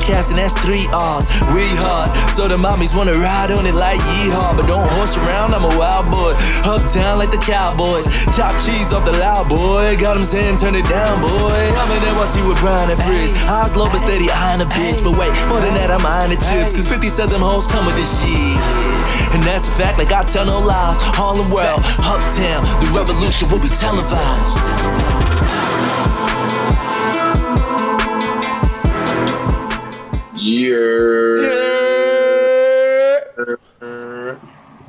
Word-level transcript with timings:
podcast, 0.00 0.30
and 0.30 0.38
that's 0.38 0.54
three 0.60 0.86
R's. 0.92 1.28
We 1.52 1.66
hard, 1.76 2.10
so 2.30 2.48
the 2.48 2.56
mommies 2.56 2.96
wanna 2.96 3.12
ride 3.12 3.50
on 3.50 3.66
it 3.66 3.74
like 3.74 4.00
yeehaw. 4.00 4.56
But 4.56 4.66
don't 4.66 4.86
horse 4.96 5.16
around, 5.16 5.54
I'm 5.54 5.64
a 5.64 5.78
wild 5.78 6.10
boy. 6.10 6.34
Uptown 6.64 7.18
like 7.18 7.30
the 7.30 7.38
Cowboys. 7.38 8.06
Chop 8.36 8.52
cheese 8.60 8.92
off 8.92 9.04
the 9.04 9.12
loud 9.12 9.48
boy. 9.48 9.96
Got 9.98 10.16
him 10.16 10.24
saying, 10.24 10.58
turn 10.58 10.74
it 10.74 10.88
down, 10.88 11.20
boy. 11.20 11.60
I'm 11.80 11.90
in 11.92 12.02
NYC 12.14 12.48
with 12.48 12.58
Brian 12.60 12.90
and 12.90 13.02
Frizz. 13.02 13.32
Eyes 13.46 13.76
low, 13.76 13.86
but 13.86 13.98
steady 13.98 14.30
eyeing 14.30 14.60
a 14.60 14.66
bitch. 14.66 15.02
But 15.04 15.18
wait, 15.18 15.32
more 15.48 15.60
than 15.60 15.74
that, 15.74 15.90
I'm 15.90 16.04
eyeing 16.04 16.30
the 16.30 16.36
chips. 16.36 16.72
Cause 16.72 16.88
50 16.88 17.08
said 17.08 17.28
them 17.28 17.42
hoes 17.42 17.66
come 17.66 17.86
with 17.86 17.96
this 17.96 18.20
shit. 18.20 18.56
And 19.34 19.42
that's 19.42 19.68
a 19.68 19.72
fact, 19.72 19.98
like 19.98 20.12
I 20.12 20.24
tell 20.24 20.46
no 20.46 20.58
lies. 20.58 20.96
Harlem 21.00 21.50
World, 21.50 21.80
Uptown, 22.02 22.64
the 22.80 22.90
revolution 22.96 23.48
will 23.48 23.60
be 23.60 23.68
televised. 23.68 25.69
Yeah. 30.60 31.48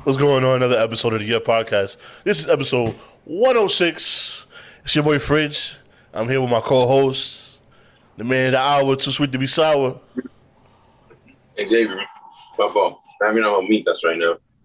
What's 0.02 0.18
going 0.18 0.44
on? 0.44 0.56
Another 0.56 0.76
episode 0.76 1.14
of 1.14 1.20
the 1.20 1.30
Yerrr 1.30 1.40
Podcast. 1.40 1.96
This 2.24 2.40
is 2.40 2.50
episode 2.50 2.94
106. 3.24 4.46
It's 4.84 4.94
your 4.94 5.02
boy 5.02 5.18
Fridge. 5.18 5.78
I'm 6.12 6.28
here 6.28 6.42
with 6.42 6.50
my 6.50 6.60
co-host, 6.60 7.58
the 8.18 8.24
man 8.24 8.48
of 8.48 8.52
the 8.52 8.58
hour, 8.58 8.96
too 8.96 9.12
sweet 9.12 9.32
to 9.32 9.38
be 9.38 9.46
sour. 9.46 9.98
Xavier, 11.58 12.04
my 12.58 12.68
fault. 12.68 13.00
I 13.22 13.32
mean, 13.32 13.42
I'm 13.42 13.52
gonna 13.52 13.66
meet 13.66 13.88
us 13.88 14.04
right 14.04 14.18
now. 14.18 14.36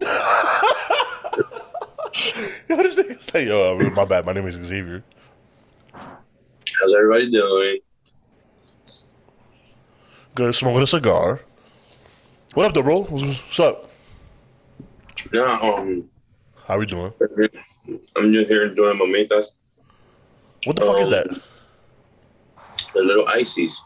Yo, 2.68 2.76
this 2.76 2.96
nigga 2.96 3.18
say, 3.18 3.46
yo, 3.46 3.78
my 3.96 4.04
bad. 4.04 4.26
My 4.26 4.34
name 4.34 4.46
is 4.46 4.56
Xavier. 4.56 5.02
How's 5.94 6.94
everybody 6.94 7.30
doing? 7.30 7.78
Good, 10.38 10.54
smoking 10.54 10.82
a 10.82 10.86
cigar. 10.86 11.40
What 12.54 12.66
up, 12.66 12.72
though, 12.74 12.84
bro? 12.84 13.02
What's, 13.02 13.42
what's 13.42 13.58
up? 13.58 13.90
Yeah, 15.32 15.58
um, 15.60 16.08
How 16.64 16.78
we 16.78 16.86
doing? 16.86 17.12
I'm 18.14 18.32
just 18.32 18.46
here 18.48 18.66
enjoying 18.66 18.98
my. 18.98 19.26
What 20.62 20.76
the 20.76 20.82
fuck 20.86 21.00
is 21.00 21.08
that? 21.08 21.26
The 22.94 23.02
little 23.02 23.26
ices. 23.26 23.82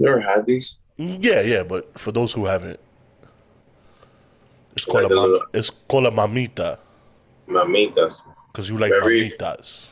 You 0.00 0.08
ever 0.08 0.18
had 0.20 0.44
these? 0.46 0.74
Yeah, 0.96 1.42
yeah, 1.42 1.62
but 1.62 1.96
for 1.96 2.10
those 2.10 2.32
who 2.32 2.46
haven't, 2.46 2.80
it's 4.74 4.84
called 4.84 5.04
Like 5.04 5.12
a 5.12 5.14
mam- 5.14 5.40
it's 5.52 5.70
called 5.70 6.06
a 6.06 6.10
mamita 6.10 6.78
Mamitas. 7.46 8.16
because 8.50 8.68
you 8.68 8.76
like 8.78 8.90
Very- 8.90 9.30
mamitas. 9.30 9.90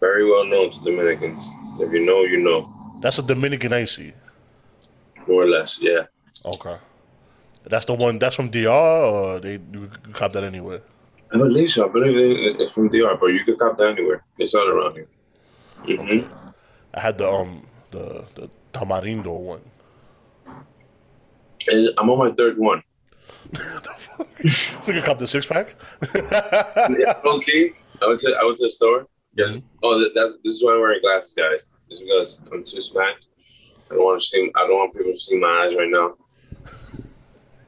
Very 0.00 0.28
well 0.28 0.44
known 0.44 0.70
to 0.70 0.80
Dominicans. 0.80 1.48
If 1.78 1.92
you 1.92 2.04
know, 2.04 2.22
you 2.24 2.38
know. 2.38 2.68
That's 3.00 3.20
a 3.20 3.22
Dominican 3.22 3.72
icy. 3.72 4.14
More 5.28 5.42
or 5.44 5.48
less, 5.48 5.78
yeah. 5.80 6.06
Okay. 6.44 6.76
That's 7.64 7.84
the 7.84 7.94
one. 7.94 8.18
That's 8.18 8.34
from 8.34 8.50
DR, 8.50 8.68
or 8.70 9.40
they 9.40 9.52
you 9.52 9.90
can 10.02 10.12
cop 10.12 10.32
that 10.32 10.44
anywhere. 10.44 10.80
I 11.32 11.36
believe 11.36 11.70
so. 11.70 11.84
I 11.86 11.92
believe 11.92 12.16
it's 12.58 12.72
from 12.72 12.88
DR, 12.88 13.16
but 13.20 13.26
you 13.26 13.44
can 13.44 13.56
cop 13.56 13.76
that 13.78 13.90
anywhere. 13.90 14.24
It's 14.38 14.54
all 14.54 14.68
around 14.68 14.94
here. 14.94 15.08
Mm-hmm. 15.84 16.48
I 16.94 17.00
had 17.00 17.18
the 17.18 17.30
um 17.30 17.66
the 17.90 18.24
the 18.34 18.48
tamarindo 18.72 19.38
one. 19.38 19.60
And 21.66 21.90
I'm 21.98 22.08
on 22.08 22.18
my 22.18 22.32
third 22.32 22.58
one. 22.58 22.82
This 24.42 24.68
nigga 24.86 25.04
cop 25.04 25.18
the 25.20 25.26
six 25.26 25.46
pack. 25.46 25.76
yeah, 26.14 27.20
okay. 27.24 27.72
I 28.02 28.06
went 28.06 28.20
to 28.20 28.34
I 28.34 28.44
went 28.44 28.56
to 28.58 28.64
the 28.64 28.70
store. 28.70 29.06
Yes. 29.36 29.60
Oh, 29.82 29.98
that's 30.12 30.34
this 30.42 30.54
is 30.54 30.64
why 30.64 30.74
I'm 30.74 30.80
wearing 30.80 31.00
glasses, 31.00 31.34
guys. 31.34 31.70
Just 31.88 32.02
because 32.02 32.40
I'm 32.52 32.64
too 32.64 32.80
smacked. 32.80 33.27
I 33.90 33.94
don't 33.94 34.04
want 34.04 34.20
to 34.20 34.26
see. 34.26 34.50
I 34.54 34.66
don't 34.66 34.76
want 34.76 34.92
people 34.94 35.12
to 35.12 35.18
see 35.18 35.36
my 35.36 35.64
eyes 35.64 35.74
right 35.74 35.88
now. 35.88 36.14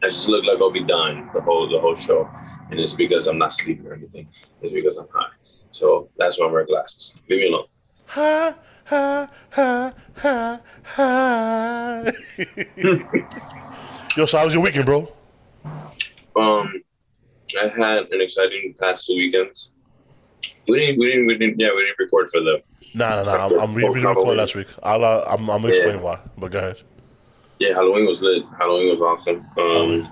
I 0.03 0.08
just 0.08 0.28
look 0.28 0.44
like 0.44 0.58
I'll 0.58 0.70
be 0.70 0.84
dying 0.84 1.28
the 1.34 1.41
whole 1.41 1.69
the 1.69 1.81
whole 1.81 1.94
show, 1.94 2.28
and 2.70 2.78
it's 2.78 2.94
because 2.94 3.26
I'm 3.26 3.38
not 3.38 3.53
sleeping 3.53 3.86
or 3.86 3.94
anything. 3.94 4.28
It's 4.62 4.72
because 4.72 4.97
I'm 4.97 5.08
high. 5.12 5.32
So 5.70 6.10
that's 6.16 6.38
why 6.38 6.47
I'm 6.47 6.53
wearing 6.53 6.66
glasses. 6.66 7.14
Leave 7.28 7.41
me 7.41 7.48
alone. 7.48 7.66
Ha 8.08 8.54
ha 8.84 9.31
ha 9.50 9.94
ha 10.16 10.60
ha. 10.82 12.04
Yo, 14.16 14.26
so 14.26 14.38
how 14.38 14.44
was 14.44 14.54
your 14.54 14.62
weekend, 14.62 14.87
bro? 14.87 15.12
Um, 16.37 16.82
I 17.60 17.69
had 17.76 18.08
an 18.10 18.20
exciting 18.20 18.75
past 18.78 19.06
two 19.06 19.14
weekends. 19.14 19.70
We 20.70 20.78
didn't. 20.78 20.98
We 21.00 21.06
didn't. 21.10 21.26
We 21.26 21.38
didn't. 21.38 21.60
Yeah, 21.60 21.70
we 21.75 21.84
didn't 21.84 21.98
record 21.98 22.31
for 22.31 22.41
the 22.41 22.62
Nah, 22.94 23.22
nah, 23.22 23.25
nah. 23.25 23.47
I'm, 23.47 23.60
I'm 23.60 23.75
we 23.75 23.82
didn't 23.82 24.06
record 24.06 24.36
last 24.36 24.54
week. 24.54 24.69
I'll 24.82 25.04
uh, 25.04 25.25
I'm 25.26 25.48
I'm 25.50 25.64
explain 25.66 25.97
Yeah. 25.97 26.03
why. 26.03 26.20
But 26.38 26.53
go 26.53 26.58
ahead. 26.58 26.82
Yeah, 27.58 27.75
Halloween 27.75 28.06
was 28.06 28.22
lit. 28.22 28.44
Halloween 28.58 28.88
was 28.91 29.00
awesome. 29.00 29.47
Um, 29.58 30.10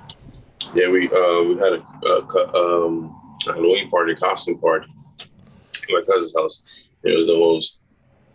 yeah, 0.74 0.88
we 0.88 1.08
uh, 1.08 1.42
we 1.44 1.56
had 1.58 1.72
a, 1.74 1.82
a 2.06 2.86
um, 2.86 3.36
Halloween 3.46 3.88
party, 3.90 4.14
costume 4.14 4.58
party, 4.60 4.86
at 5.20 5.88
my 5.88 6.02
cousin's 6.06 6.34
house. 6.36 6.62
It 7.04 7.16
was 7.16 7.26
the 7.26 7.34
most 7.38 7.84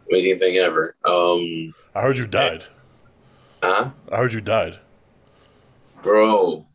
amazing 0.09 0.37
thing 0.37 0.57
ever. 0.57 0.95
Um, 1.05 1.73
I 1.93 2.01
heard 2.01 2.17
you 2.17 2.25
died. 2.27 2.65
huh, 3.61 3.89
I 4.11 4.17
heard 4.17 4.33
you 4.33 4.41
died. 4.41 4.79
bro? 6.01 6.65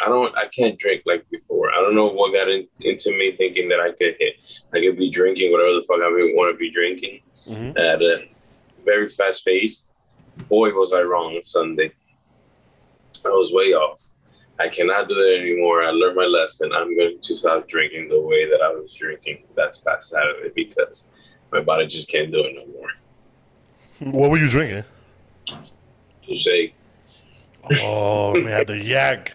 I 0.00 0.06
don't. 0.06 0.36
I 0.36 0.46
can't 0.48 0.78
drink 0.78 1.02
like 1.06 1.28
before. 1.30 1.70
I 1.72 1.76
don't 1.76 1.94
know 1.94 2.06
what 2.06 2.32
got 2.32 2.48
in, 2.48 2.66
into 2.80 3.10
me 3.10 3.32
thinking 3.32 3.68
that 3.70 3.80
I 3.80 3.90
could 3.90 4.14
hit. 4.18 4.36
I 4.72 4.80
could 4.80 4.96
be 4.96 5.10
drinking 5.10 5.50
whatever 5.52 5.72
the 5.74 5.82
fuck 5.88 5.98
I 5.98 6.08
want 6.34 6.54
to 6.54 6.58
be 6.58 6.70
drinking 6.70 7.20
Mhm. 7.48 7.70
at 7.78 8.00
a 8.02 8.28
very 8.84 9.08
fast 9.08 9.44
pace. 9.44 9.88
Boy, 10.48 10.70
was 10.70 10.92
I 10.92 11.02
wrong 11.02 11.38
Sunday. 11.42 11.90
I 13.24 13.28
was 13.28 13.52
way 13.52 13.72
off. 13.74 14.00
I 14.60 14.68
cannot 14.68 15.08
do 15.08 15.14
that 15.14 15.38
anymore. 15.40 15.82
I 15.82 15.90
learned 15.90 16.16
my 16.16 16.24
lesson. 16.26 16.72
I'm 16.72 16.96
going 16.96 17.20
to 17.20 17.34
stop 17.34 17.66
drinking 17.68 18.08
the 18.08 18.20
way 18.20 18.48
that 18.48 18.60
I 18.62 18.70
was 18.70 18.94
drinking. 18.94 19.44
That's 19.56 19.78
past 19.78 20.14
out 20.14 20.28
of 20.30 20.44
it 20.44 20.54
because 20.54 21.10
my 21.52 21.60
body 21.60 21.86
just 21.86 22.08
can't 22.08 22.30
do 22.30 22.40
it 22.44 22.54
no 22.54 22.66
more. 22.72 24.12
What 24.12 24.30
were 24.30 24.38
you 24.38 24.48
drinking? 24.48 24.84
To 25.46 26.34
say, 26.34 26.72
Oh 27.82 28.38
man, 28.40 28.64
the 28.66 28.78
yak, 28.78 29.34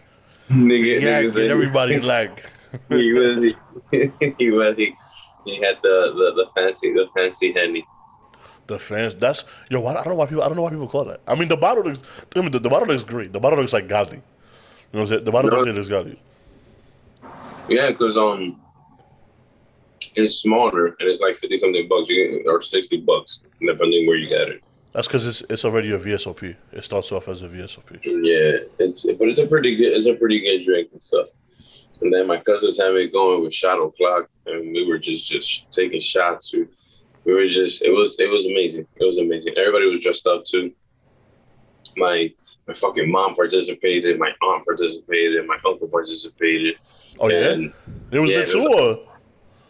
nigga, 0.54 1.00
yak, 1.00 1.24
nigga 1.24 1.30
said- 1.32 1.50
everybody 1.50 2.00
like. 2.00 2.50
he 2.88 3.12
was 3.12 3.54
he, 3.90 4.10
he 4.38 4.50
was 4.50 4.76
he, 4.76 4.96
he 5.44 5.54
had 5.56 5.78
the, 5.82 6.12
the 6.16 6.44
the 6.44 6.46
fancy 6.54 6.92
the 6.92 7.06
fancy 7.14 7.52
henny. 7.52 7.86
The 8.66 8.78
fans. 8.78 9.14
That's 9.14 9.44
yo. 9.68 9.80
Why, 9.80 9.92
I 9.92 9.94
don't 9.96 10.08
know 10.08 10.14
why 10.14 10.26
people. 10.26 10.42
I 10.42 10.46
don't 10.48 10.56
know 10.56 10.62
why 10.62 10.70
people 10.70 10.88
call 10.88 11.04
that. 11.04 11.20
I 11.28 11.34
mean, 11.34 11.48
the 11.48 11.56
bottle 11.56 11.84
looks. 11.84 12.00
I 12.34 12.40
mean, 12.40 12.50
the, 12.50 12.58
the 12.58 12.70
bottle 12.70 12.88
looks 12.88 13.04
great. 13.04 13.32
The 13.32 13.38
bottle 13.38 13.58
looks 13.58 13.72
like 13.74 13.88
godly. 13.88 14.16
You 14.16 14.22
know 14.94 15.00
what 15.00 15.00
I'm 15.02 15.06
saying? 15.08 15.24
The 15.24 15.32
bottle 15.32 15.50
No. 15.50 15.56
looks 15.58 15.70
looks 15.70 15.88
godly. 15.88 16.20
Yeah, 17.68 17.90
because 17.90 18.16
um, 18.16 18.60
it's 20.14 20.36
smaller 20.36 20.86
and 20.86 21.08
it's 21.08 21.20
like 21.20 21.36
fifty 21.36 21.58
something 21.58 21.86
bucks 21.88 22.08
you 22.08 22.42
can, 22.42 22.50
or 22.50 22.60
sixty 22.60 22.96
bucks 22.98 23.40
depending 23.60 24.06
where 24.06 24.16
you 24.16 24.28
get 24.28 24.48
it. 24.48 24.62
That's 24.94 25.08
because 25.08 25.26
it's 25.26 25.42
it's 25.50 25.64
already 25.64 25.90
a 25.92 25.98
VSOP. 25.98 26.54
It 26.72 26.84
starts 26.84 27.10
off 27.10 27.26
as 27.28 27.42
a 27.42 27.48
VSOP. 27.48 27.98
Yeah, 28.04 28.58
it's 28.78 29.02
but 29.02 29.28
it's 29.28 29.40
a 29.40 29.46
pretty 29.46 29.74
good 29.76 29.92
it's 29.92 30.06
a 30.06 30.14
pretty 30.14 30.40
good 30.40 30.64
drink 30.64 30.90
and 30.92 31.02
stuff. 31.02 31.28
And 32.00 32.12
then 32.12 32.26
my 32.28 32.36
cousins 32.38 32.78
had 32.80 32.94
me 32.94 33.08
going 33.08 33.42
with 33.42 33.52
shot 33.52 33.78
o'clock, 33.82 34.28
and 34.46 34.72
we 34.72 34.86
were 34.86 34.98
just 34.98 35.28
just 35.28 35.70
taking 35.72 36.00
shots. 36.00 36.52
We, 36.52 36.66
we 37.24 37.32
were 37.32 37.44
just 37.44 37.82
it 37.84 37.90
was 37.90 38.18
it 38.20 38.30
was 38.30 38.46
amazing. 38.46 38.86
It 38.96 39.04
was 39.04 39.18
amazing. 39.18 39.54
Everybody 39.56 39.86
was 39.90 40.00
dressed 40.00 40.26
up 40.28 40.44
too. 40.44 40.72
My 41.96 42.32
my 42.68 42.74
fucking 42.74 43.10
mom 43.10 43.34
participated. 43.34 44.18
My 44.18 44.30
aunt 44.42 44.64
participated. 44.64 45.44
My 45.46 45.58
uncle 45.66 45.88
participated. 45.88 46.76
Oh 47.18 47.28
yeah, 47.28 47.50
And, 47.50 47.72
it 48.12 48.18
was 48.20 48.30
yeah, 48.30 48.38
lit 48.38 48.48
it 48.48 48.52
too. 48.52 49.06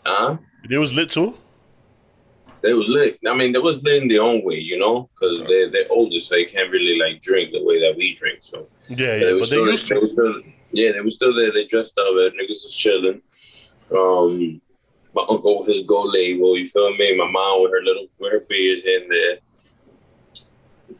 huh? 0.05 0.37
it 0.71 0.79
was 0.79 0.93
lit 0.93 1.11
too. 1.11 1.35
They 2.65 2.73
was 2.73 2.89
lit. 2.89 3.19
I 3.31 3.35
mean, 3.37 3.53
they 3.53 3.59
was 3.59 3.83
lit 3.85 4.03
in 4.03 4.09
their 4.09 4.23
own 4.23 4.43
way, 4.43 4.59
you 4.71 4.79
know, 4.79 5.11
because 5.15 5.37
they 5.49 5.69
they're 5.69 5.91
older, 5.91 6.19
so 6.19 6.35
they 6.35 6.47
can't 6.47 6.71
really 6.77 6.99
like 6.99 7.21
drink 7.21 7.53
the 7.53 7.63
way 7.63 7.79
that 7.85 7.95
we 7.99 8.15
drink. 8.15 8.39
So 8.41 8.57
Yeah, 8.89 8.97
they 9.19 9.27
yeah, 9.27 9.33
was 9.33 9.51
but 9.51 9.57
they 9.57 9.57
still, 9.57 9.71
used 9.75 9.89
they 9.89 9.95
to. 9.97 10.01
was 10.01 10.13
still, 10.13 10.35
yeah, 10.73 10.93
they 10.93 11.01
was 11.03 11.15
still 11.15 11.35
there. 11.35 11.53
They 11.53 11.67
dressed 11.67 11.97
up. 11.99 12.07
uh, 12.09 12.31
Niggas 12.39 12.63
was 12.67 12.75
chilling. 12.75 13.21
Um, 14.01 14.61
my 15.15 15.25
uncle 15.29 15.61
with 15.61 15.69
his 15.69 15.83
gold 15.85 16.15
label, 16.15 16.57
you 16.59 16.67
feel 16.67 16.91
me? 16.97 17.15
My 17.17 17.31
mom 17.31 17.63
with 17.63 17.73
her 17.73 17.83
little 17.83 18.07
with 18.19 18.33
her 18.33 18.45
beers 18.49 18.83
in 18.85 19.03
there. 19.11 19.37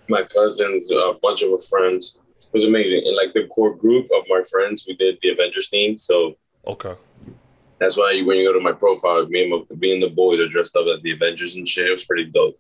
My 0.09 0.23
cousins, 0.23 0.91
a 0.91 1.15
bunch 1.23 1.41
of 1.43 1.51
her 1.51 1.65
friends. 1.73 2.21
It 2.49 2.53
was 2.53 2.65
amazing. 2.65 3.03
And 3.07 3.17
like 3.17 3.33
the 3.33 3.47
core 3.49 3.75
group 3.75 4.07
of 4.17 4.23
my 4.29 4.43
friends, 4.53 4.85
we 4.87 4.95
did 4.97 5.19
the 5.23 5.31
Avengers 5.31 5.69
theme. 5.71 5.97
So 5.99 6.37
Okay. 6.67 6.95
That's 7.79 7.97
why 7.97 8.21
when 8.25 8.37
you 8.37 8.47
go 8.49 8.53
to 8.59 8.61
my 8.65 8.73
profile, 8.73 9.27
me 9.27 9.43
and 9.43 9.51
my, 9.69 9.77
me 9.77 9.93
and 9.95 10.03
the 10.03 10.09
boys 10.11 10.41
are 10.41 10.49
dressed 10.49 10.77
up 10.77 10.87
as 10.93 11.01
the 11.01 11.11
Avengers 11.13 11.57
and 11.57 11.69
shit. 11.69 11.87
It 11.87 11.91
was 11.91 12.05
pretty 12.05 12.25
dope. 12.27 12.59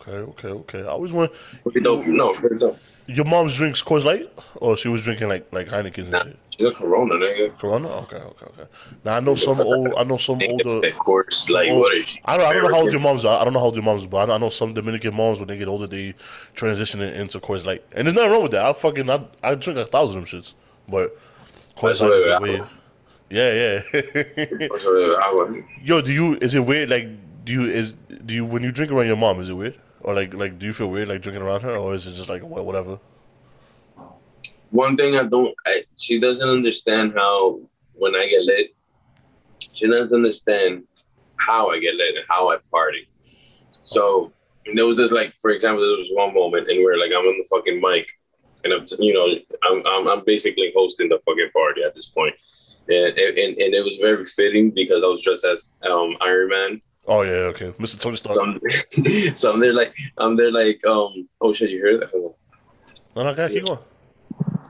Okay. 0.00 0.12
Okay, 0.16 0.48
okay. 0.48 0.80
I 0.82 0.86
always 0.86 1.12
want 1.12 1.32
Pretty 1.62 1.80
dope. 1.80 2.06
No, 2.06 2.32
pretty 2.32 2.56
dope. 2.56 2.78
your 3.06 3.24
mom's 3.26 3.54
drinks 3.56 3.82
Coors 3.82 4.04
Light, 4.04 4.30
or 4.56 4.76
she 4.76 4.88
was 4.88 5.02
drinking 5.04 5.28
like 5.28 5.52
like 5.52 5.68
Heineken 5.68 5.98
and 5.98 6.10
Nah, 6.10 6.22
shit. 6.24 6.38
she's 6.56 6.66
a 6.66 6.70
Corona, 6.72 7.14
nigga. 7.16 7.58
Corona. 7.58 7.88
Okay, 8.02 8.16
okay, 8.16 8.46
okay. 8.46 8.70
Now 9.04 9.16
I 9.16 9.20
know 9.20 9.34
some 9.34 9.60
old. 9.60 9.92
I 9.98 10.04
know 10.04 10.16
some 10.16 10.40
older. 10.42 10.90
Course, 10.92 11.50
like 11.50 11.70
old- 11.70 11.80
what 11.80 11.94
is 11.94 12.06
she? 12.06 12.20
I 12.24 12.36
don't. 12.38 12.46
I 12.46 12.52
don't 12.54 12.62
know 12.64 12.74
how 12.74 12.80
old 12.82 12.92
your 12.92 13.00
moms 13.02 13.24
are. 13.24 13.40
I 13.40 13.44
don't 13.44 13.52
know 13.52 13.58
how 13.58 13.66
old 13.66 13.74
your 13.74 13.84
moms, 13.84 14.06
but 14.06 14.18
I 14.18 14.24
know, 14.26 14.34
I 14.34 14.38
know 14.38 14.48
some 14.50 14.72
Dominican 14.72 15.14
moms 15.14 15.40
when 15.40 15.48
they 15.48 15.58
get 15.58 15.68
older, 15.68 15.86
they 15.86 16.14
transition 16.54 17.02
it 17.02 17.14
into 17.16 17.38
Coors 17.40 17.66
Light, 17.66 17.84
and 17.92 18.06
there's 18.06 18.14
nothing 18.14 18.30
wrong 18.30 18.42
with 18.42 18.52
that. 18.52 18.64
I 18.64 18.72
fucking 18.72 19.10
I, 19.10 19.24
I 19.42 19.54
drink 19.56 19.78
a 19.78 19.84
thousand 19.84 20.22
of 20.22 20.30
them 20.30 20.40
shits, 20.40 20.54
but 20.88 21.18
Coors 21.76 22.00
Light 22.00 22.12
is 22.12 22.24
the 22.24 22.38
wave. 22.40 22.66
Yeah, 23.30 23.52
yeah. 23.52 23.82
That's 23.92 24.84
what 24.84 25.22
I 25.22 25.32
want. 25.32 25.64
Yo, 25.82 26.00
do 26.00 26.12
you? 26.12 26.36
Is 26.40 26.54
it 26.54 26.60
weird? 26.60 26.90
Like, 26.90 27.08
do 27.44 27.52
you 27.52 27.64
is 27.64 27.94
do 28.24 28.34
you 28.34 28.44
when 28.44 28.62
you 28.62 28.72
drink 28.72 28.90
around 28.92 29.06
your 29.06 29.16
mom? 29.16 29.40
Is 29.40 29.48
it 29.48 29.54
weird? 29.54 29.78
Or 30.00 30.14
like 30.14 30.34
like 30.34 30.58
do 30.58 30.66
you 30.66 30.72
feel 30.72 30.88
weird 30.88 31.08
like 31.08 31.22
drinking 31.22 31.42
around 31.42 31.62
her, 31.62 31.76
or 31.76 31.94
is 31.94 32.06
it 32.06 32.12
just 32.12 32.28
like 32.28 32.42
whatever? 32.42 33.00
One 34.70 34.96
thing 34.96 35.16
I 35.16 35.24
don't, 35.24 35.54
I, 35.66 35.84
she 35.96 36.20
doesn't 36.20 36.46
understand 36.46 37.14
how 37.16 37.60
when 37.94 38.14
I 38.14 38.28
get 38.28 38.42
lit, 38.42 38.74
she 39.72 39.86
doesn't 39.86 40.14
understand 40.14 40.84
how 41.36 41.70
I 41.70 41.80
get 41.80 41.94
lit 41.94 42.16
and 42.16 42.24
how 42.28 42.50
I 42.50 42.58
party. 42.70 43.08
So 43.82 44.30
there 44.74 44.86
was 44.86 44.98
this 44.98 45.10
like, 45.10 45.34
for 45.36 45.50
example, 45.52 45.80
there 45.80 45.96
was 45.96 46.10
one 46.12 46.34
moment 46.34 46.70
and 46.70 46.84
where 46.84 46.98
like 46.98 47.10
I'm 47.10 47.24
on 47.24 47.38
the 47.38 47.48
fucking 47.48 47.80
mic, 47.80 48.08
and 48.64 48.74
I'm 48.74 48.84
t- 48.84 48.96
you 49.00 49.14
know 49.14 49.26
I'm, 49.64 49.86
I'm 49.86 50.08
I'm 50.08 50.24
basically 50.26 50.70
hosting 50.76 51.08
the 51.08 51.18
fucking 51.24 51.50
party 51.54 51.82
at 51.82 51.94
this 51.94 52.08
point, 52.08 52.34
and 52.88 53.18
and, 53.18 53.58
and 53.58 53.74
it 53.74 53.84
was 53.84 53.96
very 53.96 54.22
fitting 54.24 54.70
because 54.70 55.02
I 55.02 55.06
was 55.06 55.22
dressed 55.22 55.44
as 55.44 55.70
um 55.88 56.16
Iron 56.20 56.48
Man. 56.48 56.82
Oh 57.06 57.22
yeah, 57.22 57.50
okay, 57.52 57.72
Mr. 57.72 57.98
Tony 57.98 58.16
Stark. 58.16 58.36
So 58.36 58.42
I'm, 58.44 58.60
so 59.36 59.52
I'm 59.52 59.60
there 59.60 59.72
like 59.72 59.94
I'm 60.18 60.36
there 60.36 60.52
like 60.52 60.84
um 60.86 61.28
oh 61.40 61.52
shit 61.52 61.70
you 61.70 61.78
hear 61.78 61.98
that? 61.98 62.10
Hold 62.10 62.34
No, 63.16 63.22
no, 63.24 63.30
okay, 63.30 63.54
keep 63.54 63.64
going. 63.64 63.78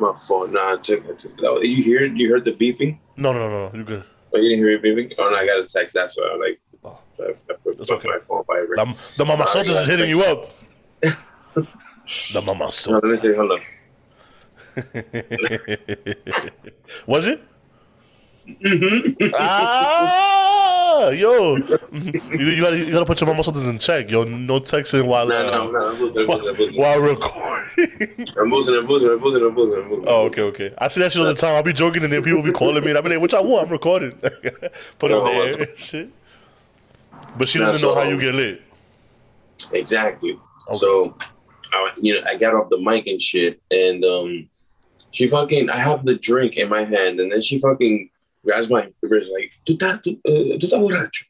My 0.01 0.15
phone. 0.15 0.53
Nah, 0.53 0.75
I 0.75 0.77
took, 0.77 1.05
I 1.05 1.15
took 1.15 1.33
it. 1.37 1.67
You 1.67 1.83
hear 1.83 2.07
you 2.07 2.31
heard 2.31 2.45
the 2.45 2.53
beeping? 2.53 2.99
No, 3.17 3.33
no, 3.33 3.49
no, 3.51 3.69
no, 3.69 3.77
you 3.77 3.85
good. 3.85 4.05
Oh, 4.33 4.39
you 4.39 4.51
didn't 4.51 4.65
hear 4.65 4.71
it 4.77 4.83
beeping? 4.83 5.15
Oh 5.19 5.29
no, 5.31 5.37
I 5.37 5.47
got 5.47 5.59
a 5.59 5.67
text. 5.67 5.95
That's 5.95 6.17
why 6.17 6.31
I'm 6.33 6.41
like, 6.41 6.61
Oh. 6.85 6.99
so 7.13 7.25
I, 7.25 7.31
I 7.53 7.57
put 7.65 7.79
That's 7.79 7.91
okay. 7.91 8.09
my 8.09 8.19
phone 8.29 8.45
vibrate. 8.47 8.77
The, 8.77 8.95
the 9.17 9.25
mama 9.25 9.47
Nah, 9.53 9.61
is 9.63 9.87
hitting 9.87 10.09
you 10.09 10.23
up. 10.23 10.51
the 11.03 12.43
mama 12.43 12.71
No, 12.87 12.93
let 12.93 13.05
me 13.05 13.19
see. 13.19 13.35
Hold 13.35 13.53
on. 13.53 13.61
Was 17.07 17.27
it? 17.27 17.43
ah, 19.35 21.11
yo, 21.11 21.57
you, 21.57 22.21
you 22.33 22.63
gotta 22.63 22.79
you 22.79 22.93
gotta 22.93 23.05
put 23.05 23.21
your 23.21 23.43
sodas 23.43 23.67
in 23.67 23.79
check, 23.79 24.11
yo. 24.11 24.25
No 24.25 24.59
texting 24.59 25.07
while 25.07 25.27
No, 25.27 25.43
no, 25.43 25.71
no. 25.71 25.89
I'm. 25.91 25.97
I'm 26.19 26.27
while. 26.27 26.49
I'm 26.49 26.75
while 26.75 27.01
recording. 27.01 28.27
I'm 28.39 28.51
boozing. 28.51 28.75
I'm 28.75 28.87
boozing. 28.87 29.11
I'm 29.11 29.19
boozing. 29.21 29.43
I'm 29.45 29.55
boozing. 29.55 29.83
I'm 29.83 29.89
boozing. 29.89 30.05
oh, 30.09 30.25
okay, 30.27 30.43
okay. 30.43 30.75
I 30.79 30.89
see 30.89 31.01
that 31.01 31.13
shit 31.13 31.21
all 31.21 31.29
the 31.29 31.35
time. 31.35 31.55
I'll 31.55 31.63
be 31.63 31.73
joking 31.73 32.03
and 32.05 32.13
then 32.13 32.23
people 32.23 32.43
be 32.43 32.53
calling 32.53 32.83
me 32.83 32.91
and 32.91 32.99
I 32.99 33.01
be 33.03 33.11
like, 33.11 33.21
"Which 33.21 33.35
I 33.35 33.41
want? 33.41 33.67
I'm 33.67 33.73
recording." 33.73 34.13
put 34.99 35.11
it 35.11 35.15
on 35.15 35.25
the 35.25 35.59
air 35.61 35.77
shit. 35.77 36.11
But 37.37 37.49
she 37.49 37.59
doesn't 37.59 37.83
know 37.83 37.95
so- 37.95 38.01
how 38.01 38.09
you 38.09 38.19
get 38.19 38.35
lit. 38.35 38.63
Exactly. 39.73 40.39
Okay. 40.69 40.79
So, 40.79 41.17
I, 41.73 41.93
you 42.01 42.15
know, 42.15 42.27
I 42.27 42.37
got 42.37 42.55
off 42.55 42.69
the 42.71 42.79
mic 42.79 43.07
and 43.07 43.21
shit, 43.21 43.61
and 43.71 44.05
um, 44.05 44.49
she 45.11 45.27
fucking, 45.27 45.71
I 45.71 45.79
have 45.79 46.05
the 46.05 46.15
drink 46.15 46.57
in 46.57 46.69
my 46.69 46.85
hand, 46.85 47.21
and 47.21 47.31
then 47.31 47.41
she 47.41 47.59
fucking 47.59 48.11
grabs 48.49 48.71
my 48.71 48.89
wrist 49.03 49.31
like, 49.31 49.53
"Tu 49.67 49.77
ta, 49.77 50.01
tu, 50.03 50.11
uh, 50.27 50.57
tu 50.59 50.67
ta 50.73 50.79
borracho," 50.79 51.25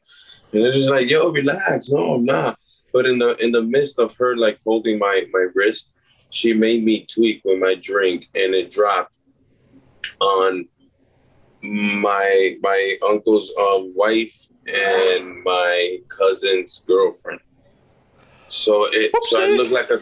and 0.53 0.63
it's 0.63 0.75
just 0.75 0.89
like, 0.89 1.09
"Yo, 1.09 1.29
relax, 1.29 1.89
no, 1.89 2.13
I'm 2.15 2.25
not." 2.25 2.57
But 2.93 3.05
in 3.05 3.19
the 3.19 3.35
in 3.43 3.51
the 3.51 3.61
midst 3.61 3.99
of 3.99 4.15
her 4.19 4.37
like 4.37 4.57
holding 4.65 4.97
my 4.97 5.25
my 5.33 5.45
wrist, 5.53 5.91
she 6.29 6.53
made 6.53 6.83
me 6.83 7.05
tweak 7.13 7.41
with 7.43 7.59
my 7.59 7.75
drink, 7.75 8.27
and 8.35 8.55
it 8.55 8.71
dropped 8.71 9.17
on 10.21 10.67
my 11.61 12.57
my 12.61 12.97
uncle's 13.05 13.51
um, 13.59 13.93
wife 13.95 14.37
and 14.67 15.43
my 15.43 15.97
cousin's 16.07 16.83
girlfriend. 16.87 17.41
So 18.47 18.87
it 18.91 19.11
so 19.23 19.41
I 19.41 19.47
look 19.47 19.71
like 19.71 19.89
a 19.89 20.01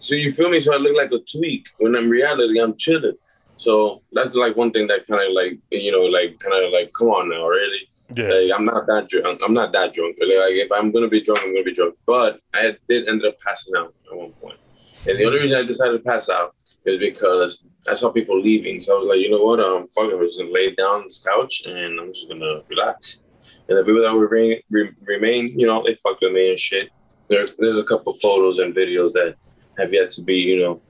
so 0.00 0.16
you 0.16 0.30
feel 0.32 0.50
me? 0.50 0.60
So 0.60 0.74
I 0.74 0.78
look 0.78 0.96
like 0.96 1.12
a 1.12 1.20
tweak 1.20 1.68
when 1.78 1.94
in 1.94 2.10
reality 2.10 2.60
I'm 2.60 2.76
chilling. 2.76 3.16
So 3.62 4.02
that's 4.10 4.34
like 4.34 4.56
one 4.56 4.72
thing 4.72 4.88
that 4.88 5.06
kind 5.06 5.22
of 5.24 5.32
like 5.32 5.56
you 5.70 5.92
know 5.92 6.02
like 6.02 6.40
kind 6.40 6.64
of 6.64 6.72
like 6.72 6.92
come 6.98 7.08
on 7.08 7.30
now 7.30 7.46
really? 7.46 7.82
Yeah. 8.14 8.24
like 8.24 8.50
I'm 8.58 8.64
not 8.64 8.86
that 8.88 9.08
drunk 9.08 9.40
I'm 9.44 9.54
not 9.54 9.70
that 9.72 9.92
drunk. 9.92 10.16
Like 10.20 10.58
if 10.64 10.72
I'm 10.72 10.90
gonna 10.90 11.08
be 11.08 11.20
drunk 11.22 11.40
I'm 11.44 11.52
gonna 11.52 11.64
be 11.64 11.72
drunk. 11.72 11.94
But 12.04 12.40
I 12.52 12.76
did 12.88 13.08
end 13.08 13.24
up 13.24 13.36
passing 13.38 13.74
out 13.76 13.94
at 14.10 14.18
one 14.18 14.32
point. 14.32 14.58
and 15.06 15.16
the 15.16 15.24
only 15.26 15.42
reason 15.42 15.56
I 15.56 15.62
decided 15.62 15.98
to 15.98 16.04
pass 16.10 16.28
out 16.28 16.56
is 16.84 16.98
because 16.98 17.62
I 17.88 17.94
saw 17.94 18.10
people 18.10 18.40
leaving. 18.40 18.82
So 18.82 18.96
I 18.96 18.98
was 18.98 19.06
like 19.06 19.20
you 19.20 19.30
know 19.30 19.44
what? 19.44 19.60
Um 19.60 19.86
fuck 19.94 20.10
it, 20.10 20.14
I'm 20.14 20.22
just 20.22 20.40
gonna 20.40 20.50
lay 20.50 20.74
down 20.74 20.96
on 20.96 21.04
this 21.04 21.20
couch 21.20 21.62
and 21.64 22.00
I'm 22.00 22.12
just 22.12 22.28
gonna 22.28 22.62
relax. 22.68 23.22
And 23.68 23.78
the 23.78 23.84
people 23.84 24.02
that 24.02 24.12
were 24.12 24.26
remain, 24.26 24.60
re- 24.70 24.96
remain 25.02 25.46
you 25.56 25.68
know 25.68 25.84
they 25.86 25.94
fucked 25.94 26.22
with 26.22 26.32
me 26.32 26.50
and 26.50 26.58
shit. 26.58 26.90
There's 27.28 27.54
there's 27.60 27.78
a 27.78 27.84
couple 27.84 28.12
photos 28.14 28.58
and 28.58 28.74
videos 28.74 29.12
that 29.12 29.36
have 29.78 29.92
yet 29.94 30.10
to 30.16 30.22
be 30.22 30.34
you 30.50 30.58
know 30.60 30.80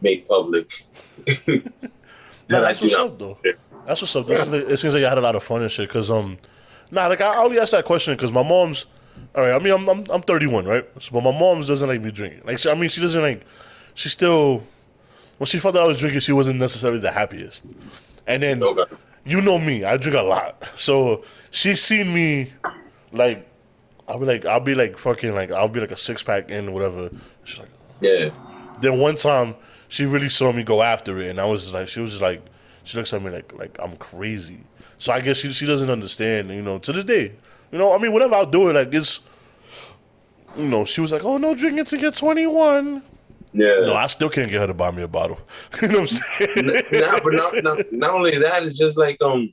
made 0.00 0.24
public 0.26 0.66
Yeah, 2.48 2.60
that's 2.60 2.80
what's 2.80 2.94
up 2.94 3.18
though. 3.18 3.38
That's 3.86 4.00
what's 4.00 4.14
up. 4.16 4.26
This 4.26 4.40
it 4.52 4.76
seems 4.78 4.94
like 4.94 5.00
you 5.00 5.06
had 5.06 5.18
a 5.18 5.22
lot 5.22 5.34
of 5.36 5.42
fun 5.42 5.62
and 5.62 5.70
shit. 5.70 5.88
Cause 5.88 6.10
um, 6.10 6.38
nah, 6.90 7.06
like 7.06 7.20
I 7.20 7.36
only 7.42 7.58
asked 7.58 7.72
that 7.72 7.84
question 7.84 8.14
because 8.14 8.32
my 8.32 8.42
mom's. 8.42 8.86
All 9.34 9.42
right, 9.42 9.52
I 9.52 9.58
mean 9.58 9.72
I'm 9.72 9.88
I'm, 9.88 10.04
I'm 10.10 10.22
31, 10.22 10.64
right? 10.66 10.86
So, 11.00 11.10
but 11.12 11.22
my 11.22 11.38
mom's 11.38 11.66
doesn't 11.66 11.88
like 11.88 12.00
me 12.00 12.10
drinking. 12.10 12.42
Like 12.44 12.58
she, 12.58 12.68
I 12.70 12.74
mean, 12.74 12.88
she 12.90 13.00
doesn't 13.00 13.20
like. 13.22 13.44
She 13.94 14.08
still. 14.08 14.62
When 15.38 15.46
she 15.46 15.58
found 15.58 15.76
out 15.76 15.84
I 15.84 15.86
was 15.86 15.98
drinking, 15.98 16.20
she 16.20 16.32
wasn't 16.32 16.60
necessarily 16.60 17.00
the 17.00 17.10
happiest. 17.10 17.64
And 18.26 18.42
then 18.42 18.62
Okay. 18.62 18.84
you 19.24 19.40
know 19.40 19.58
me, 19.58 19.82
I 19.84 19.96
drink 19.96 20.16
a 20.16 20.22
lot. 20.22 20.62
So 20.76 21.24
she's 21.50 21.82
seen 21.82 22.14
me, 22.14 22.52
like, 23.12 23.48
I'll 24.06 24.20
be 24.20 24.26
like, 24.26 24.44
I'll 24.46 24.60
be 24.60 24.74
like 24.74 24.98
fucking 24.98 25.34
like, 25.34 25.50
I'll 25.50 25.68
be 25.68 25.80
like 25.80 25.90
a 25.90 25.96
six 25.96 26.22
pack 26.22 26.48
in 26.50 26.68
or 26.68 26.72
whatever. 26.72 27.10
She's 27.44 27.58
like, 27.58 27.70
yeah 28.00 28.30
then 28.80 28.98
one 28.98 29.16
time 29.16 29.54
she 29.92 30.06
really 30.06 30.30
saw 30.30 30.50
me 30.52 30.62
go 30.62 30.82
after 30.82 31.18
it, 31.18 31.28
and 31.28 31.38
I 31.38 31.44
was 31.44 31.64
just 31.64 31.74
like, 31.74 31.86
she 31.86 32.00
was 32.00 32.12
just 32.12 32.22
like, 32.22 32.42
she 32.82 32.96
looks 32.96 33.12
at 33.12 33.22
me 33.22 33.30
like 33.30 33.52
like 33.52 33.78
I'm 33.78 33.94
crazy. 33.96 34.60
So 34.96 35.12
I 35.12 35.20
guess 35.20 35.36
she 35.36 35.52
she 35.52 35.66
doesn't 35.66 35.90
understand, 35.90 36.48
you 36.48 36.62
know, 36.62 36.78
to 36.78 36.92
this 36.94 37.04
day. 37.04 37.34
You 37.70 37.78
know, 37.78 37.92
I 37.92 37.98
mean, 37.98 38.10
whatever 38.10 38.34
I'll 38.36 38.46
do 38.46 38.70
it, 38.70 38.72
like 38.72 38.94
it's, 38.94 39.20
you 40.56 40.64
know, 40.66 40.86
she 40.86 41.02
was 41.02 41.12
like, 41.12 41.24
oh 41.24 41.36
no, 41.36 41.54
drinking 41.54 41.84
to 41.84 41.98
get 41.98 42.14
21. 42.14 43.02
yeah 43.52 43.80
No, 43.80 43.94
I 43.94 44.06
still 44.06 44.30
can't 44.30 44.50
get 44.50 44.62
her 44.62 44.66
to 44.68 44.72
buy 44.72 44.92
me 44.92 45.02
a 45.02 45.08
bottle. 45.08 45.38
you 45.82 45.88
know 45.88 46.00
what 46.00 46.22
I'm 46.22 46.48
saying? 46.48 46.66
no, 46.92 47.18
but 47.22 47.34
not, 47.34 47.62
not 47.62 47.92
not 47.92 48.10
only 48.14 48.38
that, 48.38 48.62
it's 48.62 48.78
just 48.78 48.96
like 48.96 49.20
um, 49.20 49.52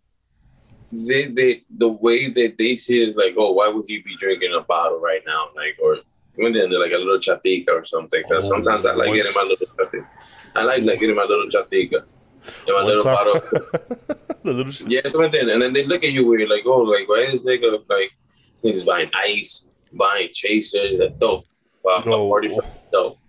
they 0.94 1.26
they 1.26 1.64
the 1.78 1.90
way 1.90 2.30
that 2.30 2.58
they 2.58 2.78
see 2.78 3.04
it 3.04 3.10
is 3.10 3.18
like, 3.18 3.34
oh, 3.38 3.52
why 3.52 3.68
would 3.68 3.86
he 3.90 3.98
be 3.98 4.16
drinking 4.16 4.54
a 4.54 4.62
bottle 4.62 5.02
right 5.02 5.22
now? 5.28 5.50
Like, 5.54 5.78
or 5.84 5.98
when 6.36 6.54
they're 6.54 6.70
like 6.80 6.94
a 6.94 6.98
little 6.98 7.20
chatica 7.20 7.72
or 7.72 7.84
something. 7.84 8.24
Oh, 8.32 8.40
sometimes 8.40 8.86
I 8.86 8.94
like 8.94 9.10
what? 9.10 9.16
getting 9.16 9.34
my 9.36 9.44
little 9.44 9.68
chatica. 9.76 10.08
I 10.56 10.64
like 10.64 10.84
like 10.84 11.00
getting 11.00 11.16
my 11.16 11.24
little 11.24 11.48
chatica. 11.48 12.04
And 12.68 12.76
my 12.76 12.84
little 12.84 13.04
bottle. 13.04 13.34
the 14.44 14.54
little. 14.54 14.74
Yeah, 14.90 15.02
come 15.12 15.30
then. 15.32 15.50
And 15.50 15.62
then 15.62 15.74
they 15.74 15.86
look 15.86 16.04
at 16.04 16.12
you 16.12 16.26
weird, 16.26 16.50
like, 16.50 16.64
oh, 16.66 16.80
like, 16.82 17.08
why 17.08 17.18
is 17.18 17.44
this 17.44 17.44
nigga 17.44 17.84
like 17.90 18.12
this 18.62 18.72
nigga's 18.72 18.86
buying 18.86 19.10
ice, 19.14 19.66
buying 19.94 20.30
chasers, 20.34 20.98
that 20.98 21.20
dope. 21.20 21.46
Well, 21.84 22.04
No. 22.06 22.30
Party 22.30 22.50
for 22.50 22.64
dope. 22.92 23.16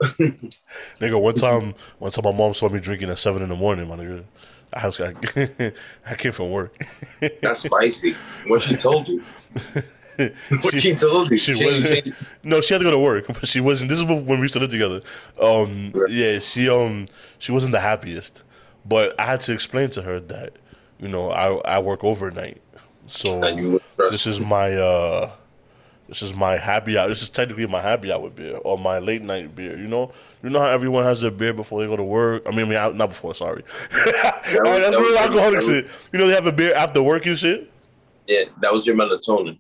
Nigga, 1.01 1.21
one 1.21 1.35
time, 1.35 1.75
one 1.99 2.11
time 2.11 2.25
my 2.25 2.33
mom 2.33 2.53
saw 2.53 2.69
me 2.69 2.81
drinking 2.81 3.11
at 3.11 3.19
seven 3.19 3.43
in 3.43 3.49
the 3.49 3.55
morning, 3.57 3.89
my 3.89 3.97
nigga. 3.97 4.25
I 4.73 4.87
was 4.87 4.99
like, 4.99 5.37
I 6.07 6.15
came 6.17 6.33
from 6.33 6.51
work. 6.51 6.77
That's 7.43 7.61
spicy. 7.61 8.17
What 8.47 8.63
she 8.63 8.77
told 8.77 9.09
you. 9.09 9.23
What 10.63 10.81
she, 10.81 10.95
told 10.95 11.31
you. 11.31 11.37
She 11.37 11.65
wasn't. 11.65 12.15
No, 12.43 12.61
she 12.61 12.73
had 12.75 12.79
to 12.79 12.85
go 12.85 12.91
to 12.91 12.99
work, 12.99 13.27
but 13.29 13.47
she 13.47 13.61
wasn't. 13.61 13.91
This 13.91 13.99
is 13.99 14.05
when 14.05 14.27
we 14.27 14.37
used 14.43 14.55
to 14.55 14.61
live 14.61 14.71
together. 14.71 15.01
Um, 15.41 15.93
Right. 15.95 16.11
yeah, 16.11 16.39
she 16.39 16.69
um, 16.69 17.07
she 17.39 17.53
wasn't 17.53 17.73
the 17.73 17.81
happiest, 17.81 18.43
but 18.87 19.19
I 19.21 19.25
had 19.27 19.41
to 19.41 19.53
explain 19.53 19.91
to 19.91 20.03
her 20.03 20.21
that, 20.21 20.55
you 20.99 21.09
know, 21.09 21.31
I 21.31 21.77
I 21.77 21.79
work 21.79 22.03
overnight, 22.05 22.61
so 23.07 23.43
And 23.43 23.59
you 23.59 23.71
would 23.73 23.83
trust- 23.97 24.13
this 24.13 24.27
is 24.27 24.41
my 24.41 24.75
uh, 24.77 25.31
this 26.09 26.23
is 26.23 26.35
my 26.35 26.57
happy 26.57 26.97
hour. 26.99 27.09
This 27.09 27.23
is 27.23 27.31
technically 27.31 27.67
my 27.67 27.81
happy 27.81 28.11
hour 28.11 28.31
beer 28.31 28.57
or 28.65 28.79
my 28.79 28.99
late 28.99 29.23
night 29.23 29.55
beer. 29.55 29.79
You 29.79 29.87
know, 29.87 30.13
you 30.43 30.49
know 30.51 30.59
how 30.61 30.67
everyone 30.71 31.05
has 31.05 31.21
their 31.21 31.31
beer 31.31 31.53
before 31.53 31.81
they 31.83 31.87
go 31.89 31.97
to 31.97 32.03
work. 32.05 32.43
I 32.47 32.51
mean, 32.51 32.73
I 32.73 32.89
mean 32.89 32.97
not 32.97 33.11
before. 33.11 33.35
Sorry, 33.35 33.63
that's 33.93 34.53
that 34.53 34.63
real 34.63 35.01
was- 35.03 35.17
alcoholic 35.21 35.63
shit. 35.63 35.87
You 36.13 36.19
know, 36.19 36.27
they 36.27 36.35
have 36.35 36.47
a 36.47 36.53
beer 36.53 36.75
after 36.75 37.03
work 37.03 37.27
and 37.27 37.39
shit. 37.39 37.71
Yeah, 38.27 38.45
that 38.63 38.73
was 38.73 38.87
your 38.87 38.97
melatonin. 38.97 39.59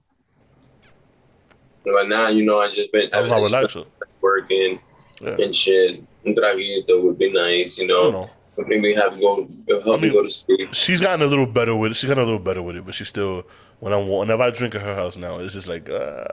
But 1.85 2.09
now, 2.09 2.29
you 2.29 2.45
know, 2.45 2.61
I 2.61 2.73
just 2.73 2.93
been 2.93 3.09
That 3.13 3.23
was 3.23 3.31
my 3.31 3.37
I 3.37 3.41
just 3.63 3.75
relaxer. 3.77 3.85
been 3.99 4.09
working 4.21 4.81
Yeah. 5.23 5.37
and 5.45 5.55
shit. 5.57 6.03
Un 6.27 6.35
traguito 6.35 7.03
would 7.03 7.19
be 7.19 7.33
nice, 7.33 7.79
you 7.79 7.87
know. 7.87 8.03
don't 8.05 8.13
know. 8.13 8.31
Something 8.57 8.83
we 8.83 8.93
have 8.95 9.15
to 9.15 9.21
go 9.21 9.49
help 9.69 9.87
I 9.87 9.91
mean- 9.93 10.01
me 10.03 10.11
go 10.11 10.23
to 10.23 10.29
sleep. 10.29 10.75
She's 10.75 11.01
gotten 11.01 11.23
a 11.23 11.27
little 11.27 11.47
better 11.47 11.75
with 11.75 11.93
it. 11.93 11.95
She's 11.95 12.09
gotten 12.09 12.25
a 12.25 12.27
little 12.27 12.41
better 12.41 12.61
with 12.63 12.77
it, 12.77 12.85
but 12.85 12.95
she's 12.95 13.09
still 13.09 13.45
when 13.79 13.93
I'm 13.95 14.07
whenever 14.09 14.43
I 14.43 14.51
drink 14.51 14.75
at 14.75 14.83
her 14.83 14.95
house 14.95 15.17
now, 15.17 15.39
it's 15.39 15.55
just 15.55 15.67
like 15.69 15.89
uh, 15.89 16.25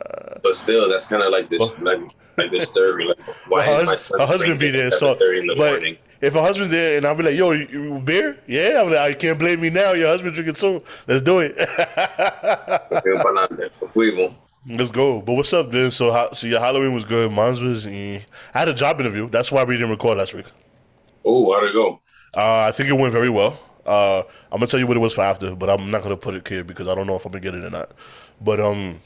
But 0.44 0.58
still, 0.58 0.90
that's 0.90 1.06
kind 1.06 1.24
of 1.24 1.32
like 1.32 1.50
this, 1.50 1.72
like, 1.80 2.02
like 2.38 2.52
disturbing. 2.52 3.08
Like, 3.08 3.20
why 3.48 3.64
her, 3.66 3.86
hus- 3.86 4.12
her 4.18 4.26
husband 4.26 4.60
be 4.60 4.72
there. 4.72 4.92
So, 4.92 5.14
in 5.14 5.48
the 5.48 5.56
but 5.56 5.72
morning? 5.74 5.98
if 6.20 6.34
her 6.34 6.42
husband's 6.42 6.72
there 6.72 6.98
and 6.98 7.06
I'll 7.06 7.16
be 7.16 7.24
like, 7.24 7.38
"Yo, 7.38 7.52
you, 7.52 7.68
you 7.72 8.00
beer? 8.04 8.38
Yeah." 8.48 8.82
I'm 8.82 8.90
like, 8.90 9.00
"I 9.00 9.14
can't 9.14 9.40
blame 9.40 9.62
me 9.62 9.70
now. 9.70 9.94
Your 9.94 10.10
husband 10.10 10.34
drinking 10.34 10.56
soon. 10.56 10.82
Let's 11.08 11.22
do 11.22 11.40
it. 11.40 11.56
Pero 14.68 14.78
para 14.78 14.80
adelante, 14.80 14.80
fuimos. 14.80 14.80
Let's 14.80 14.92
go." 14.92 15.22
But 15.22 15.34
what's 15.34 15.54
up, 15.54 15.72
then? 15.72 15.92
So, 15.92 16.12
how, 16.12 16.32
so 16.34 16.48
your 16.48 16.60
Halloween 16.60 16.94
was 16.94 17.06
good. 17.06 17.32
Mine 17.32 17.64
was. 17.64 17.86
Eh. 17.88 18.20
I 18.54 18.60
had 18.60 18.68
a 18.68 18.74
job 18.74 19.00
interview. 19.00 19.30
That's 19.30 19.52
why 19.52 19.64
we 19.64 19.76
didn't 19.76 19.90
record 19.90 20.18
last 20.18 20.34
week. 20.34 20.48
Oh, 21.26 21.54
how'd 21.54 21.64
it 21.64 21.74
go? 21.74 22.00
Uh, 22.36 22.66
I 22.68 22.72
think 22.72 22.90
it 22.90 22.94
went 22.94 23.12
very 23.12 23.30
well. 23.30 23.60
Uh, 23.86 24.24
I'm 24.52 24.60
gonna 24.60 24.68
tell 24.68 24.80
you 24.80 24.88
what 24.88 24.98
it 24.98 25.00
was 25.00 25.14
for 25.14 25.22
after, 25.22 25.56
but 25.56 25.70
I'm 25.70 25.90
not 25.90 26.04
gonna 26.04 26.18
put 26.18 26.36
it 26.36 26.48
here 26.48 26.64
because 26.64 26.88
I 26.88 26.96
don't 26.96 27.08
know 27.08 27.16
if 27.16 27.26
I'm 27.26 27.32
gonna 27.32 27.42
get 27.42 27.56
it 27.56 27.64
or 27.64 27.70
not. 27.70 27.92
But 28.42 28.60
um, 28.60 29.00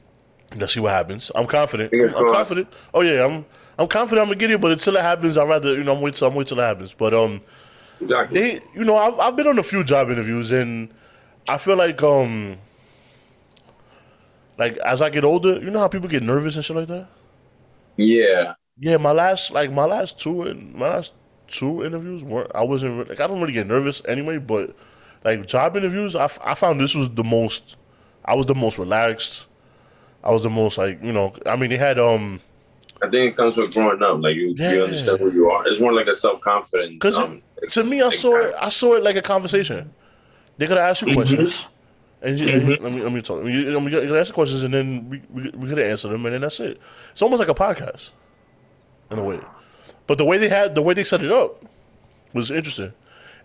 let's 0.56 0.74
see 0.74 0.80
what 0.80 0.92
happens. 0.92 1.32
I'm 1.36 1.46
confident. 1.46 1.94
I'm 1.94 2.34
confident. 2.34 2.68
Oh 2.94 3.02
yeah, 3.02 3.26
I'm. 3.26 3.46
I'm 3.80 3.88
confident 3.88 4.22
I'm 4.22 4.28
gonna 4.28 4.38
get 4.38 4.52
it, 4.52 4.62
but 4.62 4.72
until 4.72 4.96
it 4.96 5.02
happens, 5.02 5.38
I'd 5.38 5.48
rather 5.48 5.74
you 5.76 5.84
know 5.84 5.96
I'm 5.96 6.02
wait 6.02 6.16
till 6.16 6.28
I'm 6.28 6.36
wait 6.36 6.48
till 6.48 6.60
it 6.60 6.64
happens. 6.64 6.94
But 6.94 7.14
um, 7.14 7.42
Exactly. 8.02 8.40
they 8.40 8.62
you 8.76 8.84
know 8.84 8.96
I've 8.98 9.18
I've 9.20 9.36
been 9.36 9.48
on 9.48 9.58
a 9.60 9.64
few 9.64 9.84
job 9.84 10.10
interviews 10.10 10.52
and 10.52 10.90
I 11.48 11.58
feel 11.58 11.78
like 11.78 12.02
um, 12.04 12.58
like 14.62 14.78
as 14.94 15.02
I 15.02 15.10
get 15.10 15.24
older, 15.26 15.54
you 15.64 15.70
know 15.72 15.80
how 15.80 15.88
people 15.88 16.08
get 16.10 16.24
nervous 16.24 16.56
and 16.56 16.64
shit 16.64 16.76
like 16.76 16.88
that. 16.88 17.08
Yeah. 17.98 18.54
Yeah, 18.80 18.98
my 18.98 19.12
last 19.12 19.52
like 19.52 19.72
my 19.72 19.86
last 19.86 20.20
two 20.20 20.44
and 20.44 20.74
my 20.74 20.90
last 20.90 21.14
two 21.48 21.84
interviews 21.84 22.24
weren't. 22.24 22.52
I 22.56 22.64
wasn't 22.64 23.10
like 23.10 23.20
I 23.20 23.28
don't 23.28 23.42
really 23.42 23.54
get 23.54 23.68
nervous 23.68 24.02
anyway, 24.08 24.38
but 24.38 24.76
like 25.24 25.46
job 25.46 25.76
interviews, 25.78 26.16
I, 26.16 26.24
f- 26.26 26.40
I 26.44 26.54
found 26.56 26.80
this 26.82 26.96
was 26.96 27.10
the 27.10 27.24
most. 27.24 27.76
I 28.26 28.36
was 28.36 28.46
the 28.46 28.56
most 28.56 28.78
relaxed. 28.78 29.48
I 30.24 30.32
was 30.32 30.44
the 30.44 30.50
most 30.50 30.78
like 30.78 31.04
you 31.04 31.12
know. 31.12 31.34
I 31.46 31.56
mean, 31.56 31.70
they 31.70 31.78
had 31.78 32.00
um 32.00 32.40
I 33.04 33.10
think 33.10 33.34
it 33.34 33.36
comes 33.38 33.58
with 33.58 33.74
growing 33.74 34.02
up. 34.04 34.22
Like 34.22 34.36
you, 34.36 34.54
Yeah. 34.58 34.72
you 34.74 34.84
understand 34.84 35.20
who 35.20 35.32
you 35.32 35.50
are. 35.50 35.68
It's 35.68 35.80
more 35.80 35.94
like 35.94 36.08
a 36.08 36.14
self 36.16 36.40
confidence. 36.42 36.94
because 36.94 37.18
Um, 37.18 37.42
to 37.70 37.84
me, 37.84 38.02
I 38.02 38.12
saw 38.12 38.36
it. 38.38 38.56
I 38.60 38.70
saw 38.70 38.94
it 38.96 39.04
like 39.04 39.16
a 39.18 39.22
conversation. 39.22 39.92
They 40.58 40.68
gotta 40.68 40.82
ask 40.82 41.02
you 41.06 41.14
questions. 41.14 41.68
And 42.24 42.40
you, 42.40 42.48
and 42.48 42.70
let 42.70 42.82
me 42.84 43.02
let 43.02 43.12
me 43.12 43.22
talk. 43.22 43.44
You, 43.44 43.50
you 43.50 43.90
gotta 43.90 44.20
ask 44.20 44.28
the 44.30 44.34
questions, 44.34 44.64
and 44.64 44.74
then 44.74 45.10
we 45.10 45.22
we, 45.34 45.50
we 45.52 45.70
gotta 45.70 45.86
answer 45.86 46.08
them, 46.08 46.26
and 46.26 46.34
then 46.34 46.42
that's 46.42 46.60
it. 46.60 46.80
It's 47.12 47.22
almost 47.22 47.40
like 47.40 47.50
a 47.50 47.56
podcast, 47.56 48.12
in 49.10 49.18
a 49.18 49.24
way. 49.24 49.40
But 50.06 50.18
the 50.18 50.26
way 50.26 50.38
they 50.38 50.50
had 50.50 50.76
the 50.76 50.82
way 50.84 50.94
they 50.94 51.04
set 51.04 51.24
it 51.24 51.32
up 51.32 51.64
was 52.34 52.52
interesting, 52.52 52.94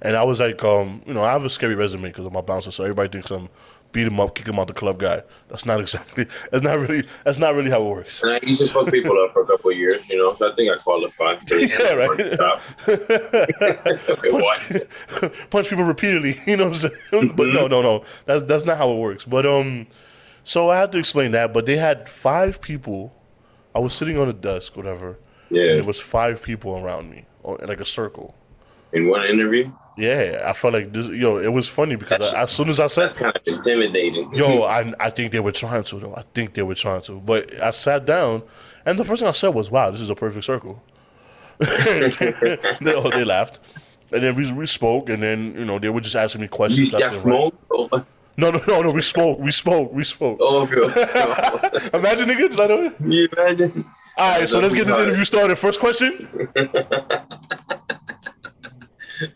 and 0.02 0.14
I 0.14 0.25
was 0.25 0.40
like, 0.40 0.62
um, 0.62 1.02
you 1.06 1.14
know, 1.14 1.25
I 1.25 1.33
have 1.33 1.45
a 1.45 1.50
scary 1.50 1.75
resume 1.75 2.09
because 2.09 2.26
I'm 2.26 2.37
a 2.37 2.42
bouncer, 2.42 2.71
so 2.71 2.85
everybody 2.85 3.09
thinks 3.09 3.30
I'm 3.30 3.49
beat 3.96 4.06
him 4.06 4.20
up, 4.20 4.34
kick 4.34 4.46
him 4.46 4.58
out 4.58 4.66
the 4.66 4.74
club 4.74 4.98
guy. 4.98 5.22
That's 5.48 5.64
not 5.64 5.80
exactly. 5.80 6.26
That's 6.50 6.62
not 6.62 6.78
really. 6.78 7.02
That's 7.24 7.38
not 7.38 7.54
really 7.54 7.70
how 7.70 7.80
it 7.82 7.88
works. 7.88 8.22
and 8.22 8.32
I 8.32 8.40
used 8.42 8.60
to 8.60 8.66
fuck 8.66 8.90
people 8.90 9.16
up 9.24 9.32
for 9.32 9.40
a 9.42 9.46
couple 9.46 9.70
of 9.70 9.76
years, 9.78 10.06
you 10.08 10.18
know. 10.18 10.34
So 10.34 10.52
I 10.52 10.54
think 10.54 10.70
I 10.70 10.76
qualify. 10.76 11.36
For 11.38 11.54
this 11.54 11.78
Yeah, 11.80 11.94
right. 11.94 12.38
what? 14.32 14.86
punch 15.50 15.68
people 15.70 15.84
repeatedly. 15.84 16.38
You 16.46 16.56
know 16.58 16.68
what 16.68 16.84
I'm 16.84 16.90
saying? 17.10 17.32
but 17.34 17.48
no, 17.48 17.66
no, 17.66 17.80
no. 17.80 18.04
That's 18.26 18.42
that's 18.42 18.64
not 18.66 18.76
how 18.76 18.90
it 18.92 18.98
works. 18.98 19.24
But 19.24 19.46
um, 19.46 19.86
so 20.44 20.68
I 20.70 20.76
have 20.76 20.90
to 20.90 20.98
explain 20.98 21.32
that. 21.32 21.52
But 21.54 21.64
they 21.66 21.76
had 21.76 22.06
five 22.08 22.60
people. 22.60 23.14
I 23.74 23.78
was 23.78 23.94
sitting 23.94 24.18
on 24.18 24.28
a 24.28 24.32
desk, 24.32 24.76
whatever. 24.76 25.18
And 25.48 25.56
Yeah. 25.58 25.74
there 25.74 25.84
was 25.84 25.98
five 26.00 26.42
people 26.42 26.76
around 26.76 27.10
me, 27.10 27.24
like 27.44 27.80
a 27.80 27.84
circle. 27.84 28.34
In 28.92 29.08
one 29.08 29.24
interview, 29.26 29.70
Yeah, 29.96 30.42
I 30.44 30.52
felt 30.52 30.74
like 30.74 30.92
this. 30.92 31.06
Yo, 31.06 31.38
it 31.38 31.52
was 31.52 31.68
funny 31.68 31.96
because 31.96 32.32
I, 32.32 32.42
as 32.42 32.50
soon 32.50 32.68
as 32.68 32.78
I 32.78 32.86
said, 32.86 33.06
that's 33.08 33.18
kind 33.18 33.34
of 33.34 33.42
intimidating. 33.46 34.32
"Yo," 34.34 34.62
I 34.62 34.92
I 35.00 35.10
think 35.10 35.32
they 35.32 35.40
were 35.40 35.52
trying 35.52 35.84
to. 35.84 35.98
Though 35.98 36.14
I 36.14 36.22
think 36.34 36.52
they 36.54 36.62
were 36.62 36.74
trying 36.74 37.00
to. 37.02 37.18
But 37.20 37.60
I 37.62 37.70
sat 37.70 38.04
down, 38.04 38.42
and 38.84 38.98
the 38.98 39.04
first 39.04 39.20
thing 39.20 39.28
I 39.28 39.32
said 39.32 39.48
was, 39.54 39.70
"Wow, 39.70 39.90
this 39.90 40.02
is 40.02 40.10
a 40.10 40.14
perfect 40.14 40.44
circle." 40.44 40.82
they, 41.58 42.94
oh, 42.94 43.08
they 43.10 43.24
laughed, 43.24 43.58
and 44.12 44.22
then 44.22 44.34
we 44.34 44.52
we 44.52 44.66
spoke, 44.66 45.08
and 45.08 45.22
then 45.22 45.54
you 45.58 45.64
know 45.64 45.78
they 45.78 45.88
were 45.88 46.02
just 46.02 46.16
asking 46.16 46.42
me 46.42 46.44
you 46.46 46.50
questions. 46.50 46.90
got 46.90 47.00
left 47.00 47.24
right. 47.24 47.52
No, 48.38 48.50
no, 48.50 48.60
no, 48.68 48.82
no. 48.82 48.90
We 48.90 49.00
spoke. 49.00 49.38
We 49.38 49.50
spoke. 49.50 49.92
We 49.94 50.04
spoke. 50.04 50.38
oh, 50.42 50.68
okay. 50.70 51.88
Imagine 51.98 52.28
nigga. 52.28 52.54
Like, 52.54 52.94
you 53.00 53.28
imagine? 53.32 53.86
All 54.18 54.38
right, 54.38 54.48
so 54.48 54.60
let's 54.60 54.74
get 54.74 54.86
this 54.86 54.96
interview 54.96 55.24
started. 55.24 55.56
First 55.56 55.80
question. 55.80 56.28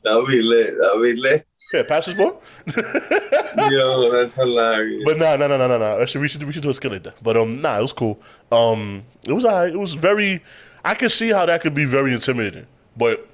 That'll 0.05 0.27
be 0.27 0.43
lit. 0.43 0.75
That'll 0.81 1.03
be 1.03 1.15
lit. 1.15 1.47
Yeah, 1.73 1.85
pass 1.85 2.07
this 2.07 2.17
ball. 2.17 2.43
Yo, 3.71 4.11
that's 4.11 4.35
hilarious. 4.35 5.03
But 5.05 5.19
nah, 5.19 5.37
nah, 5.37 5.47
nah, 5.47 5.57
nah, 5.57 5.67
nah, 5.69 5.79
nah. 5.79 6.01
Actually, 6.01 6.23
we 6.23 6.29
should 6.29 6.43
we 6.43 6.53
should 6.53 6.63
do 6.63 6.71
a 6.71 6.75
skill 6.75 6.91
like 6.91 7.05
that. 7.05 7.23
But 7.23 7.37
um, 7.37 7.61
nah, 7.61 7.79
it 7.79 7.83
was 7.83 7.93
cool. 7.93 8.21
Um, 8.51 9.05
it 9.27 9.33
was 9.33 9.45
alright. 9.45 9.73
It 9.73 9.79
was 9.79 9.95
very. 9.95 10.43
I 10.85 10.95
could 10.95 11.13
see 11.13 11.29
how 11.29 11.47
that 11.47 11.61
could 11.61 11.75
be 11.75 11.85
very 11.85 12.13
intimidating, 12.13 12.67
but 12.97 13.29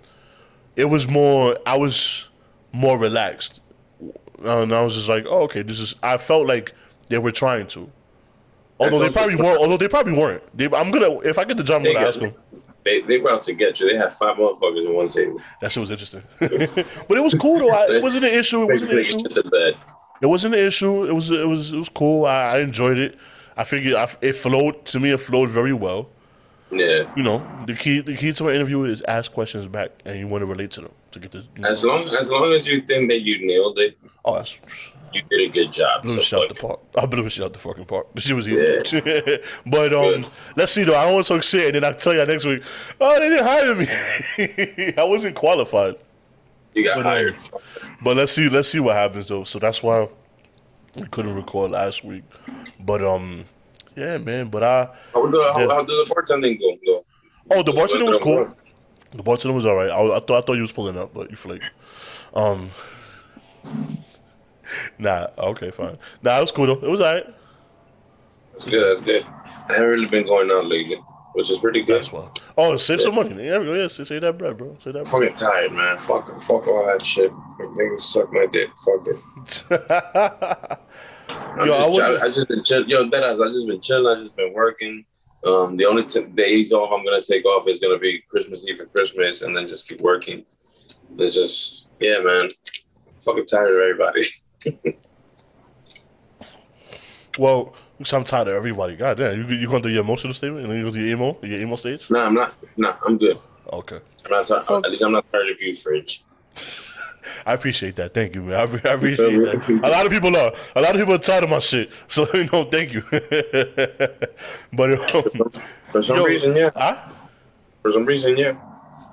it 0.75 0.87
was 0.87 1.09
more. 1.09 1.59
I 1.65 1.77
was 1.77 2.29
more 2.73 2.99
relaxed, 2.99 3.61
and 4.45 4.75
I 4.75 4.83
was 4.83 4.95
just 4.95 5.09
like, 5.09 5.25
oh, 5.27 5.45
okay, 5.45 5.63
this 5.63 5.81
is. 5.81 5.95
I 6.03 6.19
felt 6.19 6.47
like 6.47 6.75
they 7.09 7.19
were 7.19 7.33
trying 7.33 7.69
to. 7.69 7.91
Although 8.79 8.99
they 8.99 9.11
probably 9.11 9.37
weren't. 9.37 9.61
Although 9.61 9.79
they 9.79 9.89
probably 9.89 10.13
weren't. 10.13 10.43
They, 10.57 10.67
I'm 10.67 10.91
gonna. 10.91 11.21
If 11.21 11.39
I 11.39 11.45
get 11.45 11.57
the 11.57 11.65
job, 11.65 11.87
I'm 11.87 11.95
gonna 11.95 12.07
ask 12.07 12.21
them. 12.21 12.35
They, 12.87 13.03
they 13.03 13.19
were 13.19 13.31
out 13.31 13.43
to 13.43 13.53
get 13.53 13.81
you. 13.81 13.91
They 13.91 13.97
had 13.97 14.13
five 14.13 14.37
motherfuckers 14.37 14.87
in 14.87 14.95
one 14.95 15.09
table. 15.09 15.41
That 15.61 15.73
shit 15.73 15.81
was 15.81 15.91
interesting. 15.91 16.23
but 16.41 17.19
it 17.19 17.23
was 17.23 17.35
cool 17.35 17.59
though. 17.59 17.71
I, 17.71 17.97
it 17.97 18.03
wasn't 18.03 18.25
an 18.25 18.35
issue. 18.35 18.63
It 18.63 18.73
wasn't 18.73 18.93
an 18.93 18.99
issue. 18.99 19.19
the 19.19 19.51
bed. 19.51 19.77
It 20.23 20.27
wasn't 20.27 20.55
an 20.55 20.61
issue. 20.61 21.05
It 21.05 21.13
was 21.13 21.31
it 21.31 21.47
was 21.47 21.73
it 21.73 21.77
was 21.77 21.89
cool. 21.89 22.25
I, 22.25 22.57
I 22.57 22.59
enjoyed 22.61 22.99
it. 22.99 23.19
I 23.57 23.65
figured 23.65 23.95
I, 23.95 24.09
it 24.21 24.35
flowed 24.35 24.85
to 24.87 25.01
me. 25.01 25.11
It 25.11 25.21
flowed 25.21 25.51
very 25.51 25.73
well. 25.73 26.09
Yeah. 26.71 27.11
You 27.17 27.23
know, 27.23 27.47
the 27.67 27.75
key 27.75 28.01
the 28.01 28.17
key 28.17 28.33
to 28.33 28.49
an 28.49 28.57
interview 28.57 28.85
is 28.85 29.03
ask 29.03 29.33
questions 29.33 29.69
back, 29.69 29.91
and 30.05 30.19
you 30.19 30.27
want 30.27 30.43
to 30.43 30.47
relate 30.47 30.71
to 30.73 30.83
them 30.83 30.93
to 31.13 31.19
get 31.21 31.33
the. 31.33 31.45
You 31.55 31.63
know, 31.63 31.69
As 31.69 31.85
long 31.85 32.09
as 32.09 32.31
long 32.31 32.53
as 32.53 32.67
you 32.67 32.83
think 32.83 33.09
that 33.11 33.21
you 33.21 33.47
nailed 33.47 33.79
it, 33.79 33.97
oh, 34.25 34.35
that's 34.35 34.59
you 35.17 35.23
did 35.31 35.51
a 35.51 35.53
good 35.53 35.73
job. 35.73 36.03
blew 36.03 36.15
So 36.15 36.21
shit 36.21 36.39
out 36.41 36.49
the 36.49 36.55
park. 36.55 36.81
I 36.97 37.07
blew 37.07 37.29
shit 37.29 37.45
out 37.45 37.53
the 37.53 37.59
fucking 37.59 37.85
park. 37.87 38.07
She 38.19 38.33
was 38.35 38.49
easy. 38.49 38.61
but 39.67 39.93
um, 39.93 40.23
Good. 40.23 40.31
let's 40.57 40.73
see 40.73 40.85
though. 40.85 40.97
I 40.97 41.05
don't 41.05 41.15
want 41.15 41.27
to 41.27 41.35
talk 41.35 41.43
shit, 41.43 41.67
and 41.67 41.75
then 41.75 41.85
I'll 41.85 41.95
tell 41.99 42.15
you 42.15 42.25
next 42.25 42.45
week. 42.45 42.63
Oh, 43.01 43.19
they 43.19 43.29
didn't 43.29 43.45
hire 43.45 43.75
me. 43.75 44.95
I 44.99 45.05
wasn't 45.05 45.35
qualified. 45.35 45.97
you 46.75 46.85
got 46.85 46.97
But, 46.97 47.07
um, 47.07 47.13
hired. 47.13 47.37
But 48.03 48.17
let's 48.17 48.33
see, 48.33 48.49
let's 48.49 48.69
see 48.69 48.81
what 48.81 48.95
happens 48.97 49.29
though. 49.29 49.45
So 49.45 49.59
that's 49.59 49.83
why 49.83 50.09
we 50.95 51.07
couldn't 51.09 51.35
record 51.35 51.71
last 51.73 52.05
week. 52.05 52.25
But 52.81 53.03
um, 53.03 53.45
yeah, 53.97 54.19
man. 54.19 54.49
But 54.49 54.63
I 54.63 54.89
How, 55.15 55.27
the, 55.31 55.51
how, 55.55 55.61
Yeah. 55.61 55.67
how 55.69 55.83
did 55.85 55.89
the 56.09 56.15
bartending 56.15 56.59
go? 56.61 56.77
go? 56.87 57.05
oh, 57.53 57.63
the 57.63 57.73
bartender 57.73 58.05
was 58.07 58.19
cool. 58.19 58.55
The 59.13 59.23
bartender 59.23 59.55
was 59.55 59.65
all 59.65 59.77
right. 59.77 59.89
I, 59.91 60.17
I 60.17 60.21
thought 60.21 60.43
I 60.43 60.47
thought 60.47 60.55
you 60.55 60.63
was 60.63 60.73
pulling 60.73 60.99
up, 60.99 61.15
but 61.15 61.31
you 61.31 61.37
flaked. 61.37 61.65
Um, 62.35 62.71
nah. 64.99 65.29
Okay, 65.39 65.71
fine. 65.71 65.99
Nah, 66.23 66.39
it 66.39 66.41
was 66.41 66.53
cool 66.53 66.67
though. 66.67 66.87
It 66.87 66.91
was 66.91 67.01
all 67.01 67.15
right. 67.15 67.27
That's 68.53 68.69
good. 68.69 68.97
That's 68.97 69.07
good. 69.07 69.25
I 69.69 69.73
haven't 69.75 69.89
really 69.89 70.07
been 70.07 70.25
going 70.27 70.51
out 70.51 70.67
lately, 70.67 70.97
which 71.35 71.51
is 71.51 71.59
pretty 71.59 71.83
good. 71.83 71.97
That's 71.97 72.13
why. 72.13 72.29
Oh, 72.57 72.77
save 72.77 73.01
some 73.01 73.15
money. 73.15 73.35
We 73.35 73.45
go. 73.49 73.75
Yeah, 73.75 73.87
say 73.89 74.19
that 74.19 74.39
bread, 74.39 74.57
bro. 74.57 74.77
Say 74.81 74.93
that. 74.93 75.01
I'm 75.01 75.05
fucking 75.05 75.35
tired, 75.35 75.73
man. 75.73 75.99
Fuck, 75.99 76.41
fuck 76.43 76.67
all 76.67 76.87
that 76.87 77.05
shit. 77.05 77.31
Niggas 77.61 78.01
suck 78.01 78.33
my 78.33 78.47
dick. 78.47 78.71
Fuck 78.85 79.07
it. 79.09 79.69
bread. 79.69 80.79
I'm 81.29 81.67
Yo, 81.67 81.75
I 81.75 81.79
just, 81.79 81.91
wouldn't- 81.91 82.23
I, 82.23 82.27
I 82.27 82.29
just 82.31 82.49
been 82.49 82.63
chill. 82.65 82.87
Yo, 82.89 83.09
that 83.11 83.25
I 83.25 83.35
just 83.35 83.67
been 83.67 83.81
chilling. 83.81 84.17
I 84.19 84.21
just 84.23 84.37
been 84.37 84.53
working. 84.53 85.05
Um, 85.45 85.77
the 85.77 85.85
only 85.87 86.05
t- 86.05 86.23
days 86.23 86.73
off 86.73 86.91
I'm 86.93 87.05
gonna 87.05 87.21
take 87.23 87.45
off 87.45 87.69
is 87.69 87.79
gonna 87.79 87.99
be 87.99 88.23
Christmas 88.29 88.67
Eve 88.69 88.81
and 88.81 88.93
Christmas, 88.93 89.43
and 89.43 89.57
then 89.57 89.67
just 89.67 89.89
keep 89.89 90.01
working. 90.01 90.45
It's 91.19 91.35
just, 91.35 91.87
yeah, 92.01 92.19
man. 92.21 92.49
fucking 93.25 93.47
tired 93.47 93.75
of 93.77 93.83
everybody. 93.83 94.23
well, 97.39 97.75
I'm 97.99 98.25
tired 98.25 98.49
of 98.49 98.55
everybody. 98.55 98.97
God 98.97 99.19
damn, 99.19 99.39
you 99.39 99.57
you 99.57 99.69
gonna 99.69 99.83
do 99.83 99.89
your 99.89 100.03
emotional 100.03 100.35
statement 100.35 100.65
and 100.65 100.73
then 100.73 100.79
you 100.79 100.85
go 100.85 100.91
to 100.93 101.01
your 101.01 101.09
emo, 101.09 101.39
your 101.43 101.61
emo 101.61 101.77
stage? 101.77 102.11
nah, 102.11 102.27
I'm 102.27 102.35
not. 102.35 102.55
Nah, 102.77 102.97
I'm 103.05 103.19
good. 103.19 103.39
Okay. 103.73 104.01
I'm 104.25 104.31
not 104.31 104.47
tired. 104.47 104.85
At 104.85 104.91
least 104.91 105.03
I'm 105.03 105.13
not 105.13 105.25
tired 105.33 105.51
of 105.51 105.61
you, 105.61 105.75
Fridge. 105.75 106.25
I 107.45 107.55
appreciate 107.55 107.97
that. 107.97 108.15
Thank 108.15 108.35
you, 108.35 108.43
man. 108.43 108.55
I, 108.55 108.89
I 108.89 108.93
appreciate 108.95 109.37
that. 109.37 109.81
A 109.83 109.91
lot 109.91 110.07
of 110.07 110.13
people 110.13 110.37
are. 110.37 110.53
A 110.75 110.81
lot 110.81 110.95
of 110.95 111.01
people 111.01 111.15
are 111.15 111.19
tired 111.19 111.45
of 111.45 111.51
my 111.51 111.59
shit. 111.59 111.91
So 112.09 112.27
you 112.35 112.49
know, 112.53 112.65
thank 112.65 112.93
you. 112.95 113.03
but 114.73 115.15
um, 115.15 115.53
For 115.91 116.03
some 116.03 116.17
Yo. 116.17 116.25
reason, 116.25 116.57
yeah. 116.57 116.71
huh? 116.75 117.09
For 117.83 117.93
some 117.93 118.05
reason, 118.05 118.37
yeah. 118.37 118.57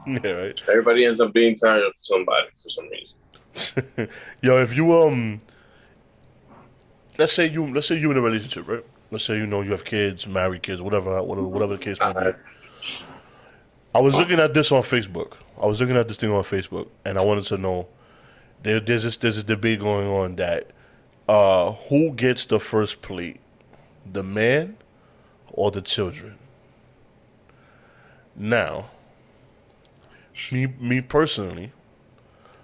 Yeah, 0.05 0.31
right. 0.31 0.63
Everybody 0.67 1.05
ends 1.05 1.22
up 1.22 1.33
being 1.33 1.55
tired 1.55 1.83
of 1.83 1.93
somebody 1.95 2.48
for 2.55 2.69
some 2.69 2.89
reason. 2.89 3.17
Yo, 4.41 4.62
if 4.62 4.75
you 4.75 4.93
um, 4.93 5.39
let's 7.17 7.33
say 7.33 7.48
you 7.48 7.72
let's 7.74 7.88
say 7.88 8.00
you 8.00 8.12
in 8.12 8.17
a 8.17 8.22
relationship, 8.22 8.67
right? 8.67 8.83
Let's 9.12 9.25
say 9.25 9.38
you 9.38 9.45
know 9.45 9.62
you 9.62 9.72
have 9.72 9.86
kids, 9.86 10.27
married 10.27 10.63
kids, 10.63 10.81
whatever, 10.81 11.22
whatever, 11.22 11.48
whatever 11.48 11.74
the 11.77 11.83
case 11.83 12.00
may 12.00 12.13
be. 12.13 12.31
I 13.95 14.01
was 14.01 14.15
looking 14.15 14.39
at 14.39 14.53
this 14.53 14.72
on 14.72 14.81
Facebook. 14.81 15.33
I 15.62 15.67
was 15.67 15.79
looking 15.79 15.98
at 15.98 16.07
this 16.07 16.17
thing 16.17 16.31
on 16.31 16.43
Facebook, 16.43 16.89
and 17.05 17.17
I 17.17 17.25
wanted 17.25 17.45
to 17.45 17.57
know. 17.57 17.88
There, 18.63 18.79
there's 18.79 19.03
this 19.03 19.17
there's 19.17 19.36
this 19.36 19.43
debate 19.43 19.79
going 19.79 20.07
on 20.07 20.36
that 20.38 20.72
uh, 21.27 21.74
who 21.74 22.12
gets 22.12 22.45
the 22.45 22.60
first 22.60 23.01
plate, 23.01 23.39
the 24.12 24.24
man 24.24 24.77
or 25.51 25.69
the 25.69 25.81
children. 25.81 26.38
Now, 28.36 28.89
me 30.51 30.67
me 30.79 31.01
personally, 31.01 31.72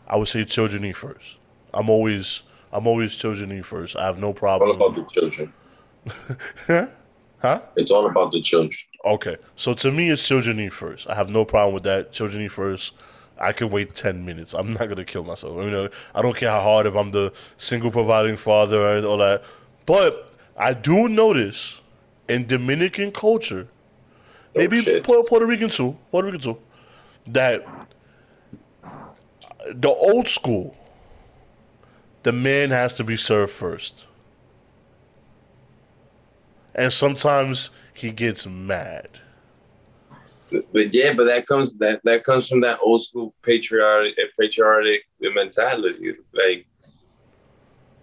I 0.10 0.18
would 0.18 0.28
say 0.28 0.44
children 0.46 0.86
eat 0.86 0.96
first. 0.98 1.38
I'm 1.74 1.89
always 1.89 2.44
I'm 2.72 2.88
always 2.88 3.16
children 3.16 3.51
eat 3.51 3.66
first. 3.66 3.96
I 3.96 4.06
have 4.06 4.20
no 4.20 4.28
All 4.28 4.34
problem. 4.34 4.70
about 4.75 4.96
the 4.96 5.06
children. 5.06 5.54
Huh? 7.42 7.62
It's 7.78 7.89
all 7.89 8.06
about 8.06 8.34
the 8.34 8.42
children. 8.42 8.72
Okay, 9.06 9.38
so 9.56 9.74
to 9.75 9.92
me, 9.92 10.10
it's 10.10 10.28
children 10.28 10.60
eat 10.60 10.74
first. 10.74 11.08
I 11.10 11.16
have 11.16 11.30
no 11.30 11.46
problem 11.46 11.74
with 11.74 11.84
that. 11.84 12.12
Children 12.12 12.44
eat 12.44 12.51
first. 12.51 12.94
I 13.38 13.54
can 13.54 13.70
wait 13.70 13.96
ten 13.96 14.25
minutes. 14.25 14.54
I'm 14.54 14.74
not 14.74 14.89
gonna 14.89 15.06
kill 15.06 15.24
myself. 15.24 15.56
You 15.56 15.72
know, 15.72 15.89
I 16.13 16.22
don't 16.22 16.36
care 16.36 16.50
how 16.50 16.60
hard 16.62 16.86
if 16.86 16.96
I'm 16.96 17.12
the 17.12 17.32
single 17.56 17.92
providing 17.92 18.36
father 18.36 18.86
and 18.98 19.06
all 19.06 19.18
that. 19.20 19.44
But 19.86 20.34
I 20.58 20.74
do 20.74 21.08
notice 21.08 21.80
in 22.28 22.46
Dominican 22.46 23.12
culture, 23.12 23.68
maybe 24.54 24.82
Puerto 25.01 25.46
Rican 25.46 25.70
too, 25.70 25.98
Puerto 26.12 26.25
Rican 26.28 26.42
too, 26.42 26.58
that 27.28 27.66
the 29.74 29.90
old 29.90 30.28
school, 30.28 30.76
the 32.24 32.32
man 32.32 32.70
has 32.72 32.96
to 32.96 33.04
be 33.04 33.16
served 33.16 33.52
first. 33.52 34.08
And 36.76 36.92
sometimes 36.92 37.72
he 37.94 38.12
gets 38.12 38.46
mad. 38.48 39.10
But 40.52 40.94
yeah, 40.94 41.14
but 41.14 41.26
that 41.26 41.46
comes 41.46 41.78
that 41.78 42.02
that 42.06 42.24
comes 42.24 42.48
from 42.48 42.62
that 42.62 42.80
old 42.82 43.04
school 43.04 43.36
patriotic 43.44 44.16
eh, 44.18 44.26
patriotic 44.40 45.04
mentality, 45.20 46.14
like 46.34 46.66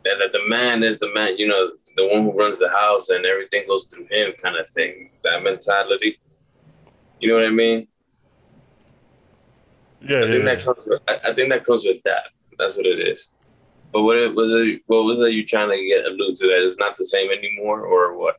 that, 0.05 0.19
that 0.21 0.33
the 0.33 0.47
man 0.49 0.85
is 0.85 0.99
the 0.99 1.13
man, 1.13 1.37
you 1.37 1.49
know, 1.49 1.73
the 1.97 2.07
one 2.07 2.23
who 2.23 2.33
runs 2.33 2.59
the 2.59 2.69
house 2.69 3.09
and 3.09 3.27
everything 3.27 3.65
goes 3.67 3.87
through 3.87 4.07
him, 4.11 4.33
kind 4.41 4.57
of 4.57 4.69
thing. 4.69 5.11
That 5.25 5.43
mentality, 5.43 6.21
you 7.19 7.29
know 7.29 7.35
what 7.35 7.47
I 7.47 7.51
mean? 7.51 7.89
Yeah, 10.03 10.19
I 10.19 10.21
yeah, 10.21 10.31
think 10.31 10.45
yeah. 10.45 10.55
that 10.55 10.65
comes. 10.65 10.87
With, 10.87 11.03
I, 11.09 11.33
think 11.35 11.51
that 11.51 11.65
comes 11.65 11.85
with 11.85 12.03
that. 12.05 12.25
That's 12.59 12.77
what 12.77 12.87
it 12.87 13.09
is. 13.09 13.31
But 13.93 14.03
what 14.03 14.17
it, 14.17 14.35
was 14.35 14.53
it? 14.53 14.83
What 14.87 15.05
was 15.05 15.19
it 15.21 15.33
you 15.33 15.45
trying 15.47 15.71
to 15.71 15.87
get 15.87 16.05
allude 16.05 16.37
to? 16.37 16.47
That 16.47 16.65
it's 16.65 16.79
not 16.79 16.97
the 16.97 17.05
same 17.05 17.31
anymore, 17.31 17.81
or 17.81 18.17
what? 18.17 18.37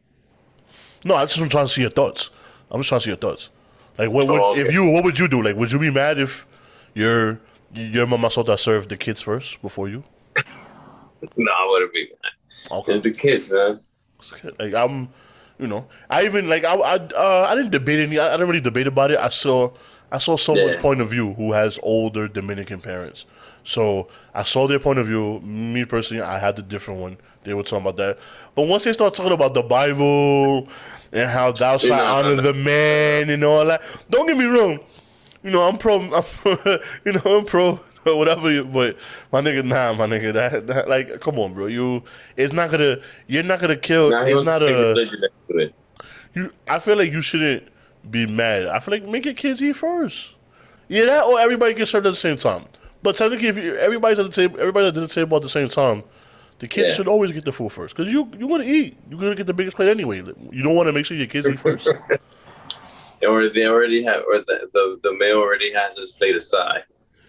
No, 1.04 1.16
I'm 1.16 1.28
just 1.28 1.40
am 1.40 1.50
trying 1.50 1.66
to 1.66 1.72
see 1.72 1.82
your 1.82 1.90
thoughts. 1.90 2.30
I'm 2.70 2.80
just 2.80 2.90
trying 2.90 3.00
to 3.00 3.04
see 3.06 3.10
your 3.12 3.18
thoughts. 3.18 3.50
Like, 3.98 4.10
what 4.10 4.28
would 4.28 4.40
Oh, 4.40 4.52
okay. 4.52 4.62
if 4.62 4.74
you? 4.74 4.90
What 4.90 5.04
would 5.04 5.18
you 5.18 5.28
do? 5.28 5.42
Like, 5.42 5.56
would 5.56 5.72
you 5.72 5.80
be 5.80 5.90
mad 5.90 6.20
if 6.20 6.46
your 6.94 7.40
your 7.74 8.06
mama 8.08 8.28
sota 8.28 8.58
served 8.58 8.90
the 8.90 8.98
kids 8.98 9.22
first 9.22 9.62
before 9.62 9.90
you? 9.90 10.04
No, 11.36 11.52
I 11.52 11.68
wouldn't 11.68 11.94
be. 11.94 12.10
mad. 12.24 12.78
Okay. 12.80 12.94
It's 12.94 13.02
the 13.02 13.12
kids, 13.12 13.52
man. 13.52 13.80
Like 14.60 14.74
I'm, 14.74 15.10
you 15.60 15.68
know, 15.68 15.88
I 16.10 16.26
even 16.26 16.48
like 16.48 16.64
I 16.64 16.76
I 16.76 16.96
uh, 16.96 17.48
I 17.50 17.56
didn't 17.56 17.72
debate 17.72 18.00
any. 18.00 18.20
I, 18.20 18.28
I 18.28 18.32
didn't 18.32 18.50
really 18.50 18.62
debate 18.62 18.86
about 18.88 19.12
it. 19.12 19.18
I 19.20 19.30
saw 19.30 19.72
I 20.12 20.20
saw 20.20 20.38
someone's 20.38 20.76
Yeah. 20.76 20.82
point 20.82 21.02
of 21.02 21.10
view 21.10 21.34
who 21.34 21.52
has 21.52 21.80
older 21.84 22.28
Dominican 22.28 22.80
parents. 22.80 23.26
So 23.64 24.08
I 24.34 24.44
saw 24.44 24.68
their 24.68 24.80
point 24.80 25.00
of 25.00 25.08
view. 25.08 25.42
Me 25.42 25.84
personally, 25.84 26.24
I 26.24 26.40
had 26.40 26.56
the 26.56 26.62
different 26.62 27.02
one. 27.02 27.18
They 27.44 27.54
were 27.54 27.64
talking 27.64 27.86
about 27.86 27.98
that. 27.98 28.18
But 28.56 28.64
once 28.68 28.84
they 28.86 28.94
start 28.94 29.14
talking 29.14 29.34
about 29.34 29.54
the 29.54 29.62
Bible 29.64 30.68
and 31.12 31.30
how 31.30 31.52
thou 31.52 31.78
shalt 31.78 32.02
honor 32.02 32.42
the 32.42 32.54
man 32.54 33.30
and 33.30 33.44
all 33.44 33.66
that, 33.66 33.82
don't 34.10 34.28
get 34.28 34.38
me 34.38 34.46
wrong. 34.46 34.80
You 35.44 35.52
know, 35.52 35.64
I'm 35.68 35.78
pro. 35.78 36.00
I'm 36.14 36.24
pro 36.24 36.58
you 37.06 37.14
know, 37.14 37.38
I'm 37.40 37.46
pro. 37.46 37.76
Whatever, 38.08 38.50
you, 38.50 38.64
but 38.64 38.96
my 39.34 39.42
nigga, 39.42 39.66
nah, 39.66 39.92
my 39.92 40.06
nigga, 40.06 40.32
that, 40.32 40.68
that, 40.68 40.88
like, 40.88 41.20
come 41.20 41.38
on, 41.40 41.54
bro. 41.54 41.66
You, 41.66 42.04
it's 42.38 42.54
not 42.54 42.72
gonna, 42.72 43.00
you're 43.28 43.44
not 43.44 43.60
gonna 43.60 43.76
kill. 43.76 44.12
He 44.26 44.32
it's 44.32 44.46
not 44.46 44.64
a. 44.64 44.68
religion 44.68 45.20
into 45.50 45.62
it. 45.62 45.76
You, 46.34 46.54
I 46.70 46.80
feel 46.80 46.96
like 46.96 47.12
you 47.12 47.22
shouldn't 47.22 47.68
be 48.10 48.26
mad. 48.26 48.66
I 48.68 48.80
feel 48.80 48.94
like 48.94 49.04
make 49.08 49.26
your 49.26 49.34
kids 49.34 49.62
eat 49.62 49.76
first. 49.76 50.36
Yeah, 50.88 51.06
that 51.06 51.24
or 51.26 51.40
everybody 51.40 51.74
gets 51.74 51.92
served 51.92 52.06
at 52.06 52.12
the 52.12 52.16
same 52.16 52.38
time. 52.38 52.66
But 53.04 53.16
technically, 53.16 53.48
if 53.50 53.58
you, 53.58 53.76
everybody's 53.76 54.20
at 54.20 54.26
the 54.26 54.32
table, 54.32 54.60
everybody's 54.60 54.88
at 54.90 54.96
the 54.96 55.08
table 55.08 55.38
at 55.38 55.44
the 55.44 55.50
same 55.50 55.70
time, 55.70 56.04
the 56.60 56.68
kids 56.68 56.90
Yeah. 56.90 56.96
should 56.96 57.08
always 57.08 57.32
get 57.32 57.46
the 57.46 57.52
food 57.52 57.72
first 57.72 57.96
because 57.96 58.12
you 58.12 58.30
you 58.38 58.48
want 58.48 58.64
to 58.64 58.70
eat. 58.70 58.98
You're 59.10 59.20
gonna 59.20 59.36
get 59.36 59.48
the 59.48 59.54
biggest 59.54 59.76
plate 59.76 59.90
anyway. 59.90 60.24
You 60.52 60.64
don't 60.64 60.76
want 60.76 60.88
to 60.88 60.94
make 60.94 61.06
sure 61.06 61.18
your 61.18 61.28
kids 61.28 61.48
eat 61.48 61.60
first. 61.60 61.88
or 63.28 63.50
they 63.50 63.66
already 63.66 64.04
have, 64.04 64.24
or 64.28 64.40
the, 64.40 64.70
the 64.74 65.00
the 65.04 65.14
male 65.18 65.38
already 65.38 65.74
has 65.74 65.98
his 65.98 66.12
plate 66.12 66.36
aside. 66.36 66.84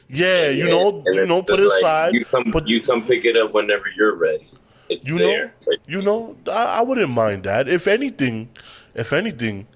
Yeah, 0.08 0.48
you 0.48 0.64
know, 0.64 1.02
and 1.04 1.14
you 1.14 1.26
know, 1.26 1.42
put 1.42 1.60
it 1.60 1.64
like, 1.66 1.78
aside. 1.78 2.14
You 2.14 2.24
come, 2.24 2.50
But 2.50 2.66
you 2.66 2.80
come 2.80 3.04
pick 3.04 3.24
it 3.26 3.36
up 3.36 3.52
whenever 3.52 3.84
you're 3.94 4.14
ready. 4.14 4.48
It's 4.88 5.06
you 5.06 5.18
there. 5.18 5.52
know, 5.66 5.76
you 5.86 6.02
know, 6.02 6.36
I, 6.46 6.78
I 6.78 6.80
wouldn't 6.80 7.10
mind 7.10 7.44
that. 7.44 7.68
If 7.68 7.86
anything, 7.86 8.48
if 8.94 9.12
anything, 9.12 9.66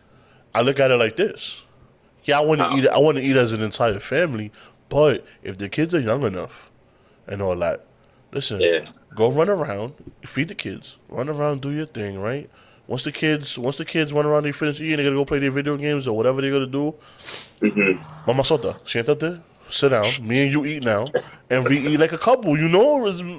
I 0.54 0.60
look 0.62 0.78
at 0.80 0.90
it 0.90 0.96
like 0.96 1.16
this. 1.16 1.62
Yeah, 2.24 2.38
I 2.38 2.42
want 2.42 2.60
to 2.60 2.70
eat. 2.76 2.86
I 2.88 2.98
want 2.98 3.16
to 3.16 3.22
eat 3.22 3.36
as 3.36 3.52
an 3.52 3.62
entire 3.62 3.98
family. 3.98 4.52
But 4.88 5.24
if 5.42 5.58
the 5.58 5.68
kids 5.68 5.94
are 5.94 6.00
young 6.00 6.22
enough 6.22 6.70
and 7.26 7.40
all 7.40 7.56
that, 7.56 7.86
listen, 8.32 8.60
Yeah. 8.60 8.84
go 9.14 9.30
run 9.30 9.48
around, 9.48 9.94
feed 10.26 10.48
the 10.48 10.54
kids, 10.54 10.98
run 11.08 11.28
around, 11.28 11.62
do 11.62 11.70
your 11.70 11.86
thing, 11.86 12.18
right? 12.20 12.48
Once 12.86 13.04
the 13.04 13.12
kids, 13.12 13.56
once 13.58 13.78
the 13.78 13.84
kids 13.86 14.12
run 14.12 14.26
around, 14.26 14.42
they 14.42 14.52
finish 14.52 14.80
eating, 14.80 14.98
they 14.98 15.04
gotta 15.04 15.16
go 15.16 15.24
play 15.24 15.38
their 15.38 15.50
video 15.50 15.76
games 15.78 16.06
or 16.06 16.14
whatever 16.16 16.40
they're 16.42 16.50
gonna 16.52 16.66
do. 16.66 16.94
hmm 17.60 17.92
Mama 18.26 18.42
Sota, 18.42 18.74
siéntate, 18.84 19.40
sit 19.70 19.88
down. 19.88 20.04
Me 20.20 20.42
and 20.42 20.52
you 20.52 20.66
eat 20.66 20.84
now, 20.84 21.06
and 21.48 21.66
we 21.66 21.78
eat 21.78 21.98
like 21.98 22.12
a 22.12 22.18
couple. 22.18 22.56
You 22.58 22.68
know, 22.68 22.96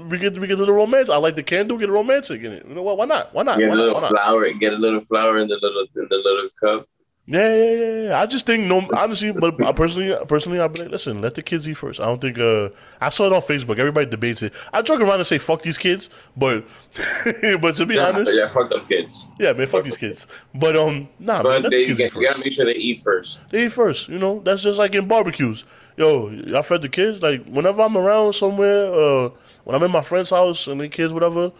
we 0.09 0.17
get 0.17 0.37
we 0.39 0.47
get 0.47 0.55
a 0.55 0.59
little 0.59 0.73
romance. 0.75 1.09
I 1.09 1.17
like 1.17 1.35
the 1.35 1.43
candle, 1.43 1.77
get 1.77 1.89
romantic 1.89 2.41
in 2.41 2.51
it. 2.51 2.65
You 2.67 2.73
know 2.73 2.81
what? 2.81 2.97
Why 2.97 3.05
not? 3.05 3.33
Why 3.33 3.43
not? 3.43 3.59
Get 3.59 3.69
Why 3.69 3.75
a 3.75 3.77
little 3.77 4.01
not? 4.01 4.09
flour. 4.11 4.49
Get 4.53 4.73
a 4.73 4.77
little 4.77 5.01
flour 5.01 5.37
in 5.37 5.47
the 5.47 5.59
little 5.61 5.85
in 5.95 6.07
the 6.09 6.17
little 6.17 6.49
cup. 6.59 6.87
Yeah, 7.25 7.55
yeah, 7.55 7.71
yeah, 7.71 8.01
yeah. 8.09 8.19
I 8.21 8.25
just 8.25 8.45
think 8.45 8.65
no. 8.67 8.85
Honestly, 8.97 9.31
but 9.31 9.63
I 9.63 9.71
personally, 9.71 10.13
personally, 10.27 10.59
I 10.59 10.67
be 10.67 10.81
like, 10.81 10.91
listen, 10.91 11.21
let 11.21 11.35
the 11.35 11.41
kids 11.41 11.69
eat 11.69 11.75
first. 11.75 12.01
I 12.01 12.05
don't 12.05 12.19
think. 12.19 12.37
uh 12.37 12.69
I 12.99 13.09
saw 13.11 13.27
it 13.27 13.31
on 13.33 13.41
Facebook. 13.41 13.79
Everybody 13.79 14.09
debates 14.09 14.41
it. 14.43 14.53
I 14.73 14.81
joke 14.81 14.99
around 14.99 15.19
and 15.19 15.27
say 15.27 15.37
fuck 15.37 15.61
these 15.61 15.77
kids, 15.77 16.09
but 16.35 16.65
but 17.61 17.75
to 17.77 17.85
be 17.85 17.95
Yeah, 17.95 18.07
honest, 18.09 18.33
yeah, 18.37 18.51
fuck 18.51 18.69
them 18.69 18.85
kids. 18.87 19.27
yeah, 19.39 19.53
man, 19.53 19.67
fuck 19.67 19.85
these 19.85 19.95
kids. 19.95 20.27
But 20.53 20.75
um, 20.75 21.07
nah, 21.17 21.43
man, 21.43 21.63
let 21.63 21.71
they, 21.71 21.85
the 21.85 21.85
kids 21.85 21.97
get, 21.97 22.11
eat 22.11 22.15
you 22.15 22.27
gotta 22.27 22.39
make 22.39 22.51
sure 22.51 22.65
they 22.65 22.73
eat 22.75 22.99
first. 22.99 23.39
They 23.51 23.65
eat 23.67 23.71
first. 23.71 24.09
You 24.09 24.19
know, 24.19 24.41
that's 24.43 24.61
just 24.61 24.77
like 24.77 24.93
in 24.93 25.07
barbecues. 25.07 25.63
Yo, 25.95 26.29
I 26.53 26.61
fed 26.61 26.81
the 26.81 26.89
kids. 26.89 27.21
Like 27.21 27.45
whenever 27.45 27.83
I'm 27.83 27.95
around 27.95 28.33
somewhere, 28.33 28.93
uh, 28.93 29.29
when 29.63 29.75
I'm 29.77 29.83
in 29.83 29.91
my 29.91 30.01
friend's 30.01 30.29
house 30.31 30.67
and 30.67 30.81
the 30.81 30.89
kids, 30.89 31.13
whatever, 31.13 31.53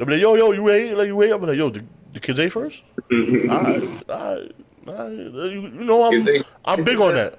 I'll 0.00 0.06
be 0.06 0.14
like, 0.14 0.20
yo, 0.22 0.34
yo, 0.34 0.50
you 0.50 0.68
ate? 0.70 0.96
Like 0.96 1.06
you 1.06 1.22
ate? 1.22 1.30
I'm 1.30 1.42
like, 1.42 1.56
yo, 1.56 1.70
the, 1.70 1.84
the 2.12 2.20
kids 2.20 2.40
ate 2.40 2.50
first. 2.52 2.84
Alright, 3.48 3.82
alright, 4.08 4.08
alright. 4.10 4.52
You, 4.66 4.67
you 4.88 5.68
know, 5.70 6.04
I'm 6.04 6.24
think- 6.24 6.46
I'm 6.64 6.84
big 6.84 7.00
on 7.00 7.14
that-. 7.14 7.38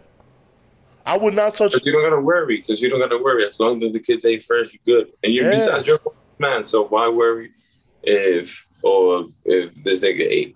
I 1.06 1.18
would 1.18 1.34
not 1.34 1.56
touch. 1.56 1.74
You 1.84 1.92
don't 1.92 2.04
gotta 2.04 2.22
worry 2.22 2.58
because 2.58 2.82
you 2.82 2.90
don't 2.90 3.00
gotta 3.00 3.18
worry. 3.18 3.48
As 3.48 3.60
long 3.60 3.82
as 3.84 3.92
the 3.94 4.00
kids 4.00 4.26
ate 4.26 4.44
fresh, 4.44 4.74
you're 4.74 5.02
good. 5.04 5.14
And 5.24 5.34
you 5.34 5.42
Yeah. 5.44 5.52
besides 5.52 5.88
you're 5.88 5.98
a 6.06 6.10
man, 6.42 6.64
so 6.64 6.86
why 6.86 7.08
worry 7.10 7.52
if 8.04 8.66
or 8.84 9.26
if 9.46 9.74
this 9.84 10.02
nigga 10.02 10.22
ate? 10.22 10.56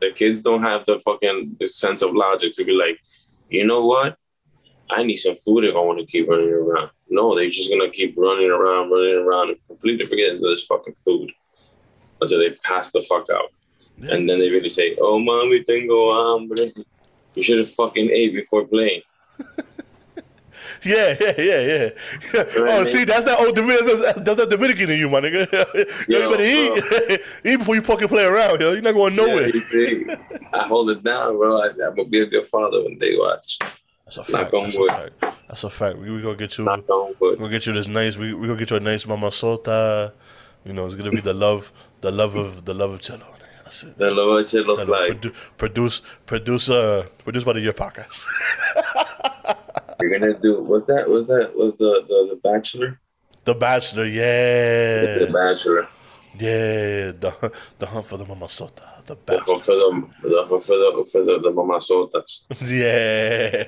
The 0.00 0.10
kids 0.10 0.40
don't 0.40 0.62
have 0.62 0.84
the 0.84 0.98
fucking 0.98 1.56
sense 1.64 2.02
of 2.02 2.14
logic 2.14 2.52
to 2.54 2.64
be 2.64 2.72
like, 2.72 2.98
you 3.48 3.64
know 3.64 3.86
what? 3.86 4.16
I 4.90 5.02
need 5.04 5.16
some 5.16 5.36
food 5.36 5.64
if 5.64 5.74
I 5.76 5.78
want 5.78 6.00
to 6.00 6.04
keep 6.04 6.28
running 6.28 6.50
around. 6.50 6.90
No, 7.08 7.34
they're 7.34 7.48
just 7.48 7.70
gonna 7.70 7.88
keep 7.90 8.14
running 8.18 8.50
around, 8.50 8.90
running 8.90 9.14
around, 9.14 9.50
and 9.50 9.58
completely 9.66 10.04
forgetting 10.04 10.42
this 10.42 10.66
fucking 10.66 10.94
food 10.94 11.32
until 12.20 12.38
they 12.38 12.50
pass 12.50 12.90
the 12.90 13.00
fuck 13.00 13.28
out. 13.30 13.50
Yeah. 14.02 14.14
And 14.14 14.28
then 14.28 14.38
they 14.40 14.50
really 14.50 14.68
say, 14.68 14.96
"Oh, 15.00 15.18
mommy, 15.18 15.62
tengo 15.62 16.12
hambre." 16.12 16.72
You 17.34 17.42
should 17.42 17.58
have 17.58 17.70
fucking 17.70 18.10
ate 18.10 18.34
before 18.34 18.64
playing. 18.66 19.02
Yeah, 20.84 21.16
yeah, 21.20 21.34
yeah, 21.38 21.60
yeah. 21.60 21.90
oh, 22.56 22.62
Right. 22.64 22.88
see, 22.88 23.04
that's 23.04 23.24
that 23.24 23.38
old 23.38 23.54
Dominican. 23.54 23.86
That's, 24.00 24.20
that's 24.20 24.36
that 24.38 24.50
Dominican 24.50 24.90
in 24.90 24.98
you, 24.98 25.08
my 25.08 25.20
nigga. 25.20 25.46
you 26.08 26.18
Yo, 26.18 26.28
better 26.30 26.42
eat, 26.42 27.20
eat 27.44 27.56
before 27.58 27.76
you 27.76 27.82
fucking 27.82 28.08
play 28.08 28.24
around, 28.24 28.60
yo. 28.60 28.72
You're 28.72 28.82
not 28.82 28.94
going 28.94 29.14
nowhere. 29.14 29.48
Yeah, 29.54 29.62
see, 29.62 30.06
I 30.52 30.66
hold 30.66 30.90
it 30.90 31.04
down, 31.04 31.36
bro. 31.36 31.60
I, 31.62 31.66
I'm 31.68 31.94
gonna 31.94 32.04
be 32.08 32.20
a 32.20 32.26
good 32.26 32.46
father 32.46 32.82
when 32.82 32.98
they 32.98 33.14
watch. 33.16 33.58
That's 34.04 34.16
a 34.16 34.20
Knock 34.20 34.26
fact. 34.50 34.54
on 34.54 34.64
That's 34.64 34.76
a 34.76 34.80
wood. 34.80 34.90
fact. 34.90 35.24
That's 35.48 35.64
a 35.64 35.70
fact. 35.70 35.98
We 35.98 36.10
we 36.10 36.20
gonna 36.20 36.36
get 36.36 36.58
you. 36.58 36.64
Knock 36.64 36.88
on 36.90 37.14
wood. 37.20 37.38
We're 37.38 37.46
gonna 37.46 37.50
get 37.50 37.66
you 37.66 37.72
this 37.74 37.86
nice. 37.88 38.16
We 38.16 38.34
we 38.34 38.48
gonna 38.48 38.58
get 38.58 38.70
you 38.70 38.76
a 38.76 38.80
nice 38.80 39.06
mama 39.06 39.28
sota. 39.28 40.12
You 40.64 40.72
know, 40.72 40.86
it's 40.86 40.96
gonna 40.96 41.10
be 41.12 41.20
the 41.20 41.34
love, 41.34 41.70
the 42.00 42.10
love 42.10 42.34
of 42.34 42.64
the 42.64 42.74
love 42.74 42.90
of 42.90 43.00
cello. 43.00 43.24
The 43.96 44.10
Lord 44.10 44.46
shit 44.46 44.66
looks 44.66 44.84
like 44.84 45.10
produ- 45.12 45.34
produce, 45.56 46.02
produce, 46.26 46.68
uh, 46.68 47.06
produced 47.24 47.46
by 47.46 47.54
the 47.54 47.60
Yerrr 47.60 47.74
podcast. 47.74 48.26
you're 50.00 50.18
gonna 50.18 50.38
do. 50.38 50.62
What's 50.62 50.84
that? 50.86 51.08
What's 51.08 51.26
that? 51.28 51.52
Was 51.56 51.72
the, 51.78 52.04
the 52.08 52.18
the 52.34 52.40
Bachelor? 52.42 53.00
the 53.44 53.54
Bachelor, 53.54 54.04
yeah. 54.06 55.18
The 55.24 55.30
Bachelor. 55.32 55.88
Yeah, 56.38 57.12
the 57.12 57.52
the 57.78 57.86
hunt 57.86 58.06
for 58.06 58.16
the 58.16 58.24
mamasota, 58.24 59.04
the 59.06 59.16
The 59.26 59.38
hunt 59.40 59.64
for 59.64 59.74
the 59.74 59.88
the 60.22 60.46
hunt 60.48 60.64
for 60.64 60.76
the 60.76 61.04
for 61.10 61.24
the, 61.24 61.38
the 61.40 61.52
mamasotas. 61.52 62.32
Yeah, 62.62 63.64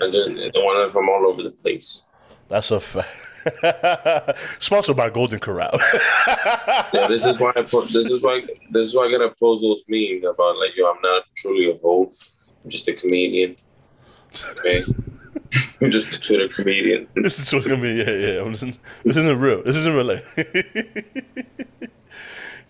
And 0.00 0.12
then 0.12 0.34
the 0.52 0.60
one 0.60 0.90
from 0.90 1.08
all 1.08 1.26
over 1.28 1.42
the 1.42 1.50
place. 1.52 2.02
that's 2.48 2.70
a 2.70 2.80
fact. 2.80 3.08
Sponsored 4.58 4.96
by 4.96 5.10
Golden 5.10 5.38
Corral. 5.38 5.70
Yeah, 6.92 7.06
this 7.08 7.24
is 7.24 7.38
why 7.38 7.50
I 7.56 7.62
put 7.62 7.88
this 7.92 8.10
is 8.10 8.22
why 8.22 8.42
this 8.70 8.88
is 8.88 8.94
why 8.94 9.06
I 9.06 9.10
gotta 9.10 9.30
post 9.38 9.62
those 9.62 9.84
memes 9.88 10.24
about 10.24 10.56
like 10.58 10.76
yo, 10.76 10.90
I'm 10.90 11.00
not 11.02 11.24
truly 11.36 11.70
a 11.70 11.76
hoe. 11.78 12.10
I'm 12.64 12.70
just 12.70 12.88
a 12.88 12.92
comedian. 12.94 13.56
Okay. 14.50 14.84
I'm 15.80 15.90
just 15.90 16.12
a 16.12 16.18
Twitter 16.18 16.48
comedian. 16.48 17.06
this 17.14 17.38
is 17.38 17.52
what's 17.52 17.66
gonna. 17.66 17.86
Yeah, 17.88 18.10
yeah. 18.10 18.40
I'm 18.42 18.54
just- 18.54 18.78
this 19.04 19.16
isn't 19.16 19.38
real. 19.38 19.62
This 19.62 19.76
isn't 19.76 19.94
real 19.94 20.04
life. 20.06 20.26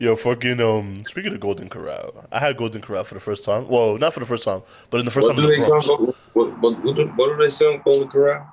Yo, 0.00 0.16
fucking. 0.16 0.60
Um, 0.60 1.04
speaking 1.06 1.32
of 1.32 1.40
Golden 1.40 1.68
Corral, 1.68 2.26
I 2.32 2.40
had 2.40 2.56
Golden 2.56 2.82
Corral 2.82 3.04
for 3.04 3.14
the 3.14 3.20
first 3.20 3.44
time. 3.44 3.68
Well, 3.68 3.96
not 3.96 4.12
for 4.12 4.20
the 4.20 4.26
first 4.26 4.42
time, 4.44 4.62
but 4.90 4.98
in 4.98 5.04
the 5.04 5.10
first 5.12 5.26
What 5.28 5.37
time 5.37 5.44
do 5.44 5.48
they 5.48 5.58
the 5.58 5.64
sell? 5.80 5.96
Bronx. 5.96 6.18
What, 6.32 6.58
what, 6.60 6.84
what, 6.84 6.96
do, 6.96 7.06
what 7.14 7.28
do 7.37 7.42
they 7.42 7.48
sell 7.50 7.78
Golden 7.78 8.08
Corral? 8.08 8.52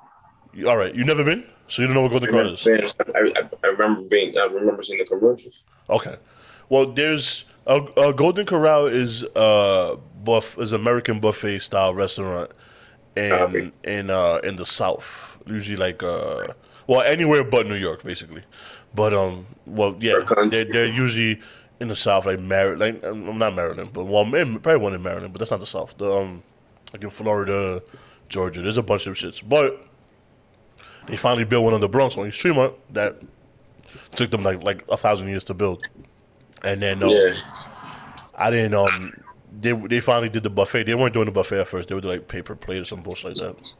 All 0.66 0.76
right, 0.76 0.94
you 0.94 1.02
never 1.04 1.24
been, 1.24 1.44
so 1.68 1.82
you 1.82 1.88
don't 1.88 1.94
know 1.94 2.02
what 2.02 2.10
Golden 2.12 2.30
Corral 2.30 2.52
is. 2.52 2.66
I, 2.66 3.48
I, 3.62 3.66
remember 3.66 4.02
being 4.02 4.36
I 4.36 4.44
remember 4.44 4.82
seeing 4.82 4.98
the 4.98 5.04
commercials. 5.04 5.64
Okay. 5.88 6.16
Well, 6.68 6.86
there's 6.86 7.44
a, 7.66 7.76
a 7.96 8.12
Golden 8.12 8.46
Corral 8.46 8.86
is 8.86 9.24
uh 9.36 9.96
buff 10.24 10.58
is 10.58 10.72
American 10.72 11.20
buffet 11.20 11.60
style 11.60 11.94
restaurant 11.94 12.50
and 13.16 13.32
Copy. 13.32 13.72
in 13.84 14.10
uh 14.10 14.40
in 14.44 14.56
the 14.56 14.66
South. 14.66 15.38
Usually 15.46 15.76
like 15.76 16.02
uh 16.02 16.48
well 16.86 17.02
anywhere 17.02 17.44
but 17.44 17.66
New 17.66 17.76
York 17.76 18.02
basically. 18.02 18.42
But 18.94 19.14
um 19.14 19.46
well 19.66 19.96
yeah 20.00 20.20
they're 20.50 20.64
they're 20.64 20.86
usually 20.86 21.40
in 21.80 21.88
the 21.88 21.96
South 21.96 22.26
like 22.26 22.38
Maryland 22.38 22.80
like 22.80 23.04
um, 23.04 23.38
not 23.38 23.54
Maryland 23.54 23.90
but 23.92 24.04
well 24.04 24.24
probably 24.24 24.76
one 24.76 24.94
in 24.94 25.02
Maryland 25.02 25.32
but 25.32 25.38
that's 25.38 25.50
not 25.50 25.60
the 25.60 25.66
South. 25.66 25.96
The 25.98 26.10
um 26.12 26.42
like 26.92 27.02
in 27.02 27.10
Florida, 27.10 27.82
Georgia. 28.28 28.62
There's 28.62 28.76
a 28.76 28.82
bunch 28.82 29.06
of 29.06 29.14
shits. 29.16 29.42
But 29.46 29.86
they 31.08 31.16
finally 31.16 31.44
built 31.44 31.64
one 31.64 31.74
in 31.74 31.80
the 31.80 31.88
Bronx 31.88 32.16
on 32.16 32.26
East 32.26 32.38
Tremont 32.40 32.74
that 32.94 33.16
took 34.14 34.30
them 34.30 34.42
like 34.42 34.62
like 34.62 34.84
a 34.90 34.96
thousand 34.96 35.28
years 35.28 35.44
to 35.44 35.54
build. 35.54 35.84
And 36.62 36.80
then 36.82 37.02
um, 37.02 37.10
Yeah. 37.10 37.34
I 38.34 38.50
didn't 38.50 38.74
um 38.74 39.12
they 39.60 39.72
they 39.72 40.00
finally 40.00 40.28
did 40.28 40.42
the 40.42 40.50
buffet. 40.50 40.84
They 40.84 40.94
weren't 40.94 41.12
doing 41.12 41.26
the 41.26 41.32
buffet 41.32 41.60
at 41.60 41.68
first. 41.68 41.88
They 41.88 41.94
were 41.94 42.00
doing 42.00 42.18
like 42.18 42.28
paper 42.28 42.54
plate 42.56 42.80
or 42.80 42.84
some 42.84 43.02
bullshit 43.02 43.36
like 43.36 43.54
that. 43.54 43.72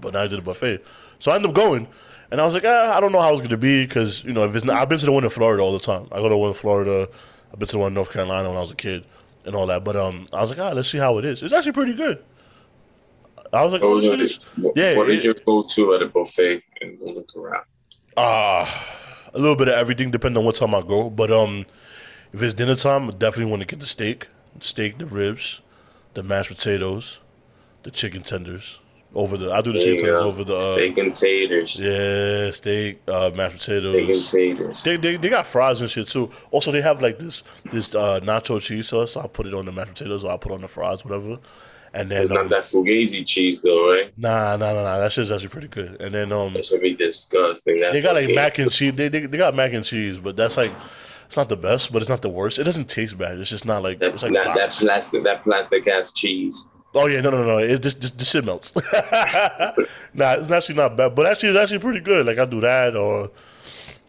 But 0.00 0.12
now 0.14 0.22
they 0.22 0.28
did 0.28 0.38
the 0.38 0.42
buffet. 0.44 0.82
So 1.18 1.32
I 1.32 1.36
ended 1.36 1.50
up 1.50 1.54
going, 1.56 1.88
and 2.30 2.40
I 2.40 2.44
was 2.44 2.54
like, 2.54 2.64
ah, 2.64 2.96
I 2.96 3.00
don't 3.00 3.12
know 3.12 3.20
how 3.20 3.32
it's 3.32 3.42
gonna 3.42 3.56
be 3.56 3.84
because 3.84 4.24
you 4.24 4.32
know 4.32 4.44
if 4.44 4.54
it's 4.54 4.64
not, 4.64 4.76
I've 4.76 4.88
been 4.88 4.98
to 4.98 5.06
the 5.06 5.12
one 5.12 5.24
in 5.24 5.30
Florida 5.30 5.62
all 5.62 5.72
the 5.72 5.78
time. 5.80 6.06
I 6.12 6.16
go 6.18 6.28
to 6.28 6.36
one 6.36 6.48
in 6.48 6.54
Florida. 6.54 7.08
I've 7.52 7.58
been 7.58 7.68
to 7.68 7.72
the 7.72 7.78
one 7.78 7.88
in 7.88 7.94
North 7.94 8.12
Carolina 8.12 8.48
when 8.48 8.56
I 8.58 8.60
was 8.60 8.70
a 8.70 8.76
kid 8.76 9.04
and 9.44 9.54
all 9.54 9.66
that. 9.66 9.84
But 9.84 9.96
um, 9.96 10.28
I 10.32 10.40
was 10.40 10.50
like, 10.50 10.58
ah, 10.60 10.70
let's 10.72 10.88
see 10.88 10.98
how 10.98 11.18
it 11.18 11.24
is. 11.24 11.42
It's 11.42 11.52
actually 11.52 11.72
pretty 11.72 11.94
good. 11.94 12.22
I 13.52 13.62
was 13.62 13.72
like, 13.72 13.82
What 13.82 13.88
oh, 13.88 14.00
shit, 14.00 14.38
what, 14.56 14.76
yeah, 14.76 14.96
what 14.96 15.10
is 15.10 15.24
your 15.24 15.34
go-to 15.34 15.94
at 15.94 16.02
a 16.02 16.06
buffet 16.06 16.62
in 16.80 16.98
Golden 16.98 17.24
Corral? 17.32 17.62
Ah, 18.16 18.96
a 19.32 19.38
little 19.38 19.56
bit 19.56 19.68
of 19.68 19.74
everything, 19.74 20.10
depending 20.10 20.38
on 20.38 20.44
what 20.44 20.56
time 20.56 20.74
I 20.74 20.82
go. 20.82 21.08
But 21.08 21.30
um, 21.30 21.64
if 22.32 22.42
it's 22.42 22.54
dinner 22.54 22.74
time, 22.74 23.08
I 23.08 23.10
definitely 23.12 23.50
want 23.50 23.62
to 23.62 23.66
get 23.66 23.80
the 23.80 23.86
steak, 23.86 24.28
steak, 24.60 24.98
the 24.98 25.06
ribs, 25.06 25.62
the 26.14 26.22
mashed 26.22 26.50
potatoes, 26.50 27.20
the 27.84 27.90
chicken 27.90 28.22
tenders. 28.22 28.80
Over 29.14 29.38
the, 29.38 29.50
I 29.50 29.62
do 29.62 29.72
the 29.72 29.78
chicken 29.78 30.04
tenders 30.04 30.20
over 30.20 30.44
the, 30.44 30.54
uh, 30.54 30.74
steak 30.74 30.98
and 30.98 31.16
taters. 31.16 31.80
yeah, 31.80 32.50
steak, 32.50 33.00
uh, 33.08 33.30
mashed 33.34 33.58
potatoes. 33.58 33.94
Steak 33.94 34.10
and 34.10 34.58
taters. 34.58 34.84
They, 34.84 34.96
they, 34.98 35.16
they 35.16 35.28
got 35.30 35.46
fries 35.46 35.80
and 35.80 35.88
shit 35.88 36.08
too. 36.08 36.30
Also, 36.50 36.70
they 36.70 36.82
have 36.82 37.00
like 37.00 37.18
this 37.18 37.42
this 37.72 37.94
uh, 37.94 38.20
nacho 38.20 38.60
cheese 38.60 38.88
sauce. 38.88 39.12
So 39.12 39.22
I 39.22 39.26
put 39.26 39.46
it 39.46 39.54
on 39.54 39.64
the 39.64 39.72
mashed 39.72 39.94
potatoes, 39.94 40.24
or 40.24 40.32
I 40.32 40.36
put 40.36 40.52
on 40.52 40.60
the 40.60 40.68
fries, 40.68 41.04
whatever. 41.06 41.38
And 41.98 42.08
then 42.10 42.20
It's 42.20 42.30
not 42.30 42.42
um, 42.42 42.48
that 42.50 42.62
fugazi 42.62 43.26
cheese 43.26 43.60
though, 43.60 43.90
right? 43.92 44.12
nah, 44.16 44.56
nah, 44.56 44.72
nah, 44.72 44.82
nah. 44.84 44.98
That 44.98 45.12
shit's 45.12 45.32
actually 45.32 45.48
pretty 45.48 45.66
good. 45.66 46.00
And 46.00 46.14
then 46.14 46.32
um, 46.32 46.54
That 46.54 46.64
should 46.64 46.80
be 46.80 46.94
disgusting. 46.94 47.76
That 47.78 47.92
They 47.92 48.00
got 48.00 48.14
like 48.14 48.32
mac 48.34 48.58
and 48.58 48.70
cheese. 48.70 48.94
They, 48.94 49.08
they 49.08 49.26
they 49.26 49.36
got 49.36 49.54
mac 49.56 49.72
and 49.72 49.84
cheese, 49.84 50.18
but 50.18 50.36
that's 50.36 50.56
like 50.56 50.72
it's 51.26 51.36
not 51.36 51.48
the 51.48 51.56
best, 51.56 51.92
but 51.92 52.00
it's 52.00 52.08
not 52.08 52.22
the 52.22 52.28
worst. 52.28 52.60
It 52.60 52.64
doesn't 52.64 52.88
taste 52.88 53.18
bad. 53.18 53.38
It's 53.38 53.50
just 53.50 53.64
not 53.64 53.82
like 53.82 53.98
That, 53.98 54.14
it's 54.14 54.22
like 54.22 54.32
that, 54.32 54.54
that 54.54 54.70
plastic, 54.70 55.24
that 55.24 55.42
plastic 55.42 55.88
ass 55.88 56.12
cheese. 56.12 56.68
Oh 56.94 57.06
yeah, 57.06 57.20
no 57.20 57.30
no 57.30 57.42
no. 57.42 57.58
It 57.58 57.82
just 57.82 58.00
just 58.00 58.16
the 58.16 58.24
shit 58.24 58.44
melts. 58.44 58.72
nah, 60.14 60.34
it's 60.34 60.52
actually 60.52 60.76
not 60.76 60.96
bad, 60.96 61.16
but 61.16 61.26
actually 61.26 61.48
it's 61.48 61.58
actually 61.58 61.80
pretty 61.80 62.00
good. 62.00 62.26
Like 62.26 62.38
I 62.38 62.44
do 62.44 62.60
that, 62.60 62.94
or 62.96 63.30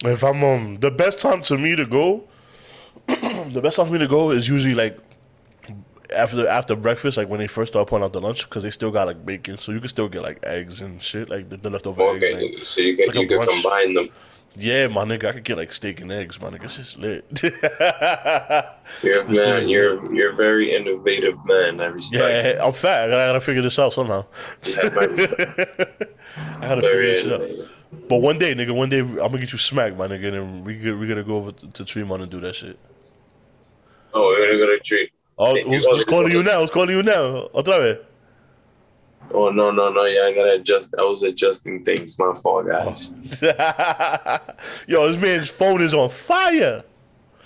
if 0.06 0.23
I'm 0.23 0.43
um 0.43 0.78
the 0.80 0.91
best 0.91 1.19
time 1.19 1.41
to 1.43 1.58
me 1.58 1.75
to 1.75 1.86
go. 1.88 2.25
the 3.08 3.60
best 3.63 3.78
time 3.78 3.88
for 3.88 3.93
me 3.93 3.99
to 3.99 4.08
go 4.08 4.30
is 4.30 4.47
usually 4.47 4.75
like 4.75 4.95
after 6.15 6.48
after 6.48 6.76
breakfast, 6.76 7.17
like 7.17 7.30
when 7.30 7.39
they 7.39 7.48
first 7.48 7.74
start 7.74 7.88
putting 7.88 8.04
out 8.04 8.13
the 8.13 8.22
lunch, 8.22 8.43
because 8.43 8.63
they 8.63 8.72
still 8.72 8.91
got 8.91 9.08
like 9.08 9.26
bacon, 9.26 9.58
so 9.58 9.72
you 9.72 9.80
can 9.80 9.89
still 9.89 10.10
get 10.10 10.22
like 10.22 10.39
eggs 10.43 10.82
and 10.82 11.02
shit, 11.02 11.30
like 11.30 11.50
the, 11.50 11.58
the 11.58 11.69
leftover 11.69 12.02
eggs. 12.02 12.24
Okay, 12.24 12.63
so 12.63 12.82
you 12.82 12.98
can 12.98 13.08
like 13.08 13.15
you 13.15 13.28
can 13.28 13.39
brunch. 13.39 13.62
combine 13.62 13.93
them. 13.93 14.10
Yeah, 14.56 14.88
my 14.88 15.04
nigga, 15.04 15.26
I 15.26 15.32
could 15.34 15.43
get 15.43 15.58
like 15.58 15.72
steak 15.72 16.02
and 16.02 16.12
eggs, 16.12 16.41
my 16.41 16.50
nigga. 16.50 16.65
It's 16.65 16.78
just 16.78 16.98
lit. 16.98 17.26
This 19.02 19.28
man, 19.28 19.69
you're 19.69 20.13
you're 20.13 20.32
a 20.32 20.36
very 20.36 20.76
innovative 20.76 21.38
man. 21.45 21.80
I 21.80 21.86
respect. 21.86 22.58
yeah, 22.58 22.65
I'm 22.65 22.74
fat. 22.74 23.04
I 23.04 23.08
gotta, 23.08 23.22
I 23.22 23.26
gotta 23.28 23.41
figure 23.41 23.62
this 23.62 23.78
out 23.78 23.93
somehow. 23.93 24.26
Yeah. 24.65 24.80
I 24.84 24.89
gotta 26.60 26.82
figure 26.82 26.82
Very 26.82 27.12
this 27.13 27.22
shit 27.22 27.62
out. 27.62 27.69
But 28.10 28.22
one 28.22 28.39
day, 28.39 28.56
nigga, 28.56 28.76
one 28.76 28.89
day 28.89 29.00
I'm 29.00 29.15
gonna 29.15 29.39
get 29.39 29.52
you 29.52 29.60
smacked, 29.60 29.95
my 29.95 30.08
nigga, 30.08 30.34
and 30.34 30.65
we 30.65 30.91
we 30.93 31.08
gotta 31.08 31.24
go 31.24 31.38
over 31.38 31.52
to, 31.52 31.86
Tremont 31.86 32.24
and 32.24 32.32
do 32.32 32.39
that 32.39 32.56
shit. 32.56 32.78
Oh, 34.13 34.22
we're 34.22 34.48
gonna 34.48 34.58
go 34.58 34.65
to 34.65 34.80
treat. 34.80 35.12
Oh, 35.39 35.56
who's, 35.56 35.86
who's 35.86 36.04
calling 36.04 36.32
you 36.32 36.43
now? 36.43 36.60
Who's 36.60 36.69
calling 36.69 36.95
you 36.95 37.02
now? 37.02 37.47
Otra 37.54 37.80
vez. 37.80 37.97
Oh 39.32 39.49
no 39.49 39.71
no 39.71 39.89
no! 39.89 40.06
Yeah, 40.06 40.23
I 40.23 40.34
gotta 40.34 40.54
adjust. 40.54 40.95
I 40.97 41.04
was 41.04 41.23
adjusting 41.23 41.86
things. 41.86 42.17
My 42.17 42.34
fault, 42.34 42.67
guys. 42.67 43.13
Yo, 44.88 45.08
this 45.08 45.21
man's 45.21 45.49
phone 45.49 45.82
is 45.82 45.93
on 45.93 46.10
fire. 46.10 46.84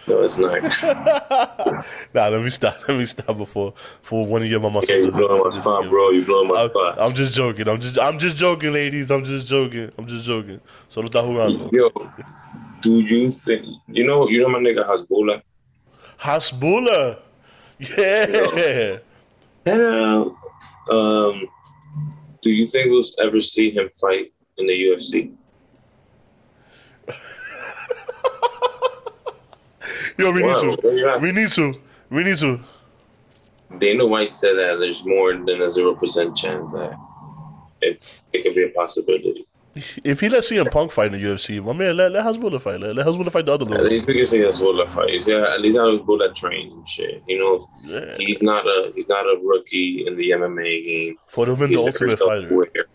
No, 0.07 0.21
it's 0.21 0.37
not. 0.37 0.61
Nah, 2.13 2.27
let 2.27 2.41
me 2.43 2.49
stop. 2.49 2.77
Let 2.87 2.97
me 2.97 3.05
stop 3.05 3.37
before 3.37 3.73
for 4.01 4.25
one 4.25 4.41
of 4.41 4.47
your 4.47 4.59
mama. 4.59 4.81
Yeah, 4.87 4.95
you 4.95 5.11
blowing 5.11 5.49
my 5.49 5.59
spot, 5.59 5.89
bro. 5.89 6.09
You 6.11 6.23
blowing 6.23 6.47
my 6.47 6.61
I'm, 6.61 6.69
spot. 6.69 6.99
I'm 6.99 7.13
just 7.13 7.33
joking. 7.35 7.67
I'm 7.67 7.79
just 7.79 7.99
I'm 7.99 8.17
just 8.17 8.37
joking, 8.37 8.73
ladies. 8.73 9.11
I'm 9.11 9.23
just 9.23 9.47
joking. 9.47 9.91
I'm 9.97 10.07
just 10.07 10.25
joking. 10.25 10.61
Solo 10.89 11.07
está 11.07 11.21
jugando. 11.21 11.71
Yo, 11.71 11.89
do 12.81 13.01
you 13.01 13.31
think 13.31 13.65
you 13.87 14.05
know 14.05 14.27
you 14.29 14.41
know 14.41 14.49
my 14.49 14.59
nigga 14.59 14.87
Hasbullah? 14.87 15.41
Hasbullah. 16.19 17.19
Yeah. 17.89 18.97
Hello. 19.65 20.37
Um, 20.89 21.47
do 22.41 22.49
you 22.51 22.67
think 22.67 22.89
we'll 22.91 23.03
ever 23.19 23.39
see 23.39 23.71
him 23.71 23.89
fight 23.89 24.33
in 24.57 24.67
the 24.67 24.73
UFC? 24.73 25.31
Yo, 30.17 30.31
we 30.31 30.43
Wow, 30.43 30.61
need 30.61 30.81
to. 30.81 31.19
We 31.21 31.31
need 31.31 31.49
to. 31.51 31.73
We 32.09 32.23
need 32.23 32.37
to. 32.37 32.59
Dana 33.79 34.05
White 34.05 34.33
said 34.33 34.57
that 34.57 34.77
there's 34.79 35.03
more 35.05 35.33
than 35.33 35.61
a 35.61 35.69
zero 35.69 35.95
percent 35.95 36.35
chance 36.37 36.71
that 36.71 36.93
it, 37.81 38.01
it 38.31 38.43
could 38.43 38.53
be 38.55 38.63
a 38.65 38.69
possibility. 38.69 39.47
If 40.03 40.19
he 40.19 40.29
let 40.29 40.43
CM 40.43 40.69
Punk 40.69 40.91
fight 40.91 41.13
in 41.13 41.19
the 41.21 41.27
UFC, 41.27 41.63
my 41.63 41.73
man, 41.73 41.97
let, 41.97 42.11
let 42.11 42.23
Hasbullah 42.23 42.61
fight. 42.61 42.79
Let, 42.79 42.95
let 42.95 43.05
Hasbullah 43.07 43.31
fight 43.31 43.47
the 43.47 43.53
other 43.53 43.65
little. 43.65 43.85
least 43.85 44.05
we 44.05 44.13
can 44.13 44.25
say 44.27 44.41
that's 44.41 44.59
what 44.59 44.85
the 44.85 44.91
fight. 44.91 45.25
Yeah, 45.25 45.51
at 45.53 45.61
least 45.61 45.77
how 45.77 45.97
Hasbullah 45.97 46.35
trains 46.35 46.73
and 46.73 46.87
shit. 46.87 47.23
You 47.27 47.39
know, 47.39 47.67
Yeah. 47.83 48.15
he's 48.17 48.43
not 48.43 48.65
a 48.67 48.91
he's 48.93 49.07
not 49.09 49.25
a 49.25 49.39
rookie 49.43 50.05
in 50.05 50.15
the 50.15 50.29
MMA 50.31 50.85
game. 50.85 51.15
Put 51.31 51.49
him 51.49 51.55
in 51.63 51.71
the 51.71 51.79
He's 51.79 51.87
ultimate 51.87 52.19
fighter. 52.19 52.41
self-aware. 52.49 52.85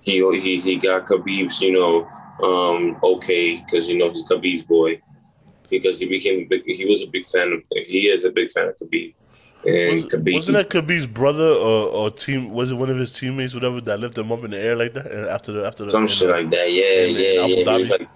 He 0.00 0.40
he 0.40 0.60
he 0.60 0.76
got 0.76 1.04
Khabib's, 1.06 1.60
you 1.60 1.72
know, 1.72 2.08
um, 2.42 2.96
okay, 3.02 3.56
because 3.64 3.88
you 3.90 3.98
know 3.98 4.10
he's 4.10 4.24
Khabib's 4.24 4.62
boy, 4.62 5.02
because 5.68 5.98
he 5.98 6.06
became 6.06 6.48
big, 6.48 6.62
he 6.64 6.86
was 6.86 7.02
a 7.02 7.06
big 7.06 7.28
fan 7.28 7.52
of 7.52 7.60
he 7.70 8.08
is 8.08 8.24
a 8.24 8.30
big 8.30 8.50
fan 8.50 8.68
of 8.68 8.78
Khabib, 8.78 9.12
and 9.68 9.94
Was, 9.94 10.04
Khabib. 10.06 10.32
wasn't 10.34 10.56
that 10.56 10.70
Khabib's 10.70 11.06
brother 11.06 11.48
or, 11.50 11.88
or 11.88 12.10
team? 12.10 12.50
Was 12.50 12.70
it 12.70 12.74
one 12.74 12.90
of 12.90 12.96
his 12.96 13.12
teammates, 13.12 13.54
whatever, 13.54 13.80
that 13.82 14.00
lifted 14.00 14.22
him 14.22 14.32
up 14.32 14.44
in 14.44 14.50
the 14.52 14.58
air 14.58 14.76
like 14.76 14.94
that? 14.94 15.06
And 15.06 15.26
after 15.26 15.52
the 15.52 15.66
after 15.66 15.84
the 15.84 15.90
some 15.90 16.06
shit 16.06 16.28
the- 16.28 16.34
like 16.34 16.50
that. 16.50 16.72
Yeah, 16.72 16.84
in- 16.84 17.14
yeah, 17.14 17.20
yeah. 17.20 17.46
He 17.46 17.54
was 17.64 17.68
Dhabi? 17.88 17.90
like, 17.90 18.08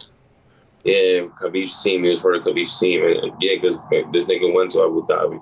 yeah, 0.84 1.20
Khabib's 1.40 1.82
team. 1.82 2.04
He 2.04 2.10
was 2.10 2.20
part 2.20 2.36
of 2.36 2.42
Khabib's 2.44 2.78
team. 2.80 3.02
And, 3.04 3.32
yeah, 3.40 3.54
because 3.54 3.82
this 4.12 4.24
nigga 4.24 4.52
went 4.52 4.70
to 4.72 4.80
Abu 4.82 5.06
Dhabi. 5.06 5.40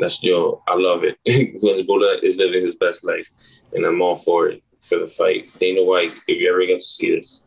That's 0.00 0.22
yo, 0.22 0.62
I 0.66 0.74
love 0.76 1.04
it. 1.04 1.16
Because 1.24 1.82
Buddha 1.82 2.18
is 2.24 2.36
living 2.36 2.62
his 2.62 2.74
best 2.74 3.04
life, 3.04 3.30
and 3.72 3.84
I'm 3.86 4.02
all 4.02 4.16
for 4.16 4.48
it 4.48 4.62
for 4.82 4.98
the 4.98 5.06
fight. 5.06 5.46
Dana 5.58 5.82
White, 5.84 6.12
if 6.28 6.40
you 6.40 6.50
ever 6.50 6.66
get 6.66 6.78
to 6.80 6.84
see 6.84 7.14
this, 7.16 7.42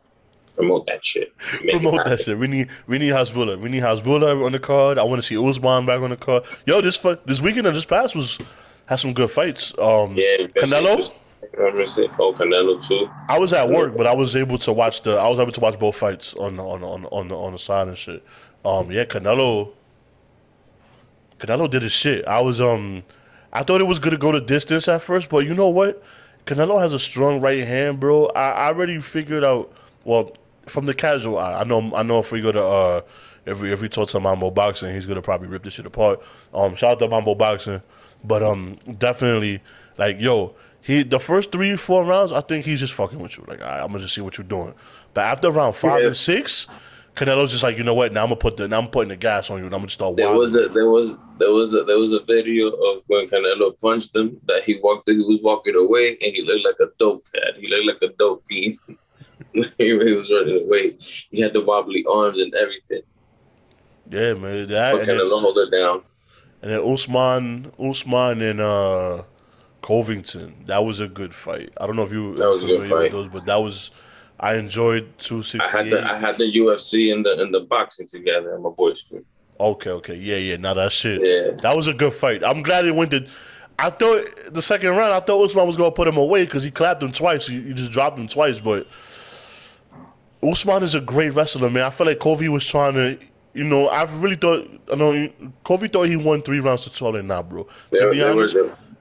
promote 0.60 0.86
that 0.88 1.06
shit. 1.06 1.36
Promote 1.70 2.04
that 2.06 2.20
shit. 2.22 2.38
We 2.38 2.48
need 2.48 2.68
we 2.88 2.98
need 3.00 3.12
Hasbullah. 3.14 3.60
We 3.60 3.70
need 3.70 3.82
Hasbullah 3.82 4.46
on 4.46 4.52
the 4.52 4.60
card. 4.60 4.98
I 5.00 5.04
want 5.04 5.22
to 5.22 5.28
see 5.28 5.38
Usman 5.38 5.86
back 5.86 6.02
on 6.02 6.10
the 6.10 6.18
card. 6.18 6.44
Yo, 6.66 6.82
this 6.82 6.96
fu- 6.96 7.18
this 7.26 7.42
weekend 7.42 7.66
and 7.68 7.76
this 7.76 7.86
past 7.86 8.16
was 8.16 8.38
had 8.86 8.98
some 8.98 9.14
good 9.14 9.32
fights. 9.32 9.74
Um, 9.80 10.16
Yeah, 10.16 10.48
Canelo? 10.58 10.98
just- 10.98 11.14
I'm 11.58 11.72
gonna 11.74 11.88
say, 11.90 12.08
oh, 12.20 12.34
Canelo 12.34 12.86
too. 12.86 13.10
I 13.28 13.40
was 13.40 13.54
at 13.54 13.68
work, 13.70 13.98
but 13.98 14.06
I 14.06 14.14
was 14.14 14.36
able 14.36 14.58
to 14.60 14.72
watch 14.74 15.02
the. 15.02 15.18
I 15.18 15.28
was 15.28 15.40
able 15.40 15.52
to 15.54 15.60
watch 15.60 15.80
both 15.80 15.96
fights 15.96 16.34
on 16.36 16.60
on 16.60 16.84
on 16.84 17.06
on 17.06 17.28
the, 17.30 17.36
on 17.38 17.54
the 17.54 17.58
side 17.60 17.88
and 17.88 17.98
shit. 17.98 18.24
Um, 18.64 18.92
yeah, 18.92 19.06
Canelo. 19.06 19.72
Canelo 21.40 21.70
did 21.70 21.84
his 21.84 21.92
shit. 21.92 22.26
I 22.28 22.42
was 22.42 22.60
um, 22.62 23.04
I 23.54 23.64
thought 23.64 23.82
it 23.82 23.86
was 23.88 24.00
gonna 24.00 24.18
go 24.18 24.32
to 24.32 24.42
distance 24.42 24.88
at 24.88 25.02
first, 25.02 25.30
but 25.30 25.40
you 25.46 25.54
know 25.54 25.70
what? 25.70 26.04
Canelo 26.46 26.80
has 26.80 26.94
a 26.94 27.00
strong 27.00 27.42
right 27.42 27.66
hand, 27.66 28.00
bro. 28.00 28.28
I, 28.28 28.50
I 28.50 28.68
already 28.68 29.00
figured 29.00 29.44
out. 29.44 29.72
Well, 30.04 30.36
from 30.70 30.86
the 30.86 30.94
casual 30.94 31.38
eye, 31.38 31.60
I 31.60 31.64
know. 31.64 31.92
I 31.96 32.04
know 32.04 32.20
if 32.20 32.32
we 32.32 32.42
go 32.42 32.52
to 32.52 32.64
uh, 32.64 33.02
if 33.46 33.62
we 33.62 33.72
if 33.74 33.82
we 33.82 33.90
talk 33.90 34.10
to 34.10 34.20
Mambo 34.20 34.52
Boxing, 34.52 34.94
he's 34.94 35.06
gonna 35.06 35.22
probably 35.22 35.48
rip 35.48 35.64
this 35.64 35.74
shit 35.74 35.86
apart. 35.86 36.22
Um, 36.54 36.76
shout 36.76 36.92
out 36.94 37.00
to 37.00 37.08
Mambo 37.08 37.36
Boxing, 37.36 37.82
but 38.24 38.44
um, 38.44 38.78
definitely 38.98 39.62
like 39.98 40.20
yo, 40.20 40.56
he 40.82 41.04
the 41.04 41.20
first 41.20 41.52
three 41.52 41.76
four 41.76 42.04
rounds, 42.06 42.32
I 42.32 42.42
think 42.42 42.66
he's 42.66 42.80
just 42.80 42.94
fucking 42.94 43.20
with 43.20 43.38
you. 43.38 43.46
Like, 43.48 43.62
I'm 43.62 43.88
gonna 43.88 44.00
just 44.00 44.14
see 44.16 44.22
what 44.22 44.38
you're 44.38 44.48
doing. 44.48 44.74
But 45.14 45.22
after 45.26 45.52
round 45.52 45.76
five 45.76 46.02
Yeah. 46.02 46.08
and 46.08 46.18
six, 46.18 46.68
Canelo's 47.16 47.52
just 47.52 47.64
like, 47.64 47.78
you 47.78 47.84
know 47.84 47.94
what? 47.96 48.14
Now 48.14 48.22
I'm 48.24 48.28
gonna 48.30 48.36
put 48.38 48.58
the 48.58 48.68
now 48.68 48.80
I'm 48.80 48.88
putting 48.88 49.10
the 49.10 49.16
gas 49.18 49.50
on 49.50 49.60
you, 49.60 49.66
and 49.66 49.74
I'm 49.74 49.82
gonna 49.82 49.90
start 49.90 50.16
There 50.18 50.32
was 50.32 50.56
a 50.56 50.70
there 50.70 50.90
was 50.90 51.16
there 51.40 51.52
was 51.52 51.74
a, 51.74 51.84
there 51.84 51.98
was 51.98 52.14
a 52.14 52.20
video 52.22 52.68
of 52.68 53.02
when 53.08 53.28
Canelo 53.30 53.78
punched 53.80 54.16
him 54.16 54.40
that 54.46 54.64
he 54.64 54.80
walked 54.84 55.10
he 55.10 55.18
was 55.18 55.40
walking 55.42 55.76
away 55.76 56.10
and 56.22 56.34
he 56.36 56.42
looked 56.44 56.66
like 56.66 56.88
a 56.88 56.92
dope 56.98 57.24
head. 57.34 57.56
He 57.60 57.68
looked 57.68 58.02
like 58.02 58.12
a 58.12 58.14
dope 58.16 58.46
fiend. 58.46 58.78
he 59.78 59.94
was 59.94 60.30
running 60.30 60.66
away. 60.66 60.92
He 61.32 61.42
had 61.42 61.54
the 61.54 61.62
wobbly 61.62 62.06
arms 62.10 62.40
and 62.40 62.54
everything. 62.56 63.02
Yeah, 64.10 64.34
man. 64.34 64.68
That 64.68 65.00
and 65.00 65.08
then, 65.08 65.20
hold 65.24 65.58
it 65.58 65.72
down. 65.72 66.02
and 66.62 66.72
then 66.72 66.82
Usman, 66.82 67.72
Usman 67.80 68.42
and 68.42 68.60
uh, 68.60 69.24
Covington. 69.82 70.64
That 70.66 70.84
was 70.84 71.00
a 71.00 71.08
good 71.08 71.34
fight. 71.34 71.72
I 71.80 71.88
don't 71.88 71.96
know 71.96 72.04
if 72.04 72.12
you 72.12 72.36
That 72.36 72.50
was 72.50 72.64
a 72.64 72.66
good 72.66 72.84
fight. 72.84 73.12
those, 73.12 73.28
but 73.30 73.46
that 73.46 73.58
was 73.58 73.92
I 74.40 74.56
enjoyed 74.56 75.18
two 75.18 75.44
sixty 75.44 75.68
I 75.68 75.84
had 75.84 75.90
the 75.92 76.12
I 76.12 76.18
had 76.18 76.38
the 76.38 76.46
UFC 76.58 77.14
and 77.14 77.26
the 77.26 77.40
and 77.42 77.54
the 77.54 77.62
boxing 77.62 78.08
together 78.08 78.56
in 78.56 78.64
my 78.64 78.70
boys' 78.70 79.02
school. 79.02 79.22
Okay, 79.60 79.90
okay, 79.92 80.16
yeah, 80.16 80.38
yeah. 80.38 80.56
Now 80.56 80.74
that 80.74 80.92
shit. 80.92 81.22
Yeah. 81.22 81.56
That 81.62 81.76
was 81.76 81.88
a 81.88 81.94
good 81.94 82.14
fight. 82.14 82.44
I'm 82.44 82.64
glad 82.64 82.86
it 82.86 82.96
went 82.96 83.12
to. 83.12 83.28
I 83.78 83.90
thought 83.90 84.54
the 84.54 84.62
second 84.62 84.90
round, 84.90 85.14
I 85.14 85.20
thought 85.20 85.44
Usman 85.44 85.68
was 85.68 85.78
gonna 85.78 85.92
put 85.92 86.08
him 86.08 86.18
away 86.18 86.46
because 86.46 86.64
he 86.64 86.72
clapped 86.72 87.04
him 87.04 87.12
twice. 87.12 87.48
He, 87.48 87.62
he 87.62 87.74
just 87.74 87.92
dropped 87.92 88.18
him 88.18 88.28
twice, 88.28 88.60
but 88.60 88.88
Usman 90.42 90.84
is 90.84 90.96
a 90.96 91.02
great 91.02 91.34
wrestler, 91.34 91.70
man. 91.70 91.84
I 91.84 91.90
feel 91.90 92.08
like 92.08 92.20
Colby 92.20 92.48
was 92.50 92.66
trying 92.66 92.94
to, 92.94 93.18
you 93.54 93.64
know, 93.64 93.88
I 93.88 94.04
really 94.04 94.36
thought, 94.36 94.70
I 94.92 94.96
know, 94.96 95.30
Colby 95.64 95.88
thought 95.90 96.04
he 96.08 96.16
won 96.16 96.42
three 96.42 96.60
rounds 96.60 96.84
to 96.84 96.94
twelve, 96.94 97.16
and 97.16 97.28
nah, 97.28 97.42
bro. 97.44 97.64
To 97.64 97.70
There- 97.92 98.12
be 98.12 98.24
honest, 98.24 98.56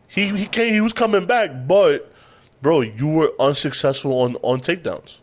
he 0.09 0.29
he 0.37 0.47
came, 0.47 0.73
he 0.75 0.81
was 0.81 0.93
coming 0.93 1.27
back, 1.27 1.51
but 1.69 2.11
bro, 2.61 2.81
you 2.81 3.07
were 3.09 3.33
unsuccessful 3.39 4.21
on 4.21 4.37
on 4.43 4.61
takedowns. 4.61 5.21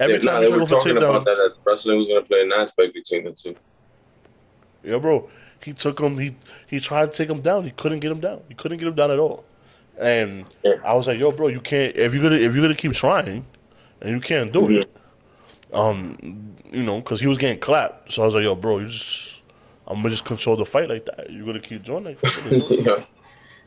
Every 0.00 0.14
Yeah, 0.16 0.20
nah, 0.24 0.32
time 0.32 0.42
they 0.42 0.48
you 0.50 0.60
were 0.60 0.66
talking 0.66 0.92
takedown, 0.94 1.10
about 1.10 1.24
that, 1.26 1.36
that 1.36 1.54
wrestling 1.64 1.98
was 1.98 2.08
going 2.08 2.20
to 2.22 2.26
play 2.28 2.42
an 2.42 2.52
aspect 2.52 2.92
between 2.92 3.24
the 3.24 3.30
two. 3.30 3.54
Yeah, 4.84 4.98
bro. 4.98 5.30
He 5.64 5.72
took 5.72 5.98
him. 6.00 6.18
He 6.18 6.36
he 6.66 6.80
tried 6.80 7.12
to 7.12 7.16
take 7.16 7.30
him 7.30 7.40
down. 7.40 7.64
He 7.64 7.70
couldn't 7.70 8.00
get 8.00 8.10
him 8.10 8.20
down. 8.20 8.42
He 8.48 8.54
couldn't 8.54 8.78
get 8.78 8.88
him 8.88 8.94
down 8.94 9.10
at 9.10 9.18
all. 9.18 9.44
And 9.98 10.44
Yeah. 10.62 10.74
I 10.84 10.94
was 10.94 11.06
like, 11.06 11.18
yo, 11.18 11.32
bro, 11.32 11.48
you 11.48 11.60
can't. 11.60 11.96
If 11.96 12.12
you're 12.14 12.22
gonna 12.22 12.36
if 12.36 12.54
you're 12.54 12.62
gonna 12.62 12.74
keep 12.74 12.92
trying, 12.92 13.46
and 14.02 14.10
you 14.10 14.20
can't 14.20 14.52
do 14.52 14.68
it, 14.68 14.70
mm-hmm. 14.86 14.95
Um, 15.72 16.16
you 16.72 16.82
know, 16.82 16.96
because 17.00 17.20
he 17.20 17.26
was 17.26 17.38
getting 17.38 17.58
clapped. 17.58 18.12
So 18.12 18.22
I 18.22 18.26
was 18.26 18.34
like, 18.34 18.44
yo, 18.44 18.54
bro, 18.54 18.78
you 18.78 18.86
just. 18.88 19.42
I'm 19.88 19.98
gonna 19.98 20.10
just 20.10 20.24
control 20.24 20.56
the 20.56 20.66
fight 20.66 20.88
like 20.88 21.06
that. 21.06 21.30
You're 21.30 21.46
gonna 21.46 21.60
keep 21.60 21.84
doing 21.84 22.02
like 22.02 22.18
yo, 22.50 23.04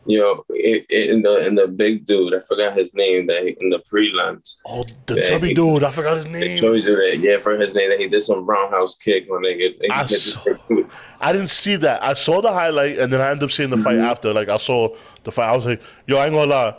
yo, 0.06 0.46
i- 0.52 0.86
i- 0.92 0.94
in 0.94 1.22
the 1.22 1.48
in 1.48 1.56
the 1.56 1.66
big 1.66 2.06
dude, 2.06 2.34
I 2.34 2.42
forgot 2.42 2.76
his 2.76 2.94
name. 2.94 3.28
That 3.28 3.44
he- 3.44 3.56
in 3.62 3.70
the 3.70 3.80
prelims, 3.80 4.58
Oh, 4.68 4.84
the 5.06 5.22
chubby 5.22 5.48
he- 5.50 5.54
dude. 5.54 5.82
I 5.86 5.92
forgot 5.92 6.18
his 6.18 6.26
name. 6.28 6.62
you 6.62 6.82
that. 6.82 7.20
Yeah, 7.22 7.40
for 7.40 7.58
his 7.58 7.74
name, 7.74 7.90
that 7.90 8.00
he 8.02 8.10
did 8.10 8.22
some 8.22 8.46
roundhouse 8.46 8.98
kick 8.98 9.26
when 9.30 9.44
they 9.44 9.56
get. 9.56 9.76
I 9.90 10.06
saw- 10.08 10.44
I 11.22 11.32
didn't 11.32 11.52
see 11.52 11.78
that. 11.78 12.04
I 12.04 12.16
saw 12.16 12.42
the 12.42 12.52
highlight, 12.52 12.98
and 12.98 13.14
then 13.14 13.22
I 13.22 13.30
ended 13.30 13.44
up 13.44 13.52
seeing 13.52 13.70
the 13.70 13.78
fight 13.78 13.96
Mm-hmm. 13.96 14.04
after. 14.06 14.34
Like 14.34 14.50
I 14.50 14.58
saw 14.58 14.94
the 15.24 15.32
fight. 15.32 15.48
I 15.48 15.56
was 15.56 15.66
like, 15.68 15.82
yo, 16.06 16.18
I 16.18 16.26
ain't 16.26 16.34
gonna 16.36 16.52
lie. 16.52 16.76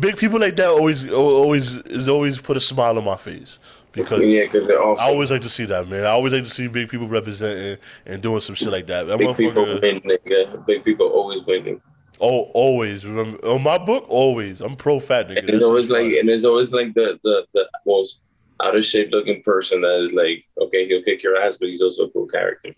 Big 0.00 0.16
people 0.16 0.40
like 0.40 0.56
that 0.56 0.68
always 0.68 1.10
always 1.10 1.76
is 1.76 2.08
always 2.08 2.38
put 2.38 2.56
a 2.56 2.60
smile 2.60 2.96
on 2.96 3.04
my 3.04 3.16
face 3.18 3.58
because 3.92 4.22
Yeah, 4.22 4.42
because 4.42 4.66
they're 4.66 4.82
awesome. 4.82 5.04
I 5.04 5.08
always 5.08 5.30
like 5.30 5.42
to 5.42 5.48
see 5.48 5.64
that, 5.66 5.88
man. 5.88 6.04
I 6.04 6.10
always 6.10 6.32
like 6.32 6.44
to 6.44 6.50
see 6.50 6.66
big 6.66 6.88
people 6.88 7.08
representing 7.08 7.78
and 8.06 8.22
doing 8.22 8.40
some 8.40 8.54
shit 8.54 8.70
like 8.70 8.86
that. 8.86 9.06
That 9.06 9.18
Big 9.18 9.36
people 9.36 9.64
win, 9.64 10.00
nigga. 10.00 10.66
Big 10.66 10.84
people 10.84 11.08
always 11.08 11.42
winning. 11.44 11.80
oh, 12.20 12.44
always 12.54 13.04
remember 13.04 13.38
on 13.46 13.62
my 13.62 13.78
book, 13.78 14.04
always. 14.08 14.60
I'm 14.60 14.76
pro 14.76 14.98
fat 15.00 15.28
nigga. 15.28 15.38
And 15.40 15.50
it's 15.50 15.64
always 15.64 15.90
like, 15.90 16.06
and 16.06 16.28
there's 16.28 16.44
always 16.44 16.72
like 16.72 16.94
the 16.94 17.18
the 17.22 17.46
the 17.54 17.68
most 17.86 18.22
out 18.62 18.76
of 18.76 18.84
shape 18.84 19.10
looking 19.10 19.42
person 19.42 19.80
that 19.80 19.98
is 19.98 20.12
like, 20.12 20.44
okay, 20.60 20.86
he'll 20.86 21.02
kick 21.02 21.22
your 21.22 21.36
ass, 21.36 21.56
but 21.56 21.68
he's 21.68 21.82
also 21.82 22.04
a 22.04 22.10
cool 22.10 22.26
character. 22.26 22.74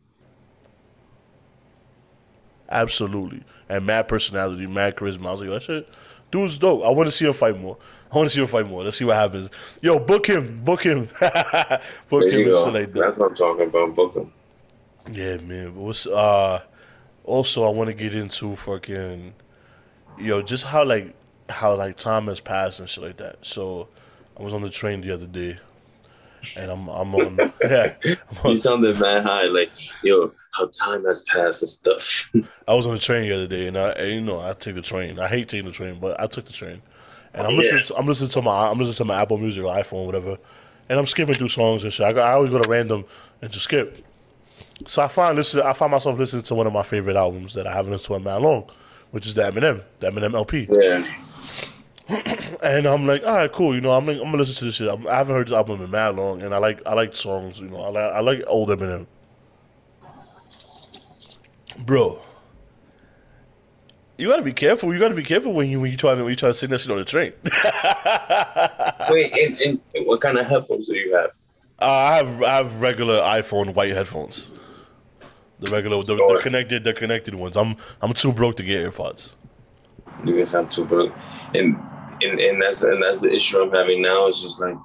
absolutely, 2.70 3.42
and 3.68 3.84
mad 3.86 4.08
personality, 4.08 4.66
mad 4.66 4.96
charisma. 4.96 5.26
I 5.28 5.32
was 5.32 5.40
like, 5.42 5.50
that 5.50 5.62
shit, 5.62 5.88
dude's 6.30 6.58
dope. 6.58 6.84
I 6.84 6.88
want 6.90 7.06
to 7.06 7.12
see 7.12 7.26
him 7.26 7.32
fight 7.34 7.58
more. 7.60 7.76
I 8.14 8.18
want 8.18 8.30
to 8.30 8.34
see 8.34 8.40
him 8.40 8.46
fight 8.46 8.66
more. 8.66 8.84
Let's 8.84 8.98
see 8.98 9.04
what 9.04 9.16
happens. 9.16 9.50
Yo, 9.82 9.98
book 9.98 10.28
him, 10.28 10.62
book 10.62 10.84
him, 10.84 11.06
book 12.08 12.30
There 12.30 12.30
him 12.30 12.52
like 12.72 12.92
that. 12.92 12.94
That's 12.94 13.18
what 13.18 13.30
I'm 13.30 13.36
talking 13.36 13.66
about. 13.66 13.94
Book 13.96 14.14
him. 14.14 14.32
Yeah, 15.10 15.38
man. 15.38 15.72
But 15.72 15.80
what's 15.80 16.06
uh 16.06 16.62
also 17.24 17.64
I 17.64 17.70
want 17.70 17.88
to 17.88 17.94
get 17.94 18.14
into 18.14 18.54
fucking 18.56 19.34
yo, 20.18 20.42
just 20.42 20.64
how 20.64 20.84
like 20.84 21.14
how 21.48 21.74
like 21.74 21.96
time 21.96 22.26
has 22.28 22.40
passed 22.40 22.78
and 22.78 22.88
shit 22.88 23.02
like 23.02 23.16
that. 23.16 23.38
So 23.42 23.88
I 24.38 24.42
was 24.42 24.52
on 24.52 24.62
the 24.62 24.70
train 24.70 25.00
the 25.00 25.10
other 25.10 25.26
day 25.26 25.58
and 26.56 26.70
I'm 26.70 26.88
I'm 26.88 27.14
on 27.14 27.36
yeah. 27.62 27.94
I'm 28.04 28.16
You 28.44 28.50
on, 28.50 28.56
sounded 28.56 28.98
mad 28.98 29.24
high, 29.24 29.44
like, 29.46 29.72
yo, 30.04 30.32
how 30.52 30.66
time 30.68 31.04
has 31.04 31.22
passed 31.22 31.62
and 31.62 31.68
stuff. 31.68 32.30
I 32.68 32.74
was 32.74 32.86
on 32.86 32.94
the 32.94 33.00
train 33.00 33.28
the 33.28 33.34
other 33.34 33.46
day 33.46 33.66
and 33.66 33.76
I 33.76 33.90
and, 33.90 34.12
you 34.12 34.20
know, 34.20 34.40
I 34.40 34.52
take 34.52 34.74
the 34.74 34.82
train. 34.82 35.18
I 35.18 35.28
hate 35.28 35.48
taking 35.48 35.66
the 35.66 35.72
train, 35.72 35.98
but 36.00 36.20
I 36.20 36.26
took 36.26 36.44
the 36.44 36.52
train. 36.52 36.82
And 37.34 37.42
oh, 37.46 37.50
I'm 37.50 37.54
Yeah. 37.56 37.60
listening 37.62 37.82
to, 37.84 37.96
I'm 37.96 38.06
listening 38.06 38.30
to 38.30 38.42
my 38.42 38.68
I'm 38.70 38.78
listening 38.78 38.94
to 38.94 39.04
my 39.04 39.20
Apple 39.20 39.38
Music 39.38 39.64
or 39.64 39.74
iPhone 39.74 40.06
whatever. 40.06 40.38
And 40.88 40.98
I'm 40.98 41.06
skipping 41.06 41.34
through 41.34 41.48
songs 41.48 41.82
and 41.84 41.92
shit. 41.92 42.04
I, 42.06 42.12
go, 42.12 42.20
I 42.20 42.32
always 42.32 42.50
go 42.50 42.62
to 42.62 42.68
random 42.68 43.04
and 43.42 43.50
just 43.50 43.64
skip. 43.64 43.98
So 44.86 45.02
I 45.02 45.08
find 45.08 45.36
listen, 45.36 45.60
I 45.62 45.72
find 45.72 45.90
myself 45.92 46.18
listening 46.18 46.42
to 46.42 46.54
one 46.54 46.66
of 46.66 46.72
my 46.72 46.82
favorite 46.82 47.16
albums 47.16 47.54
that 47.54 47.66
I 47.66 47.72
haven't 47.72 47.92
listened 47.92 48.06
to 48.08 48.14
in 48.16 48.24
that 48.24 48.40
long, 48.42 48.70
which 49.10 49.26
is 49.26 49.34
the 49.34 49.42
Eminem, 49.42 49.82
the 50.00 50.10
Eminem 50.10 50.34
LP. 50.34 50.68
yeah. 50.70 51.04
And 52.62 52.86
I'm 52.86 53.06
like, 53.06 53.24
all 53.24 53.34
right, 53.34 53.50
cool. 53.50 53.74
You 53.74 53.80
know, 53.80 53.92
I'm 53.92 54.04
like, 54.06 54.16
I'm 54.18 54.24
gonna 54.24 54.36
listen 54.36 54.56
to 54.56 54.64
this 54.66 54.74
shit. 54.74 54.88
I'm, 54.88 55.06
I 55.08 55.16
haven't 55.16 55.34
heard 55.34 55.46
this 55.48 55.54
album 55.54 55.80
in 55.82 55.90
mad 55.90 56.16
long, 56.16 56.42
and 56.42 56.54
I 56.54 56.58
like 56.58 56.82
I 56.86 56.92
like 56.94 57.14
songs. 57.16 57.60
You 57.60 57.68
know, 57.68 57.80
I 57.80 57.88
like 57.88 58.12
I 58.12 58.20
like 58.20 58.42
old 58.46 58.68
Eminem. 58.68 59.06
Bro, 61.86 62.18
you 64.16 64.28
gotta 64.28 64.42
be 64.42 64.52
careful. 64.52 64.92
You 64.92 65.00
gotta 65.00 65.14
be 65.14 65.22
careful 65.22 65.52
when 65.52 65.68
you 65.68 65.80
when 65.80 65.90
you 65.90 65.96
try 65.96 66.14
to 66.14 66.22
when 66.22 66.30
you 66.30 66.36
try 66.36 66.50
to 66.50 66.54
sing 66.54 66.70
that 66.70 66.80
shit 66.80 66.90
on 66.90 66.98
the 66.98 67.04
train. 67.04 67.32
Wait, 69.10 69.32
and, 69.60 69.80
and 69.94 70.06
what 70.06 70.20
kind 70.20 70.38
of 70.38 70.46
headphones 70.46 70.86
do 70.86 70.94
you 70.94 71.14
have? 71.14 71.30
Uh, 71.80 71.86
I 71.86 72.14
have 72.16 72.42
I 72.42 72.56
have 72.56 72.80
regular 72.80 73.18
iPhone 73.18 73.74
white 73.74 73.92
headphones. 73.92 74.50
The 75.60 75.70
regular, 75.70 76.02
the, 76.02 76.16
the 76.16 76.40
connected, 76.42 76.84
the 76.84 76.92
connected 76.92 77.34
ones. 77.34 77.56
I'm 77.56 77.76
I'm 78.02 78.12
too 78.12 78.32
broke 78.32 78.56
to 78.58 78.62
get 78.62 78.92
AirPods. 78.92 79.34
You 80.24 80.36
guys 80.36 80.52
have 80.52 80.70
too 80.70 80.84
broke, 80.84 81.14
and 81.54 81.76
and 82.22 82.38
and 82.40 82.62
that's 82.62 82.82
and 82.82 83.02
that's 83.02 83.20
the 83.20 83.32
issue 83.32 83.60
I'm 83.60 83.70
having 83.70 84.02
now. 84.02 84.28
Is 84.28 84.42
just 84.42 84.60
like 84.60 84.76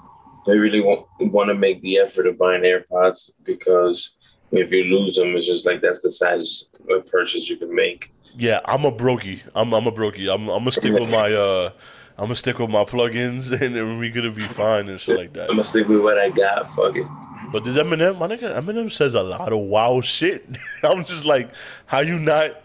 they 0.45 0.57
really 0.57 0.81
want 0.81 1.05
want 1.19 1.49
to 1.49 1.55
make 1.55 1.81
the 1.81 1.97
effort 1.97 2.27
of 2.27 2.37
buying 2.37 2.63
AirPods 2.63 3.31
because 3.43 4.15
if 4.51 4.71
you 4.71 4.83
lose 4.85 5.15
them, 5.15 5.35
it's 5.35 5.45
just 5.45 5.65
like 5.65 5.81
that's 5.81 6.01
the 6.01 6.09
size 6.09 6.69
of 6.89 7.05
purchase 7.05 7.49
you 7.49 7.57
can 7.57 7.73
make. 7.73 8.11
Yeah, 8.35 8.61
I'm 8.65 8.85
a 8.85 8.91
brokey. 8.91 9.41
I'm 9.55 9.73
I'm 9.73 9.87
a 9.87 9.91
brokey. 9.91 10.33
I'm 10.33 10.49
I'm 10.49 10.59
gonna 10.59 10.71
stick 10.71 10.93
with 10.93 11.09
my 11.09 11.33
uh, 11.33 11.71
I'm 12.17 12.25
gonna 12.25 12.35
stick 12.35 12.59
with 12.59 12.69
my 12.69 12.83
plugins, 12.83 13.51
and 13.61 13.75
then 13.75 13.97
we 13.97 14.09
gonna 14.09 14.31
be 14.31 14.41
fine 14.41 14.89
and 14.89 14.99
shit 14.99 15.17
like 15.17 15.33
that. 15.33 15.43
I'm 15.43 15.55
gonna 15.55 15.63
stick 15.63 15.87
with 15.87 16.01
what 16.01 16.17
I 16.17 16.29
got. 16.29 16.69
Fuck 16.73 16.95
it. 16.97 17.07
But 17.51 17.63
this 17.63 17.77
Eminem, 17.77 18.19
my 18.19 18.27
nigga, 18.27 18.55
Eminem 18.55 18.91
says 18.91 19.15
a 19.15 19.23
lot 19.23 19.51
of 19.51 19.59
wild 19.59 20.05
shit. 20.05 20.57
I'm 20.83 21.03
just 21.03 21.25
like, 21.25 21.49
how 21.87 21.99
you 21.99 22.19
not 22.19 22.61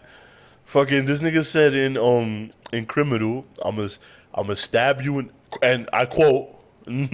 fucking? 0.65 1.05
This 1.05 1.21
nigga 1.21 1.43
said 1.45 1.73
in 1.73 1.97
um 1.97 2.51
in 2.71 2.85
criminal, 2.85 3.45
I'm 3.63 3.77
gonna 3.77 3.89
I'm 4.33 4.43
gonna 4.43 4.55
stab 4.55 5.01
you 5.01 5.19
in, 5.19 5.31
and 5.63 5.89
I 5.91 6.05
quote, 6.05 6.49
I'm 6.87 7.09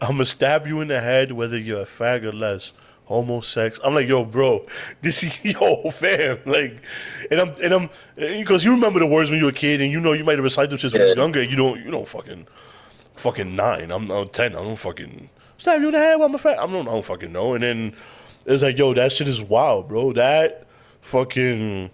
gonna 0.00 0.24
stab 0.24 0.66
you 0.66 0.80
in 0.80 0.88
the 0.88 1.00
head 1.00 1.32
whether 1.32 1.58
you're 1.58 1.82
a 1.82 1.86
fag 1.86 2.24
or 2.24 2.32
less. 2.32 2.72
Homo 3.06 3.40
sex. 3.40 3.80
I'm 3.84 3.94
like, 3.94 4.08
yo, 4.08 4.24
bro, 4.24 4.66
this 5.00 5.22
is 5.22 5.32
yo, 5.44 5.90
fam, 5.90 6.38
like, 6.44 6.82
and 7.30 7.40
I'm 7.40 7.54
and 7.62 7.72
I'm 7.72 7.90
because 8.16 8.64
you 8.64 8.72
remember 8.72 8.98
the 8.98 9.06
words 9.06 9.30
when 9.30 9.38
you 9.38 9.46
were 9.46 9.50
a 9.50 9.54
kid, 9.54 9.80
and 9.80 9.90
you 9.90 10.00
know 10.00 10.12
you 10.12 10.24
might 10.24 10.36
have 10.36 10.44
recited 10.44 10.70
them 10.70 10.78
since 10.78 10.92
when 10.92 11.02
you 11.02 11.08
were 11.08 11.16
younger. 11.16 11.42
You 11.42 11.56
don't, 11.56 11.84
you 11.84 11.90
don't 11.90 12.06
fucking 12.06 12.46
fucking 13.16 13.54
nine. 13.56 13.90
I'm, 13.90 14.10
I'm 14.10 14.28
ten. 14.28 14.52
I 14.56 14.62
don't 14.62 14.76
fucking 14.76 15.30
stab 15.56 15.80
you 15.80 15.88
in 15.88 15.92
the 15.94 15.98
head 15.98 16.16
with 16.16 16.32
my 16.32 16.38
fat. 16.38 16.58
I 16.58 16.66
don't, 16.66 16.86
I 16.86 16.92
don't 16.92 17.04
fucking 17.04 17.32
know. 17.32 17.54
And 17.54 17.62
then 17.62 17.94
it's 18.44 18.62
like, 18.62 18.76
yo, 18.76 18.92
that 18.94 19.12
shit 19.12 19.28
is 19.28 19.40
wild, 19.40 19.88
bro. 19.88 20.12
That 20.12 20.66
fucking 21.00 21.90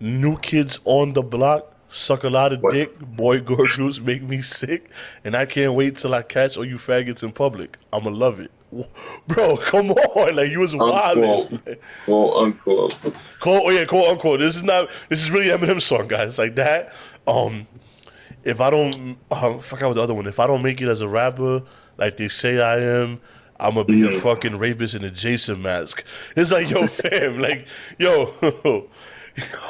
new 0.00 0.38
kids 0.38 0.80
on 0.84 1.12
the 1.12 1.22
block 1.22 1.76
Suck 1.92 2.22
a 2.22 2.30
lot 2.30 2.52
of 2.52 2.60
What? 2.60 2.72
dick, 2.72 2.98
boy 3.00 3.40
gorgeous 3.52 4.00
make 4.00 4.22
me 4.22 4.40
sick, 4.40 4.90
and 5.24 5.36
I 5.36 5.44
can't 5.44 5.74
wait 5.74 5.96
till 5.96 6.14
I 6.14 6.22
catch 6.22 6.56
all 6.56 6.64
you 6.64 6.76
faggots 6.76 7.22
in 7.24 7.32
public. 7.32 7.78
I'ma 7.92 8.10
love 8.10 8.38
it. 8.38 8.52
Bro, 9.26 9.56
come 9.56 9.90
on. 9.90 10.36
Like 10.36 10.50
you 10.50 10.60
was 10.60 10.76
wild. 10.76 11.60
Quote 12.04 12.36
unquote. 12.36 12.92
Quote, 13.40 13.62
oh 13.64 13.70
yeah, 13.70 13.84
quote 13.84 14.08
unquote. 14.08 14.38
This 14.38 14.54
is 14.54 14.62
not. 14.62 14.88
This 15.08 15.20
is 15.20 15.32
really 15.32 15.46
Eminem's 15.48 15.84
song, 15.84 16.06
guys. 16.06 16.38
Like 16.38 16.54
that. 16.54 16.92
Um, 17.26 17.66
if 18.44 18.60
I 18.60 18.70
don't, 18.70 19.18
uh, 19.32 19.58
fuck 19.58 19.82
out 19.82 19.88
with 19.88 19.96
the 19.96 20.02
other 20.02 20.14
one. 20.14 20.26
If 20.28 20.38
I 20.38 20.46
don't 20.46 20.62
make 20.62 20.80
it 20.80 20.88
as 20.88 21.00
a 21.00 21.08
rapper, 21.08 21.62
like 21.98 22.16
they 22.16 22.28
say 22.28 22.60
I 22.62 22.78
am, 22.78 23.20
I'm 23.58 23.74
gonna 23.74 23.84
be 23.86 24.16
a 24.16 24.20
fucking 24.20 24.56
rapist 24.56 24.94
in 24.94 25.02
a 25.02 25.10
Jason 25.10 25.60
mask. 25.60 26.04
It's 26.36 26.52
like, 26.52 26.70
yo, 26.70 26.86
fam, 26.86 27.40
like, 27.40 27.66
yo. 27.98 28.88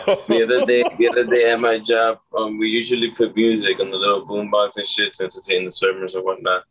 The 0.07 0.43
other 0.45 0.67
day, 0.67 0.85
the 0.99 1.09
other 1.09 1.25
day 1.25 1.51
at 1.51 1.61
my 1.61 1.79
job, 1.79 2.19
um, 2.37 2.59
we 2.59 2.69
usually 2.69 3.11
put 3.11 3.37
music 3.37 3.81
on 3.81 3.91
the 3.91 3.97
little 3.97 4.27
boombox 4.27 4.77
and 4.77 4.87
shit 4.87 5.13
to 5.15 5.25
entertain 5.25 5.65
the 5.65 5.71
servers 5.71 6.15
or 6.15 6.25
whatnot. 6.25 6.65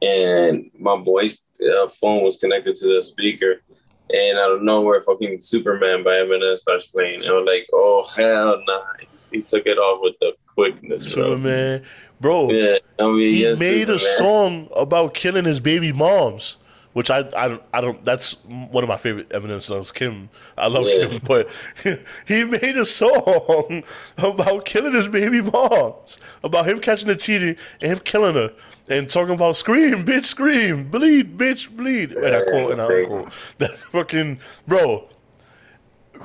And 0.00 0.70
my 0.78 0.96
boy's 0.96 1.42
uh, 1.60 1.88
phone 1.88 2.24
was 2.24 2.36
connected 2.38 2.74
to 2.76 2.94
the 2.94 3.02
speaker, 3.02 3.62
and 4.10 4.38
out 4.38 4.52
of 4.52 4.62
nowhere, 4.62 5.00
fucking 5.02 5.40
Superman 5.40 6.02
by 6.02 6.10
Eminem 6.10 6.58
starts 6.58 6.86
playing. 6.86 7.22
And 7.22 7.30
I'm 7.30 7.44
like, 7.44 7.68
oh 7.72 8.04
hell 8.16 8.60
nah! 8.66 8.82
He, 9.00 9.36
he 9.36 9.42
took 9.42 9.66
it 9.66 9.78
off 9.78 10.00
with 10.02 10.14
the 10.20 10.32
quickness, 10.54 11.14
bro. 11.14 11.36
Superman, 11.36 11.84
bro. 12.20 12.50
Yeah, 12.50 12.78
I 12.98 13.06
mean, 13.06 13.20
he 13.20 13.42
yes, 13.42 13.60
made 13.60 13.90
a 13.90 13.98
song 13.98 14.68
about 14.74 15.14
killing 15.14 15.44
his 15.44 15.60
baby 15.60 15.92
moms, 15.92 16.56
which 16.92 17.10
I 17.10 17.20
I 17.36 17.48
don't 17.48 17.62
I 17.72 17.80
don't. 17.80 18.04
That's 18.04 18.32
one 18.44 18.84
of 18.84 18.88
my 18.88 18.96
favorite 18.96 19.28
Eminem 19.30 19.62
songs. 19.62 19.90
Kim, 19.92 20.28
I 20.58 20.66
love 20.68 20.86
Yeah. 20.86 21.06
Kim, 21.08 21.20
but 21.24 21.48
he 22.26 22.44
made 22.44 22.76
a 22.76 22.84
song 22.86 23.82
about 24.18 24.64
killing 24.64 24.92
his 24.92 25.08
baby 25.08 25.40
moms, 25.40 26.18
about 26.44 26.68
him 26.68 26.80
catching 26.80 27.08
her 27.08 27.14
cheating 27.14 27.56
and 27.80 27.92
him 27.92 27.98
killing 28.00 28.34
her, 28.34 28.52
and 28.90 29.08
talking 29.08 29.34
about 29.34 29.56
scream, 29.56 30.04
bitch, 30.04 30.26
scream, 30.26 30.88
bleed, 30.90 31.38
bitch, 31.38 31.70
bleed. 31.74 32.12
And 32.12 32.34
I 32.36 32.42
quote 32.42 32.72
and 32.72 32.82
I 32.82 32.86
unquote. 32.86 33.32
That 33.58 33.78
fucking 33.78 34.40
bro. 34.66 35.08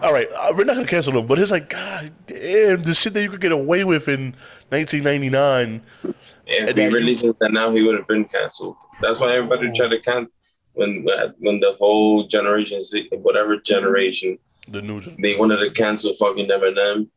All 0.04 0.14
right, 0.14 0.28
uh, 0.32 0.54
we're 0.56 0.64
not 0.64 0.76
gonna 0.76 0.86
cancel 0.86 1.18
him, 1.18 1.26
but 1.26 1.40
it's 1.40 1.50
like, 1.50 1.70
God 1.70 2.12
damn, 2.28 2.84
the 2.84 2.94
shit 2.94 3.16
that 3.16 3.24
you 3.24 3.32
could 3.32 3.42
get 3.42 3.52
away 3.52 3.84
with 3.84 4.08
in 4.08 4.36
1999. 4.70 5.82
If 6.04 6.16
And 6.48 6.68
he 6.68 6.74
then- 6.74 6.94
releases 6.94 7.34
that 7.40 7.52
now, 7.52 7.74
he 7.74 7.82
would 7.82 7.96
have 7.96 8.08
been 8.08 8.26
canceled. 8.26 8.76
That's 9.02 9.20
why 9.20 9.34
everybody 9.34 9.76
tried 9.76 9.90
to 9.90 10.00
cancel 10.02 10.32
when 10.78 10.92
when 11.40 11.60
the 11.60 11.74
whole 11.80 12.28
generation, 12.28 12.80
whatever 13.28 13.58
generation, 13.74 14.38
The 14.76 14.82
new 14.82 15.00
gen- 15.02 15.18
they 15.24 15.36
wanted 15.36 15.58
to 15.64 15.70
cancel 15.72 16.14
fucking 16.14 16.48
Eminem 16.56 17.08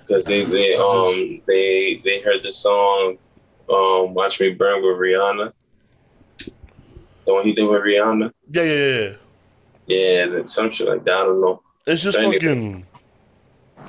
because 0.00 0.24
they 0.24 0.40
they 0.44 0.74
um 0.76 1.42
they 1.50 2.00
they 2.04 2.20
heard 2.26 2.42
the 2.42 2.52
song 2.52 3.18
um 3.76 4.14
"Watch 4.14 4.40
Me 4.40 4.48
Burn" 4.60 4.78
with 4.82 4.96
Rihanna. 5.04 5.52
The 7.26 7.34
one 7.34 7.44
he 7.44 7.52
did 7.52 7.64
with 7.68 7.82
Rihanna, 7.82 8.32
Yeah, 8.50 8.62
yeah, 8.62 8.74
yeah, 8.86 9.14
yeah. 9.86 10.24
yeah, 10.36 10.44
some 10.46 10.70
shit 10.70 10.88
like 10.88 11.04
that. 11.04 11.18
I 11.18 11.24
don't 11.28 11.40
know. 11.44 11.60
It's 11.86 12.02
just 12.02 12.16
fucking. 12.18 12.86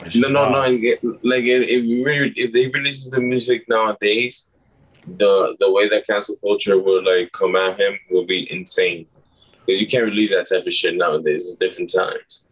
it's 0.06 0.16
No, 0.16 0.28
no, 0.28 0.44
no. 0.50 0.52
wild. 0.60 0.66
and 0.74 0.82
get- 0.82 1.04
Like 1.32 1.44
if 1.56 1.62
if, 1.76 1.82
you 1.86 2.04
re- 2.06 2.34
if 2.36 2.52
they 2.52 2.68
release 2.68 3.08
the 3.10 3.22
music 3.22 3.64
nowadays, 3.70 4.50
the 5.06 5.56
the 5.60 5.72
way 5.72 5.88
that 5.90 6.08
cancel 6.08 6.36
culture 6.38 6.80
would 6.80 7.06
like 7.06 7.32
come 7.32 7.56
at 7.56 7.80
him 7.80 8.00
will 8.10 8.26
be 8.26 8.52
insane. 8.52 9.06
Because 9.66 9.82
you 9.82 9.88
can't 9.88 10.06
release 10.06 10.32
that 10.32 10.50
type 10.50 10.66
of 10.66 10.74
shit 10.74 10.96
nowadays. 10.96 11.46
It's 11.46 11.56
different 11.56 11.94
times. 11.94 12.48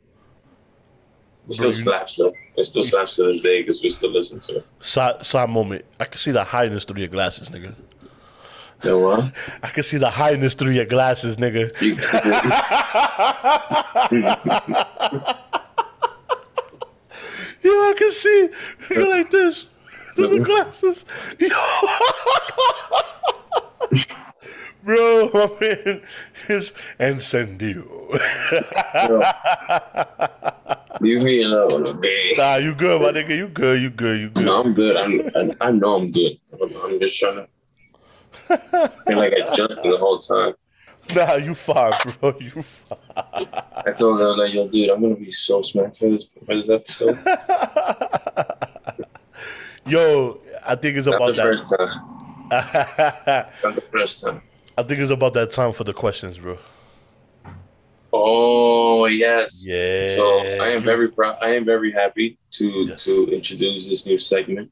It 1.49 1.53
still 1.53 1.73
slaps 1.73 2.15
though. 2.15 2.33
It 2.57 2.63
still 2.63 2.83
slaps 2.83 3.15
to 3.15 3.23
this 3.23 3.41
day 3.41 3.62
because 3.62 3.81
we 3.81 3.89
still 3.89 4.12
listen 4.12 4.39
to 4.41 4.57
it. 4.57 4.65
Side, 4.79 5.25
side 5.25 5.49
moment. 5.49 5.86
I 5.99 6.05
can 6.05 6.17
see 6.17 6.31
the 6.31 6.43
highness 6.43 6.83
through 6.83 6.99
your 6.99 7.07
glasses, 7.07 7.49
nigga. 7.49 7.73
You 8.83 8.89
know 8.89 8.99
what? 8.99 9.31
I 9.63 9.69
can 9.69 9.83
see 9.83 9.97
the 9.97 10.10
highness 10.10 10.55
through 10.55 10.71
your 10.71 10.86
glasses, 10.86 11.38
nigga. 11.38 11.71
You 11.81 11.95
can 11.95 12.03
see 12.03 12.17
it. 12.17 12.23
Yo, 17.63 17.71
I 17.71 17.93
can 17.97 18.12
see 18.12 18.49
nigga 18.89 19.10
like 19.10 19.31
this 19.31 19.67
through 20.17 20.39
the 20.39 20.43
glasses. 20.43 21.06
Bro, 24.84 25.30
my 25.34 25.49
man 25.60 26.01
is 26.49 26.73
encendido. 26.99 27.88
Leave 31.01 31.21
me 31.21 31.43
alone, 31.43 31.86
okay? 31.88 32.34
nah, 32.38 32.56
you 32.56 32.73
good, 32.73 33.01
my 33.01 33.12
nigga. 33.12 33.36
You 33.36 33.47
good, 33.49 33.82
you 33.82 33.89
good, 33.89 34.19
you 34.19 34.30
good. 34.30 34.45
No, 34.45 34.62
I'm 34.62 34.73
good. 34.73 34.95
I'm, 34.97 35.30
I, 35.36 35.67
I 35.67 35.71
know 35.71 35.97
I'm 35.97 36.10
good. 36.10 36.39
I'm, 36.53 36.75
I'm 36.84 36.99
just 36.99 37.19
trying 37.19 37.36
to. 38.47 38.91
feel 39.06 39.17
like 39.17 39.34
I 39.34 39.53
jumped 39.53 39.84
the 39.84 39.97
whole 39.99 40.19
time. 40.19 40.53
Nah, 41.15 41.36
you 41.36 41.53
fine, 41.53 41.93
bro. 42.19 42.38
You 42.39 42.62
fine. 42.62 42.97
I 43.86 43.91
told 43.91 44.19
them 44.19 44.38
like, 44.38 44.53
yo, 44.53 44.67
dude, 44.67 44.89
I'm 44.89 45.01
gonna 45.01 45.15
be 45.15 45.32
so 45.32 45.62
smacked 45.62 45.97
for 45.97 46.10
this 46.10 46.25
for 46.45 46.56
this 46.56 46.69
episode. 46.69 47.17
Yo, 49.88 50.39
I 50.65 50.76
think 50.76 50.97
it's 50.97 51.08
Not 51.08 51.15
about 51.15 51.36
the 51.36 51.41
that. 51.43 51.43
first 51.43 51.73
time. 51.78 53.52
Not 53.63 53.76
the 53.76 53.82
first 53.82 54.21
time. 54.23 54.41
I 54.78 54.84
think 54.84 55.00
it's 55.00 55.12
about 55.12 55.34
that 55.34 55.52
time 55.52 55.73
for 55.73 55.84
the 55.84 55.93
questions, 55.93 56.38
bro. 56.38 56.58
Oh 58.13 59.06
yes. 59.06 59.65
Yeah. 59.67 60.15
So 60.15 60.39
I 60.39 60.69
am 60.69 60.82
very 60.82 61.10
proud. 61.10 61.38
I 61.41 61.50
am 61.56 61.65
very 61.65 61.91
happy 61.91 62.38
to 62.52 62.65
Yes. 62.88 63.04
to 63.06 63.28
introduce 63.32 63.86
this 63.86 64.06
new 64.06 64.17
segment 64.17 64.71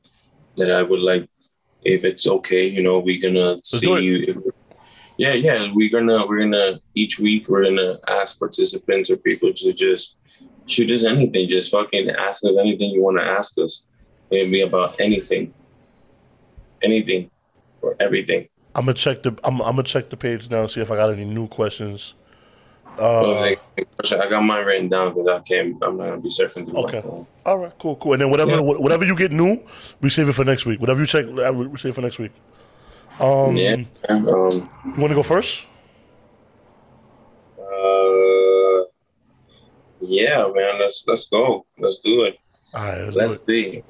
that 0.58 0.72
I 0.72 0.82
would 0.84 1.00
like, 1.02 1.28
if 1.84 2.06
it's 2.06 2.28
okay, 2.28 2.66
you 2.66 2.82
know, 2.82 3.00
we're 3.00 3.22
gonna 3.22 3.56
do 3.56 3.62
see. 3.64 4.36
Yeah, 5.18 5.34
yeah, 5.34 5.72
we're 5.74 5.90
gonna 5.90 6.26
we're 6.28 6.40
gonna 6.40 6.80
each 6.94 7.20
week 7.20 7.48
we're 7.50 7.64
gonna 7.64 8.00
ask 8.08 8.38
participants 8.40 9.10
or 9.10 9.18
people 9.18 9.54
to 9.54 9.74
just 9.74 10.18
shoot 10.66 10.92
us 10.92 11.04
anything. 11.06 11.48
Just 11.48 11.72
fucking 11.72 12.10
ask 12.10 12.44
us 12.46 12.58
anything 12.58 12.92
you 12.92 13.02
want 13.02 13.18
to 13.18 13.24
ask 13.24 13.58
us. 13.60 13.84
It 14.32 14.40
can 14.42 14.52
be 14.52 14.62
about 14.62 15.00
anything, 15.00 15.54
anything, 16.82 17.30
or 17.82 17.96
everything. 18.00 18.48
I'm 18.74 18.86
gonna 18.86 18.94
check 18.94 19.24
the 19.24 19.32
I'm, 19.44 19.62
I'm 19.62 19.72
gonna 19.76 19.84
check 19.84 20.10
the 20.10 20.18
page 20.18 20.50
now 20.50 20.62
and 20.62 20.70
see 20.70 20.82
if 20.82 20.92
I 20.92 20.96
got 20.96 21.12
any 21.12 21.26
new 21.26 21.48
questions. 21.48 22.16
Uh, 22.98 23.34
I 23.44 23.58
got 24.30 24.42
mine 24.42 24.66
written 24.66 24.88
down 24.90 25.14
because 25.14 25.28
I 25.28 25.40
can't. 25.42 25.76
I'm 25.84 25.98
not 25.98 26.06
gonna 26.06 26.22
be 26.22 26.30
surfing 26.30 26.66
through 26.66 26.84
Okay. 26.86 26.98
my 26.98 27.02
phone. 27.02 27.28
all 27.46 27.58
right, 27.60 27.74
cool, 27.78 27.98
cool. 27.98 28.14
And 28.14 28.22
then 28.22 28.30
whatever 28.30 28.52
Yeah. 28.52 28.60
whatever 28.62 29.06
you 29.06 29.16
get 29.16 29.32
new, 29.32 29.62
we 30.02 30.10
save 30.10 30.30
it 30.30 30.34
for 30.34 30.46
next 30.46 30.66
week. 30.66 30.80
Whatever 30.80 31.02
you 31.02 31.06
check, 31.08 31.26
uh, 31.26 31.54
we 31.54 31.78
save 31.78 31.92
it 31.92 31.96
for 31.96 32.02
next 32.02 32.20
week. 32.20 32.32
Um, 33.20 33.56
yeah. 33.58 33.76
Um. 34.10 34.70
You 34.86 34.94
want 34.98 35.10
to 35.10 35.16
go 35.16 35.24
first? 35.24 35.66
Uh, 37.60 38.84
yeah, 40.02 40.46
man. 40.54 40.80
Let's 40.80 41.04
let's 41.08 41.28
go. 41.28 41.66
Let's 41.78 41.98
do 42.00 42.24
it. 42.24 42.38
All 42.74 42.84
right, 42.84 43.02
let's, 43.06 43.16
Let's 43.16 43.46
see. 43.46 43.84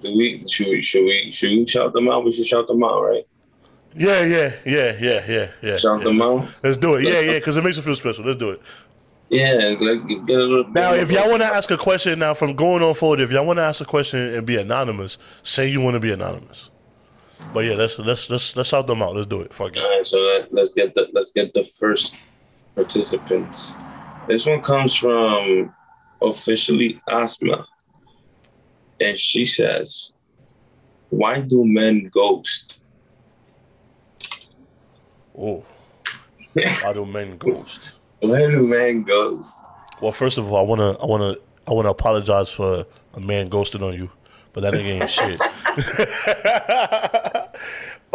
Do 0.00 0.16
we 0.16 0.44
should 0.48 0.68
we 0.68 0.82
should 0.82 1.04
we 1.04 1.30
should 1.30 1.50
we 1.50 1.66
shout 1.66 1.92
them 1.92 2.08
out? 2.08 2.24
We 2.24 2.32
should 2.32 2.46
shout 2.46 2.66
them 2.66 2.82
out, 2.82 3.00
right? 3.00 3.26
Yeah, 3.96 4.24
yeah, 4.24 4.54
yeah, 4.64 4.96
yeah, 5.00 5.24
yeah, 5.28 5.50
yeah. 5.62 5.76
Shout 5.76 6.00
yeah. 6.00 6.04
them 6.04 6.20
out. 6.20 6.48
Let's 6.62 6.76
do 6.76 6.94
it. 6.94 7.04
Yeah, 7.04 7.20
yeah, 7.20 7.38
because 7.38 7.56
it 7.56 7.64
makes 7.64 7.78
it 7.78 7.82
feel 7.82 7.94
special. 7.94 8.24
Let's 8.24 8.38
do 8.38 8.50
it. 8.50 8.60
Yeah, 9.30 9.76
like 9.80 10.26
get 10.26 10.36
a 10.36 10.42
little. 10.42 10.68
Now, 10.70 10.94
if 10.94 11.10
y'all 11.10 11.30
want 11.30 11.42
to 11.42 11.46
ask 11.46 11.70
a 11.70 11.76
question, 11.76 12.18
now 12.18 12.34
from 12.34 12.54
going 12.54 12.82
on 12.82 12.94
forward, 12.94 13.20
if 13.20 13.30
y'all 13.30 13.46
want 13.46 13.58
to 13.58 13.62
ask 13.62 13.80
a 13.80 13.84
question 13.84 14.34
and 14.34 14.46
be 14.46 14.56
anonymous, 14.56 15.18
say 15.42 15.68
you 15.68 15.80
want 15.80 15.94
to 15.94 16.00
be 16.00 16.12
anonymous. 16.12 16.70
But 17.52 17.60
yeah, 17.60 17.74
let's 17.74 17.98
let's 17.98 18.30
let's 18.30 18.56
let's 18.56 18.68
shout 18.68 18.86
them 18.86 19.02
out. 19.02 19.14
Let's 19.14 19.26
do 19.26 19.40
it. 19.40 19.54
Fuck 19.54 19.76
All 19.76 19.82
it. 19.82 19.86
right, 19.86 20.06
so 20.06 20.18
let, 20.18 20.52
let's 20.52 20.74
get 20.74 20.94
the 20.94 21.08
let's 21.12 21.32
get 21.32 21.54
the 21.54 21.64
first 21.64 22.16
participants. 22.74 23.74
This 24.28 24.46
one 24.46 24.60
comes 24.60 24.94
from 24.94 25.74
officially 26.22 27.00
Asma, 27.08 27.66
and 29.00 29.16
she 29.16 29.44
says, 29.44 30.12
"Why 31.10 31.40
do 31.40 31.64
men 31.64 32.10
ghost?" 32.12 32.80
Oh, 35.36 35.64
why 36.52 36.92
do 36.92 37.04
men 37.04 37.36
ghost? 37.36 37.92
Why 38.20 38.38
do 38.38 38.66
men 38.66 39.02
ghost? 39.02 39.60
Well, 40.00 40.12
first 40.12 40.38
of 40.38 40.50
all, 40.50 40.56
I 40.56 40.62
wanna 40.62 40.92
I 40.92 41.04
wanna 41.04 41.36
I 41.66 41.72
wanna 41.74 41.90
apologize 41.90 42.50
for 42.50 42.86
a 43.12 43.20
man 43.20 43.50
ghosting 43.50 43.82
on 43.82 43.94
you, 43.94 44.10
but 44.54 44.62
that 44.62 44.72
nigga 44.72 45.02
ain't 45.02 45.10
shit. 45.10 45.40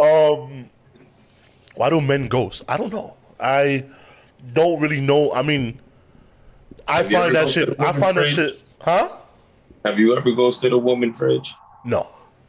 um, 0.00 0.68
why 1.76 1.90
do 1.90 2.00
men 2.00 2.26
ghost? 2.26 2.64
I 2.68 2.76
don't 2.76 2.92
know. 2.92 3.16
I 3.38 3.84
don't 4.52 4.80
really 4.80 5.00
know. 5.00 5.32
I 5.32 5.42
mean, 5.42 5.78
I 6.88 6.98
Have 6.98 7.10
find 7.10 7.34
that 7.36 7.48
shit. 7.48 7.80
I 7.80 7.92
find 7.92 8.16
that 8.16 8.26
shit. 8.26 8.60
Huh? 8.80 9.16
Have 9.84 9.98
you 9.98 10.16
ever 10.16 10.32
ghosted 10.32 10.72
a 10.72 10.78
woman, 10.78 11.14
Fridge? 11.14 11.54
No, 11.84 12.06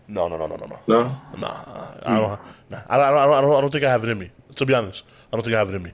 no, 0.08 0.28
no, 0.28 0.38
no, 0.38 0.48
no, 0.48 0.56
no, 0.56 0.66
no. 0.66 0.80
No. 0.88 1.04
Nah, 1.38 1.64
I 2.06 2.20
don't. 2.20 2.40
Nah, 2.70 2.82
I, 2.90 2.98
I, 2.98 3.10
I, 3.10 3.38
I 3.38 3.42
don't. 3.42 3.56
I 3.56 3.62
don't 3.62 3.72
think 3.72 3.84
I 3.86 3.90
have 3.90 4.04
it 4.04 4.10
in 4.10 4.20
me. 4.20 4.32
To 4.56 4.66
be 4.66 4.74
honest, 4.74 5.06
I 5.32 5.36
don't 5.36 5.44
think 5.44 5.56
I 5.56 5.60
have 5.60 5.70
it 5.70 5.76
in 5.76 5.84
me. 5.84 5.92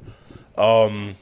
Um, 0.57 1.15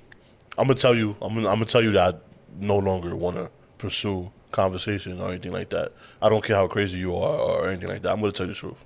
I'm 0.57 0.67
gonna 0.67 0.75
tell 0.75 0.95
you. 0.95 1.17
I'm 1.21 1.35
gonna. 1.35 1.49
I'm 1.49 1.55
gonna 1.55 1.65
tell 1.65 1.83
you 1.83 1.91
that 1.91 2.15
I 2.15 2.17
no 2.59 2.77
longer 2.77 3.15
want 3.15 3.35
to 3.35 3.49
pursue 3.77 4.31
conversation 4.51 5.19
or 5.19 5.29
anything 5.29 5.51
like 5.51 5.69
that. 5.69 5.91
I 6.21 6.29
don't 6.29 6.43
care 6.43 6.55
how 6.55 6.67
crazy 6.67 6.97
you 6.97 7.13
are 7.15 7.37
or 7.37 7.69
anything 7.69 7.89
like 7.89 8.01
that. 8.03 8.13
I'm 8.13 8.21
gonna 8.21 8.31
tell 8.31 8.47
you 8.47 8.53
the 8.53 8.59
truth. 8.59 8.77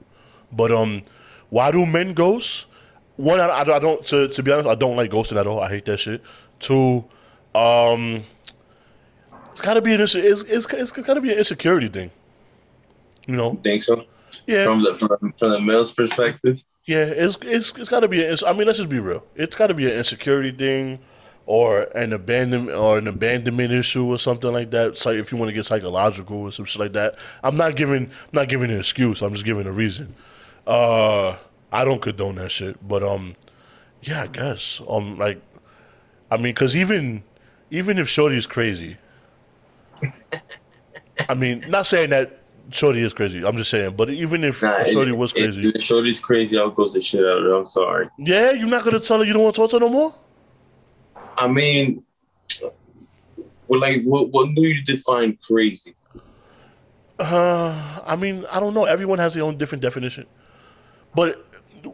But 0.51 0.71
um, 0.71 1.03
why 1.49 1.71
do 1.71 1.85
men 1.85 2.13
ghost? 2.13 2.65
One, 3.17 3.39
I, 3.39 3.47
I, 3.47 3.61
I 3.61 3.79
don't. 3.79 4.03
To, 4.07 4.27
to 4.27 4.43
be 4.43 4.51
honest, 4.51 4.67
I 4.67 4.75
don't 4.75 4.95
like 4.95 5.11
ghosting 5.11 5.39
at 5.39 5.45
all. 5.45 5.59
I 5.59 5.69
hate 5.69 5.85
that 5.85 5.97
shit. 5.97 6.23
Two, 6.59 7.05
um, 7.53 8.23
it's 9.59 9.65
gotta 9.65 9.81
be 9.81 9.93
an 9.93 9.99
it's 9.99 10.15
it's, 10.15 10.43
it's, 10.43 10.65
it's 10.71 10.91
gotta 10.91 11.19
be 11.19 11.33
an 11.33 11.37
insecurity 11.37 11.89
thing. 11.89 12.11
You 13.27 13.35
know? 13.35 13.59
Think 13.61 13.83
so? 13.83 14.05
Yeah. 14.47 14.63
From 14.63 14.83
the 14.83 14.95
from, 14.95 15.33
from 15.33 15.49
the 15.51 15.59
male's 15.59 15.91
perspective. 15.91 16.63
Yeah, 16.85 17.03
it's 17.03 17.37
it's 17.43 17.73
it's 17.77 17.89
got 17.89 17.99
to 17.99 18.07
be. 18.07 18.23
A, 18.23 18.35
I 18.47 18.53
mean, 18.53 18.65
let's 18.65 18.77
just 18.77 18.89
be 18.89 18.99
real. 18.99 19.23
It's 19.35 19.55
got 19.55 19.67
to 19.67 19.73
be 19.73 19.85
an 19.85 19.91
insecurity 19.91 20.51
thing, 20.51 20.99
or 21.45 21.83
an 21.95 22.13
abandonment, 22.13 22.77
or 22.77 22.97
an 22.97 23.07
abandonment 23.07 23.73
issue, 23.73 24.05
or 24.05 24.17
something 24.17 24.51
like 24.51 24.71
that. 24.71 24.87
It's 24.91 25.05
like 25.05 25.17
if 25.17 25.31
you 25.31 25.37
want 25.37 25.49
to 25.49 25.53
get 25.53 25.65
psychological 25.65 26.37
or 26.37 26.51
some 26.51 26.65
shit 26.65 26.79
like 26.79 26.93
that. 26.93 27.15
I'm 27.43 27.57
not 27.57 27.75
giving 27.75 28.05
I'm 28.05 28.31
not 28.31 28.47
giving 28.47 28.71
an 28.71 28.79
excuse. 28.79 29.21
I'm 29.21 29.33
just 29.33 29.45
giving 29.45 29.67
a 29.67 29.71
reason. 29.71 30.15
Uh, 30.65 31.35
I 31.71 31.83
don't 31.83 32.01
condone 32.01 32.35
that 32.35 32.49
shit, 32.49 32.87
but 32.87 33.03
um, 33.03 33.35
yeah, 34.01 34.23
I 34.23 34.27
guess 34.27 34.81
um, 34.87 35.17
like, 35.19 35.41
I 36.31 36.37
mean, 36.37 36.53
because 36.55 36.75
even 36.75 37.23
even 37.69 37.99
if 37.99 38.07
Shorty 38.07 38.37
is 38.37 38.47
crazy, 38.47 38.97
I 41.27 41.33
mean, 41.35 41.65
not 41.67 41.85
saying 41.87 42.09
that 42.11 42.39
Shorty 42.71 43.01
is 43.03 43.13
crazy. 43.13 43.43
I'm 43.45 43.57
just 43.57 43.69
saying, 43.71 43.95
but 43.95 44.09
even 44.09 44.43
if 44.43 44.61
Nah, 44.63 44.83
Shorty 44.85 45.11
if- 45.11 45.17
was 45.17 45.33
crazy, 45.33 45.69
If, 45.75 45.85
Shorty's 45.85 46.19
crazy, 46.19 46.57
I'll 46.57 46.69
ghost 46.69 46.93
the 46.93 47.01
shit 47.01 47.21
out 47.21 47.37
of 47.39 47.43
her. 47.43 47.53
I'm 47.53 47.65
sorry. 47.65 48.09
yeah, 48.19 48.51
you're 48.51 48.67
not 48.67 48.83
gonna 48.85 48.99
tell 48.99 49.19
her 49.19 49.25
you 49.25 49.33
don't 49.33 49.43
want 49.43 49.55
to 49.55 49.61
talk 49.61 49.69
to 49.71 49.75
her 49.77 49.79
no 49.81 49.89
more. 49.89 50.13
I 51.37 51.47
mean, 51.47 52.03
well, 53.67 53.79
like, 53.79 54.03
what, 54.03 54.29
what 54.29 54.53
do 54.55 54.61
you 54.67 54.83
define 54.83 55.37
crazy? 55.41 55.95
Uh, 57.19 58.01
I 58.05 58.15
mean, 58.15 58.45
I 58.51 58.59
don't 58.59 58.73
know. 58.73 58.85
Everyone 58.85 59.19
has 59.19 59.33
their 59.33 59.43
own 59.43 59.57
different 59.57 59.81
definition. 59.81 60.25
But 61.15 61.45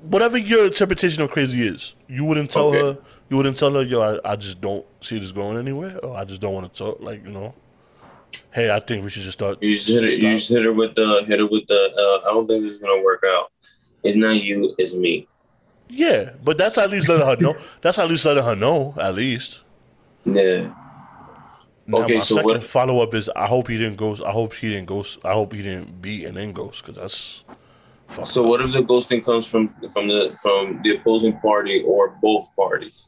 whatever 0.02 0.38
your 0.38 0.66
interpretation 0.66 1.24
of 1.24 1.32
crazy 1.32 1.68
is, 1.68 1.96
you 2.08 2.26
wouldn't 2.26 2.52
tell 2.52 2.68
Okay. 2.70 2.80
her. 2.80 2.98
You 3.30 3.38
wouldn't 3.38 3.58
tell 3.58 3.74
her, 3.74 3.82
yo, 3.82 4.02
I, 4.24 4.34
I 4.34 4.36
just 4.36 4.62
don't 4.62 4.86
see 5.02 5.18
this 5.18 5.32
going 5.32 5.58
anywhere, 5.58 5.98
or 6.04 6.16
I 6.16 6.26
just 6.26 6.42
don't 6.42 6.54
want 6.54 6.72
to 6.72 6.78
talk. 6.78 7.00
Like 7.02 7.24
you 7.26 7.32
know, 7.32 7.56
hey, 8.54 8.70
I 8.70 8.80
think 8.80 9.04
we 9.04 9.10
should 9.10 9.24
just 9.24 9.38
start. 9.40 9.62
You 9.62 9.78
just 9.78 9.90
hit 9.90 10.04
her. 10.04 10.10
stop. 10.10 10.22
You 10.24 10.38
just 10.38 10.50
hit 10.50 10.64
her 10.64 10.74
with 10.74 10.96
the 10.96 11.24
hit 11.28 11.40
her 11.40 11.48
with 11.48 11.68
the. 11.68 11.76
Uh, 12.24 12.30
I 12.30 12.34
don't 12.34 12.48
think 12.48 12.64
is 12.66 12.78
gonna 12.78 13.02
work 13.04 13.24
out. 13.26 13.52
It's 14.04 14.16
not 14.18 14.42
you. 14.44 14.76
It's 14.78 14.94
me. 14.94 15.28
Yeah, 15.90 16.32
but 16.44 16.58
that's 16.58 16.78
at 16.78 16.90
least 16.90 17.10
letting 17.10 17.26
her 17.28 17.36
know. 17.38 17.56
That's 17.82 18.00
at 18.00 18.10
least 18.10 18.26
letting 18.26 18.44
her 18.44 18.56
know. 18.56 18.96
At 19.00 19.14
least. 19.16 19.62
Yeah. 20.26 20.74
Now, 21.88 22.00
Okay, 22.00 22.16
my 22.16 22.20
so 22.22 22.36
second 22.36 22.50
what- 22.50 22.64
follow 22.64 23.02
up 23.04 23.14
is 23.14 23.30
I 23.36 23.46
hope 23.46 23.68
he 23.68 23.78
didn't 23.78 23.98
ghost. 23.98 24.24
I 24.24 24.32
hope 24.32 24.56
he 24.56 24.70
didn't 24.70 24.88
ghost. 24.88 25.20
I 25.24 25.34
hope 25.34 25.54
he 25.54 25.62
didn't 25.62 26.02
beat 26.02 26.26
and 26.26 26.36
then 26.38 26.52
ghost 26.54 26.82
because 26.84 26.96
that's. 26.98 27.44
So 28.32 28.44
up. 28.44 28.50
what 28.50 28.62
if 28.62 28.72
the 28.74 28.82
ghosting 28.84 29.24
comes 29.24 29.46
from 29.46 29.70
from 29.92 30.08
the 30.08 30.36
from 30.42 30.82
the 30.84 30.96
opposing 30.98 31.40
party 31.40 31.84
or 31.86 32.18
both 32.22 32.50
parties? 32.56 33.04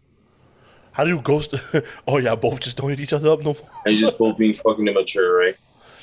How 0.97 1.03
do 1.03 1.11
you 1.11 1.21
ghost? 1.21 1.53
oh 2.07 2.17
yeah, 2.17 2.33
both 2.33 2.59
just 2.59 2.75
don't 2.77 2.89
hit 2.89 2.99
each 2.99 3.13
other 3.13 3.29
up 3.29 3.39
no 3.39 3.53
more. 3.53 3.69
And 3.85 3.95
you 3.95 4.01
just 4.01 4.17
both 4.17 4.35
being 4.39 4.55
fucking 4.55 4.87
immature, 4.87 5.37
right? 5.37 5.55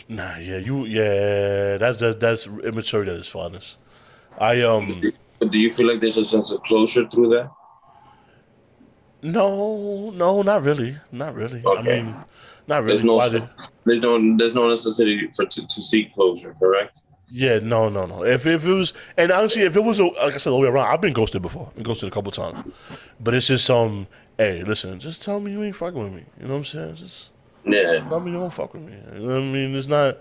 Nah, 0.09 0.37
yeah, 0.37 0.59
you, 0.59 0.85
yeah, 0.85 1.79
that's 1.79 1.99
that's 1.99 2.17
that's 2.17 2.47
immaturity 2.47 3.11
at 3.11 3.17
its 3.19 3.27
finest. 3.27 3.77
I 4.39 4.61
um, 4.63 5.03
do 5.51 5.59
you 5.59 5.73
feel 5.73 5.89
like 5.91 6.01
there's 6.01 6.17
a 6.17 6.25
sense 6.25 6.53
of 6.53 6.63
closure 6.63 7.09
through 7.09 7.31
that? 7.31 7.51
no, 9.23 10.11
no, 10.11 10.43
not 10.43 10.63
really, 10.63 10.99
not 11.11 11.35
really. 11.35 11.63
I 11.67 11.81
Okay. 11.81 12.03
mean, 12.03 12.15
not 12.69 12.85
really. 12.85 12.97
There's 12.99 13.05
no 13.05 13.31
did- 13.31 13.49
there's 13.85 14.01
no 14.01 14.37
there's 14.37 14.55
no 14.55 14.69
necessity 14.69 15.29
for 15.35 15.45
to, 15.47 15.67
to 15.67 15.83
seek 15.83 16.15
closure, 16.15 16.55
correct? 16.59 17.01
yeah, 17.31 17.59
no, 17.59 17.89
no, 17.89 18.07
no. 18.07 18.23
If 18.25 18.47
if 18.47 18.65
it 18.67 18.73
was, 18.73 18.93
and 19.17 19.33
honestly, 19.33 19.63
if 19.63 19.77
it 19.77 19.83
was, 19.83 19.99
a, 19.99 20.05
like 20.05 20.35
I 20.35 20.39
said, 20.39 20.51
all 20.51 20.61
the 20.61 20.67
way 20.69 20.73
around, 20.73 20.87
I've 20.87 21.01
been 21.01 21.13
ghosted 21.15 21.43
before. 21.43 21.73
Been 21.75 21.83
ghosted 21.83 22.09
a 22.09 22.13
couple 22.13 22.31
times, 22.33 22.63
but 23.19 23.35
it's 23.35 23.47
just 23.49 23.69
um, 23.71 24.07
hey, 24.39 24.63
listen, 24.65 24.99
just 25.01 25.23
tell 25.23 25.41
me 25.41 25.53
you 25.53 25.63
ain't 25.63 25.77
fucking 25.77 25.99
with 26.03 26.13
me. 26.13 26.25
You 26.41 26.47
know 26.47 26.55
what 26.55 26.59
I'm 26.59 26.65
saying? 26.65 26.97
Just 26.97 27.33
Yeah. 27.65 28.01
tell 28.09 28.21
me 28.21 28.33
you 28.33 28.39
don't 28.39 28.53
fuck 28.53 28.75
with 28.75 28.83
me. 28.83 28.95
You 29.15 29.21
know 29.21 29.35
what 29.35 29.43
I 29.43 29.53
mean? 29.53 29.75
It's 29.75 29.89
not, 29.89 30.19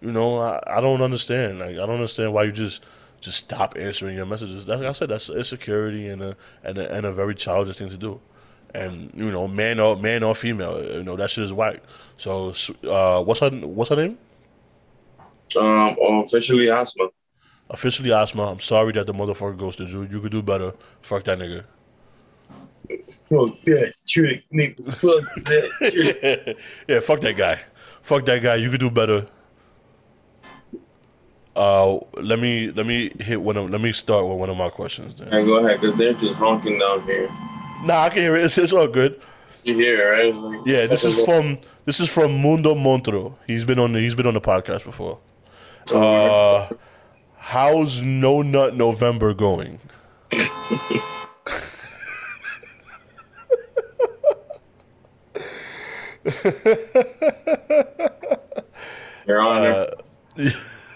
you 0.00 0.12
know, 0.12 0.38
I, 0.38 0.60
I 0.66 0.80
don't 0.80 1.02
understand. 1.02 1.58
Like 1.60 1.70
I 1.72 1.86
don't 1.86 1.90
understand 1.96 2.32
why 2.32 2.44
you 2.44 2.52
just 2.52 2.84
just 3.20 3.38
stop 3.38 3.76
answering 3.78 4.16
your 4.16 4.26
messages. 4.26 4.66
That's 4.66 4.80
like 4.80 4.90
I 4.90 4.92
said, 4.92 5.08
that's 5.10 5.30
insecurity 5.30 6.08
and 6.08 6.22
a 6.22 6.36
and 6.64 6.78
a, 6.78 6.92
and 6.92 7.06
a 7.06 7.12
very 7.12 7.34
childish 7.34 7.76
thing 7.78 7.88
to 7.90 7.96
do. 7.96 8.20
And 8.74 9.10
you 9.14 9.30
know, 9.30 9.48
man 9.48 9.80
or 9.80 9.96
man 9.96 10.22
or 10.22 10.34
female, 10.34 10.82
you 10.84 11.02
know 11.02 11.16
that 11.16 11.30
shit 11.30 11.44
is 11.44 11.52
whack. 11.52 11.82
So, 12.18 12.54
uh, 12.84 13.22
what's 13.22 13.40
her 13.40 13.50
what's 13.50 13.90
her 13.90 13.96
name? 13.96 14.18
Um, 15.56 15.96
officially 16.00 16.70
Asma. 16.70 17.08
Officially, 17.70 18.12
Asma. 18.12 18.50
I'm 18.52 18.60
sorry 18.60 18.92
that 18.92 19.06
the 19.06 19.14
motherfucker 19.14 19.56
goes 19.58 19.76
to 19.76 19.84
you. 19.84 20.02
You 20.04 20.20
could 20.20 20.32
do 20.32 20.42
better. 20.42 20.74
Fuck 21.02 21.24
that 21.24 21.38
nigga. 21.38 21.64
Fuck 23.10 23.62
that 23.64 23.94
trick, 24.06 24.44
nigga. 24.52 24.84
Fuck 24.94 25.44
that 25.44 25.92
trick. 25.92 26.56
yeah, 26.88 27.00
fuck 27.00 27.20
that 27.22 27.36
guy. 27.36 27.60
Fuck 28.02 28.24
that 28.26 28.42
guy. 28.42 28.54
You 28.56 28.70
could 28.70 28.80
do 28.80 28.90
better. 28.90 29.26
Uh, 31.54 31.98
let 32.20 32.38
me 32.38 32.70
let 32.72 32.86
me 32.86 33.10
hit 33.20 33.40
one 33.40 33.56
of 33.56 33.70
let 33.70 33.80
me 33.80 33.90
start 33.90 34.26
with 34.28 34.38
one 34.38 34.50
of 34.50 34.56
my 34.56 34.68
questions. 34.68 35.14
Then. 35.14 35.30
Hey, 35.30 35.44
go 35.44 35.56
ahead, 35.56 35.80
because 35.80 35.96
they're 35.96 36.12
just 36.12 36.34
honking 36.34 36.78
down 36.78 37.02
here. 37.04 37.28
Nah, 37.82 38.02
I 38.04 38.08
can 38.10 38.18
hear 38.18 38.36
it. 38.36 38.44
It's, 38.44 38.58
it's 38.58 38.72
all 38.72 38.88
good. 38.88 39.20
You 39.64 39.74
hear, 39.74 40.12
it, 40.12 40.32
right? 40.32 40.34
Like- 40.34 40.66
Yeah, 40.66 40.86
this 40.86 41.02
is 41.04 41.24
from 41.24 41.58
this 41.86 41.98
is 41.98 42.08
from 42.10 42.40
Mundo 42.40 42.74
Montro. 42.74 43.38
He's 43.46 43.64
been 43.64 43.78
on 43.78 43.92
the, 43.92 44.00
he's 44.00 44.14
been 44.14 44.26
on 44.26 44.34
the 44.34 44.40
podcast 44.40 44.84
before. 44.84 45.18
Uh, 45.92 46.68
how's 47.36 48.02
No 48.02 48.42
Nut 48.42 48.76
November 48.76 49.32
going? 49.34 49.80
Your 59.26 59.40
Honor, 59.40 59.88
Uh, 60.38 60.50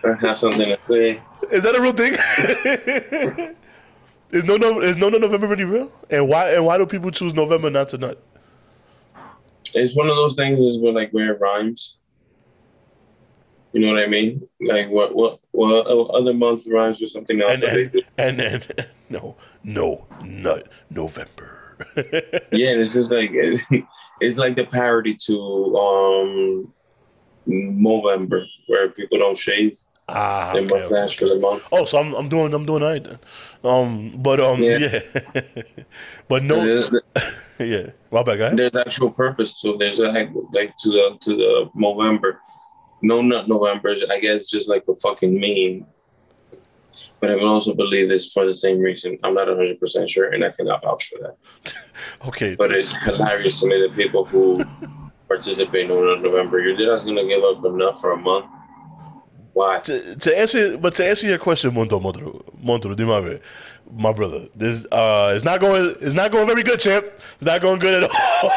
I 0.05 0.15
have 0.21 0.39
something 0.39 0.69
to 0.69 0.79
say. 0.83 1.21
is 1.51 1.63
that 1.63 1.75
a 1.77 1.81
real 1.81 1.93
thing? 1.93 2.15
is 4.31 4.45
no 4.45 4.57
no 4.57 4.81
is 4.81 4.97
No 4.97 5.09
Nut 5.09 5.21
November 5.21 5.47
really 5.47 5.65
real? 5.65 5.91
And 6.11 6.29
why 6.29 6.53
and 6.55 6.65
why 6.65 6.79
do 6.79 6.87
people 6.87 7.11
choose 7.11 7.35
November 7.35 7.71
not 7.71 7.89
to 7.91 7.99
nut? 7.99 8.23
It's 9.75 9.95
one 9.95 10.09
of 10.09 10.17
those 10.17 10.35
things 10.37 10.59
is 10.61 10.79
where 10.79 10.93
like 10.93 11.11
where 11.13 11.33
it 11.35 11.41
rhymes. 11.41 11.97
You 13.73 13.83
know 13.83 13.93
what 13.93 14.03
I 14.03 14.07
mean? 14.07 14.49
Like 14.61 14.89
what 14.89 15.15
what 15.15 15.39
what 15.53 15.87
other 15.87 16.35
month 16.35 16.67
rhymes 16.69 17.01
with 17.01 17.11
something 17.11 17.41
else? 17.43 17.53
And 17.53 17.63
and, 17.65 17.93
do. 17.93 18.03
and 18.19 18.41
and 18.41 18.87
no 19.11 19.37
no 19.65 20.07
nut 20.25 20.69
November. 20.91 21.57
Yeah, 22.53 22.73
and 22.73 22.81
it's 22.83 22.93
just 22.93 23.11
like 23.11 23.31
it's 24.21 24.39
like 24.39 24.57
the 24.57 24.65
parody 24.65 25.17
to 25.27 25.37
um 25.77 26.73
Movember, 27.49 28.47
where 28.67 28.91
people 28.91 29.19
don't 29.19 29.37
shave 29.37 29.77
ah, 30.11 30.53
okay, 30.55 30.67
okay, 30.67 31.15
for 31.15 31.29
the 31.29 31.39
month. 31.39 31.69
Oh, 31.73 31.85
so 31.85 31.99
I'm 31.99 32.15
I'm 32.15 32.29
doing 32.29 32.53
I'm 32.55 32.67
doing 32.67 32.83
then. 32.83 33.19
Um, 33.65 34.15
but 34.19 34.41
um, 34.41 34.63
yeah, 34.63 34.79
Yeah. 34.79 35.43
but 36.29 36.43
no, 36.43 36.65
yeah. 37.59 37.91
Bad, 38.11 38.39
guy. 38.39 38.55
there's 38.55 38.77
actual 38.77 39.11
purpose 39.11 39.61
to. 39.63 39.77
There's 39.79 39.99
like 39.99 40.31
like 40.53 40.77
to 40.79 40.89
the 40.91 41.19
to 41.21 41.37
the 41.37 41.71
Movember. 41.77 42.39
No 43.03 43.23
Nut 43.23 43.49
November 43.49 43.95
I 44.11 44.21
guess 44.21 44.49
just 44.49 44.69
like 44.69 44.85
a 44.89 44.95
fucking 44.95 45.33
meme. 45.33 45.87
But 47.21 47.31
I 47.31 47.35
would 47.35 47.45
also 47.45 47.75
believe 47.75 48.09
this 48.09 48.33
for 48.33 48.47
the 48.47 48.55
same 48.55 48.79
reason. 48.79 49.19
I'm 49.23 49.35
not 49.35 49.49
100 49.49 49.79
percent 49.79 50.09
sure, 50.09 50.31
and 50.33 50.45
I 50.45 50.51
cannot 50.51 50.83
vouch 50.83 51.09
for 51.09 51.19
that. 51.21 51.75
Okay, 52.27 52.55
But 52.55 52.71
it's 52.71 52.91
hilarious 53.05 53.61
to 53.61 53.67
me 53.67 53.79
that 53.83 53.95
people 53.95 54.25
who 54.25 54.65
participate 55.29 55.91
in 55.91 56.23
November, 56.23 56.61
you're 56.61 56.77
just 56.77 57.05
gonna 57.05 57.27
give 57.27 57.45
up 57.45 57.63
enough 57.65 58.01
for 58.01 58.13
a 58.13 58.17
month. 58.17 58.47
Why? 59.53 59.81
to, 59.81 60.17
to 60.17 60.39
answer, 60.39 60.79
but 60.79 60.95
to 60.95 61.07
answer 61.07 61.27
your 61.27 61.39
question, 61.39 61.75
Mundo 61.75 62.01
Montro, 62.01 62.43
Montro, 62.63 62.95
di 62.95 63.05
my 63.05 63.39
my 63.93 64.13
brother. 64.13 64.47
This 64.55 64.87
uh, 64.93 65.33
it's 65.35 65.45
not 65.45 65.61
going. 65.61 65.95
It's 66.01 66.15
not 66.15 66.31
going 66.33 66.47
very 66.47 66.63
good, 66.63 66.81
champ. 66.81 67.05
It's 67.35 67.43
not 67.45 67.61
going 67.61 67.79
good 67.79 68.05
at 68.05 68.11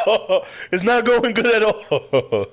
all. 0.07 0.45
it's 0.71 0.83
not 0.83 1.03
going 1.05 1.33
good 1.33 1.47
at 1.47 1.63
all. 1.63 1.73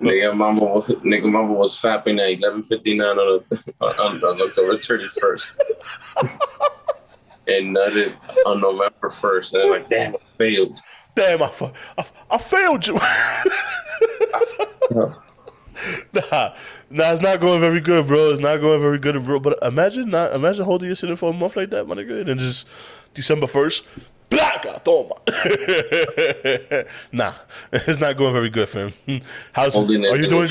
Nigga 0.01 0.35
mama, 0.37 0.65
was- 0.65 0.87
nigga 1.05 1.31
Mamba 1.31 1.53
was 1.55 1.79
fapping 1.79 2.19
at 2.21 2.41
11:59 2.41 3.01
on, 3.01 3.19
a, 3.19 3.85
on, 3.85 4.25
on 4.25 4.41
October 4.43 4.77
31st, 4.77 5.59
and 7.49 7.77
nutted 7.77 8.13
on 8.47 8.61
November 8.61 9.09
1st. 9.09 9.53
And 9.55 9.63
I'm 9.63 9.71
like, 9.71 9.89
damn, 9.89 10.15
I 10.15 10.19
failed. 10.39 10.79
Damn, 11.17 11.43
I, 11.43 11.51
I, 11.99 12.05
I 12.31 12.39
failed 12.39 12.87
you. 12.87 12.99
nah, 16.13 16.55
nah, 16.91 17.13
it's 17.13 17.23
not 17.23 17.41
going 17.41 17.61
very 17.61 17.81
good, 17.81 18.07
bro. 18.07 18.31
It's 18.31 18.41
not 18.41 18.61
going 18.61 18.81
very 18.81 18.99
good, 18.99 19.25
bro. 19.25 19.41
But 19.41 19.59
imagine 19.63 20.11
not 20.11 20.35
imagine 20.35 20.65
holding 20.65 20.89
your 20.89 20.97
shit 20.97 21.11
in 21.11 21.17
for 21.17 21.31
a 21.31 21.33
month 21.33 21.57
like 21.57 21.71
that, 21.71 21.87
my 21.87 21.95
nigga, 21.95 22.21
and 22.21 22.29
then 22.29 22.39
just 22.39 22.67
December 23.15 23.47
first, 23.47 23.85
Chaka, 24.31 24.81
toma. 24.85 25.15
nah, 27.13 27.35
it's 27.73 27.99
not 28.01 28.17
going 28.17 28.33
very 28.33 28.51
good 28.51 28.69
him. 28.69 29.23
How's 29.53 29.77
are 29.77 29.83
you 29.93 30.29
doing? 30.29 30.49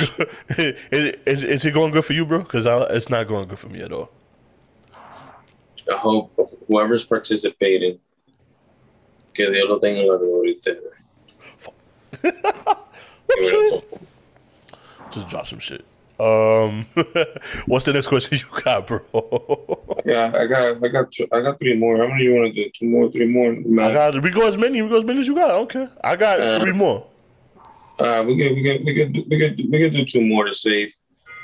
Good? 0.55 0.77
is, 1.25 1.43
is 1.43 1.65
it 1.65 1.73
going 1.73 1.91
good 1.91 2.05
for 2.05 2.13
you, 2.13 2.25
bro? 2.25 2.39
Because 2.39 2.65
it's 2.91 3.09
not 3.09 3.27
going 3.27 3.47
good 3.47 3.59
for 3.59 3.69
me 3.69 3.81
at 3.81 3.91
all. 3.91 4.11
I 5.91 5.97
hope 5.97 6.31
whoever's 6.67 7.05
participating, 7.05 7.99
que 9.33 9.51
Dios 9.51 9.69
lo 9.69 9.79
tenga 9.79 10.01
en 10.01 10.07
la 10.07 10.17
gloria. 10.17 10.55
Just 15.11 15.27
drop 15.29 15.47
some 15.47 15.59
shit. 15.59 15.83
Um, 16.19 16.85
what's 17.65 17.85
the 17.85 17.93
next 17.93 18.07
question 18.07 18.37
you 18.39 18.61
got, 18.63 18.85
bro? 18.87 18.99
Yeah, 20.05 20.31
I 20.37 20.47
got, 20.47 20.83
I 20.83 20.87
got, 20.89 21.13
I 21.31 21.41
got 21.41 21.59
three 21.59 21.75
more. 21.77 21.97
How 21.97 22.07
many 22.07 22.23
you 22.23 22.35
want 22.35 22.53
to 22.53 22.63
do? 22.65 22.69
Two 22.77 22.87
more, 22.87 23.09
three 23.11 23.25
more. 23.27 23.51
I 23.83 23.93
got 23.93 24.21
we 24.21 24.29
go 24.29 24.45
as 24.45 24.57
many, 24.57 24.81
we 24.81 24.89
go 24.89 24.97
as 24.99 25.05
many 25.05 25.21
as 25.21 25.27
you 25.27 25.35
got. 25.35 25.51
Okay, 25.61 25.87
I 26.03 26.15
got 26.17 26.39
Uh, 26.41 26.59
three 26.59 26.73
more. 26.73 27.05
Uh, 27.99 28.23
we 28.27 28.37
could, 28.37 28.53
we 28.55 28.63
could, 28.63 28.85
we 28.85 28.93
could, 28.95 29.29
we 29.29 29.39
could, 29.39 29.71
we 29.71 29.79
could 29.79 29.93
do 29.93 30.05
two 30.05 30.21
more 30.21 30.45
to 30.45 30.53
save, 30.53 30.89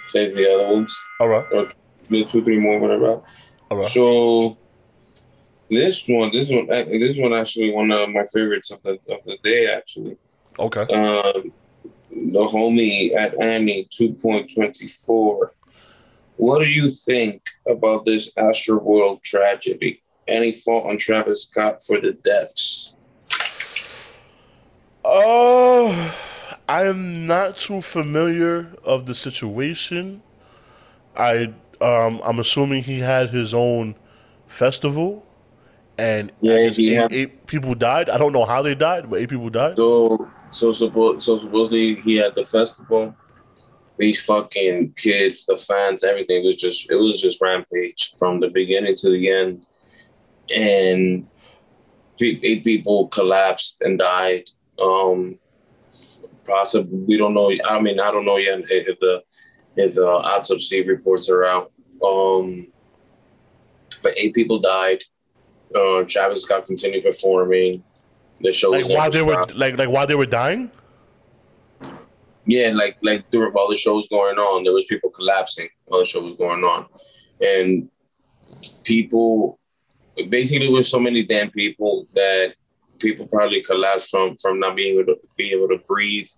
save 0.09 0.33
the 0.35 0.49
other 0.53 0.73
ones, 0.73 0.97
All 1.19 1.27
right, 1.29 1.45
or 1.53 1.71
two, 2.09 2.43
three 2.43 2.59
more, 2.59 2.79
whatever. 2.79 3.21
all 3.71 3.77
right. 3.77 3.85
So 3.87 4.57
this 5.69 6.05
one, 6.07 6.31
this 6.31 6.51
one, 6.51 6.67
this 6.67 7.17
one 7.17 7.33
actually 7.33 7.71
one 7.71 7.91
of 7.91 8.09
my 8.09 8.23
favorites 8.23 8.71
of 8.71 8.81
the 8.83 8.91
of 9.09 9.23
the 9.25 9.37
day. 9.43 9.73
Actually, 9.73 10.17
Okay. 10.59 10.81
um, 10.93 11.51
the 12.15 12.47
homie 12.47 13.13
at 13.13 13.39
Annie 13.39 13.87
two 13.91 14.13
point 14.13 14.49
twenty 14.53 14.87
four. 14.87 15.53
What 16.37 16.59
do 16.59 16.65
you 16.65 16.89
think 16.89 17.41
about 17.67 18.05
this 18.05 18.31
Astroworld 18.33 19.21
tragedy? 19.21 20.01
Any 20.27 20.51
fault 20.51 20.85
on 20.87 20.97
Travis 20.97 21.43
Scott 21.43 21.81
for 21.85 22.01
the 22.01 22.13
deaths? 22.13 22.95
Uh, 25.03 26.11
I'm 26.67 27.27
not 27.27 27.57
too 27.57 27.81
familiar 27.81 28.73
of 28.83 29.05
the 29.05 29.13
situation. 29.13 30.21
I 31.15 31.53
um, 31.81 32.21
I'm 32.23 32.39
assuming 32.39 32.83
he 32.83 32.99
had 32.99 33.29
his 33.29 33.53
own 33.53 33.95
festival, 34.47 35.25
and 35.97 36.31
Yeah, 36.41 36.53
I 36.55 36.57
eight, 36.57 36.93
had- 36.95 37.13
eight 37.13 37.47
people 37.47 37.75
died. 37.75 38.09
I 38.09 38.17
don't 38.17 38.31
know 38.33 38.45
how 38.45 38.61
they 38.61 38.73
died, 38.75 39.09
but 39.09 39.19
eight 39.21 39.29
people 39.29 39.49
died. 39.49 39.77
So 39.77 40.27
so 40.55 40.69
suppo- 40.69 41.21
so 41.21 41.39
supposedly 41.39 41.95
he 41.95 42.15
had 42.15 42.33
the 42.33 42.45
festival. 42.45 43.13
These 43.97 44.21
fucking 44.23 44.93
kids, 44.95 45.45
the 45.45 45.57
fans, 45.57 46.03
everything 46.03 46.45
was 46.45 46.55
just 46.55 46.89
it 46.89 46.95
was 46.95 47.21
just 47.21 47.41
rampage 47.41 48.13
from 48.17 48.39
the 48.39 48.49
beginning 48.49 48.95
to 48.95 49.09
the 49.09 49.29
end, 49.29 49.67
and 50.49 51.27
eight 52.21 52.63
people 52.63 53.07
collapsed 53.09 53.81
and 53.81 53.99
died. 53.99 54.45
Um, 54.81 55.39
possibly 56.45 56.99
we 56.99 57.17
don't 57.17 57.33
know. 57.33 57.51
I 57.67 57.81
mean, 57.81 57.99
I 57.99 58.11
don't 58.11 58.25
know 58.25 58.37
yet 58.37 58.59
if 58.69 58.97
the 58.99 59.23
if 59.75 59.95
the 59.95 60.07
autopsy 60.07 60.87
reports 60.87 61.29
are 61.29 61.43
out. 61.43 61.71
Um, 62.01 62.67
but 64.01 64.17
eight 64.17 64.33
people 64.33 64.59
died. 64.59 65.03
Uh, 65.75 66.03
Travis 66.03 66.43
Scott 66.43 66.65
continued 66.65 67.03
performing. 67.03 67.83
The 68.41 68.51
show 68.51 68.71
Like 68.71 68.89
while 68.89 69.11
they 69.11 69.21
were 69.21 69.45
like 69.55 69.77
like 69.77 69.89
while 69.89 70.07
they 70.07 70.15
were 70.15 70.25
dying. 70.25 70.71
Yeah, 72.45 72.71
like 72.73 72.97
like 73.01 73.29
during 73.31 73.53
while 73.53 73.67
the 73.67 73.75
show 73.75 73.95
was 73.95 74.07
going 74.07 74.37
on, 74.37 74.63
there 74.63 74.73
was 74.73 74.85
people 74.85 75.09
collapsing 75.09 75.69
while 75.85 76.01
the 76.01 76.05
show 76.05 76.21
was 76.21 76.35
going 76.35 76.63
on, 76.63 76.85
and 77.41 77.89
people 78.83 79.59
basically 80.29 80.67
there 80.67 80.75
was 80.75 80.89
so 80.89 80.99
many 80.99 81.23
damn 81.23 81.49
people 81.51 82.07
that 82.13 82.53
people 82.99 83.27
probably 83.27 83.61
collapsed 83.61 84.09
from 84.09 84.37
from 84.37 84.59
not 84.59 84.75
being 84.75 84.93
able 84.93 85.05
to 85.05 85.19
be 85.37 85.51
able 85.51 85.67
to 85.69 85.79
breathe, 85.87 86.29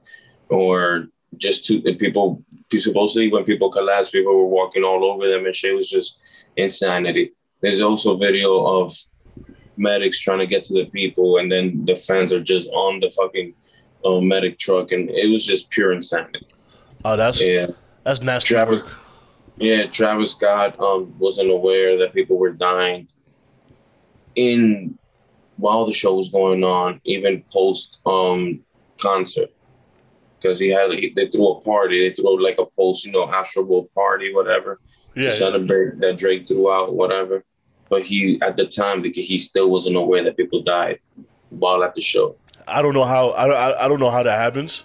or 0.50 1.08
just 1.36 1.66
to 1.66 1.82
people 1.96 2.44
supposedly 2.72 3.32
when 3.32 3.44
people 3.44 3.70
collapsed, 3.72 4.12
people 4.12 4.36
were 4.36 4.48
walking 4.48 4.84
all 4.84 5.04
over 5.04 5.28
them 5.28 5.46
and 5.46 5.56
shit 5.56 5.76
was 5.76 5.90
just 5.90 6.20
insanity. 6.56 7.32
There's 7.62 7.82
also 7.82 8.18
video 8.18 8.66
of 8.66 8.96
medics 9.78 10.20
trying 10.20 10.40
to 10.40 10.48
get 10.48 10.64
to 10.64 10.74
the 10.74 10.86
people, 10.86 11.38
and 11.38 11.52
then 11.52 11.86
the 11.86 11.96
fans 11.96 12.32
are 12.34 12.42
just 12.44 12.70
on 12.72 13.00
the 13.00 13.10
fucking 13.12 13.54
uh, 14.06 14.20
medic 14.22 14.58
truck, 14.60 14.92
and 14.92 15.10
it 15.10 15.30
was 15.32 15.46
just 15.46 15.70
pure 15.70 15.92
insanity. 15.94 16.46
Oh, 17.06 17.16
that's 17.16 17.42
Yeah, 17.42 17.68
that's 18.04 18.22
nasty 18.22 18.54
Travis- 18.56 18.84
work. 18.84 18.98
yeah. 19.58 19.86
Travis 19.88 20.32
Scott 20.32 20.80
um, 20.80 21.14
wasn't 21.20 21.50
aware 21.52 21.98
that 22.00 22.14
people 22.14 22.38
were 22.38 22.52
dying 22.52 23.08
in 24.36 24.98
while 25.58 25.86
the 25.86 25.92
show 25.94 26.14
was 26.16 26.30
going 26.30 26.64
on, 26.64 27.02
even 27.06 27.44
post 27.52 27.98
um 28.06 28.60
concert, 29.00 29.50
because 30.40 30.60
he 30.60 30.70
had 30.70 30.90
they 31.16 31.28
threw 31.30 31.50
a 31.50 31.62
party. 31.62 32.08
They 32.10 32.16
threw 32.16 32.44
like 32.44 32.60
a 32.60 32.66
post, 32.66 33.06
you 33.06 33.12
know, 33.12 33.26
Astroworld 33.28 33.94
party, 33.94 34.34
whatever. 34.34 34.80
Yeah, 35.16 35.32
to 35.32 35.36
celebrate 35.36 35.98
that 36.00 36.18
Drake 36.18 36.48
threw 36.48 36.72
out, 36.72 36.94
whatever. 36.94 37.44
But 37.90 38.04
he, 38.06 38.40
at 38.42 38.58
the 38.58 38.66
time, 38.68 39.04
he 39.04 39.38
still 39.38 39.70
wasn't 39.70 39.96
aware 39.96 40.24
that 40.24 40.36
people 40.38 40.62
died 40.62 41.00
while 41.50 41.84
at 41.84 41.96
the 41.96 42.02
show. 42.02 42.36
I 42.68 42.82
don't 42.82 42.94
know 42.94 43.06
how 43.06 43.30
I, 43.30 43.46
I, 43.48 43.86
I 43.86 43.88
don't 43.88 44.00
know 44.00 44.10
how 44.10 44.24
that 44.24 44.38
happens 44.38 44.84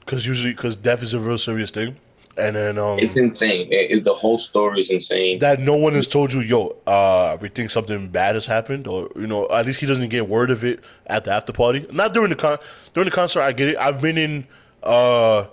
because 0.00 0.26
usually 0.26 0.52
because 0.52 0.76
death 0.76 1.02
is 1.02 1.12
a 1.12 1.20
real 1.20 1.36
serious 1.36 1.70
thing, 1.70 1.96
and 2.38 2.56
then 2.56 2.78
um 2.78 2.98
It's 2.98 3.18
insane. 3.18 3.70
It, 3.70 3.90
it- 3.90 4.04
the 4.04 4.14
whole 4.14 4.38
story 4.38 4.80
is 4.80 4.88
insane. 4.90 5.38
that 5.40 5.60
no 5.60 5.76
one 5.76 5.92
has 5.92 6.08
told 6.08 6.32
you, 6.32 6.40
yo, 6.40 6.74
uh, 6.86 7.36
we 7.38 7.48
think 7.50 7.70
something 7.70 8.08
bad 8.08 8.34
has 8.34 8.46
happened, 8.46 8.86
or 8.86 9.10
you 9.14 9.26
know, 9.26 9.46
at 9.50 9.66
least 9.66 9.80
he 9.80 9.86
doesn't 9.86 10.08
get 10.08 10.26
word 10.26 10.50
of 10.50 10.64
it 10.64 10.80
at 11.06 11.24
the 11.24 11.32
after 11.32 11.52
party. 11.52 11.86
Not 11.92 12.14
during 12.14 12.30
the 12.30 12.36
con 12.36 12.56
during 12.94 13.04
the 13.10 13.14
concert. 13.14 13.42
I 13.42 13.52
get 13.52 13.68
it. 13.68 13.76
I've 13.76 14.00
been 14.00 14.16
in 14.16 14.46
uh 14.82 15.48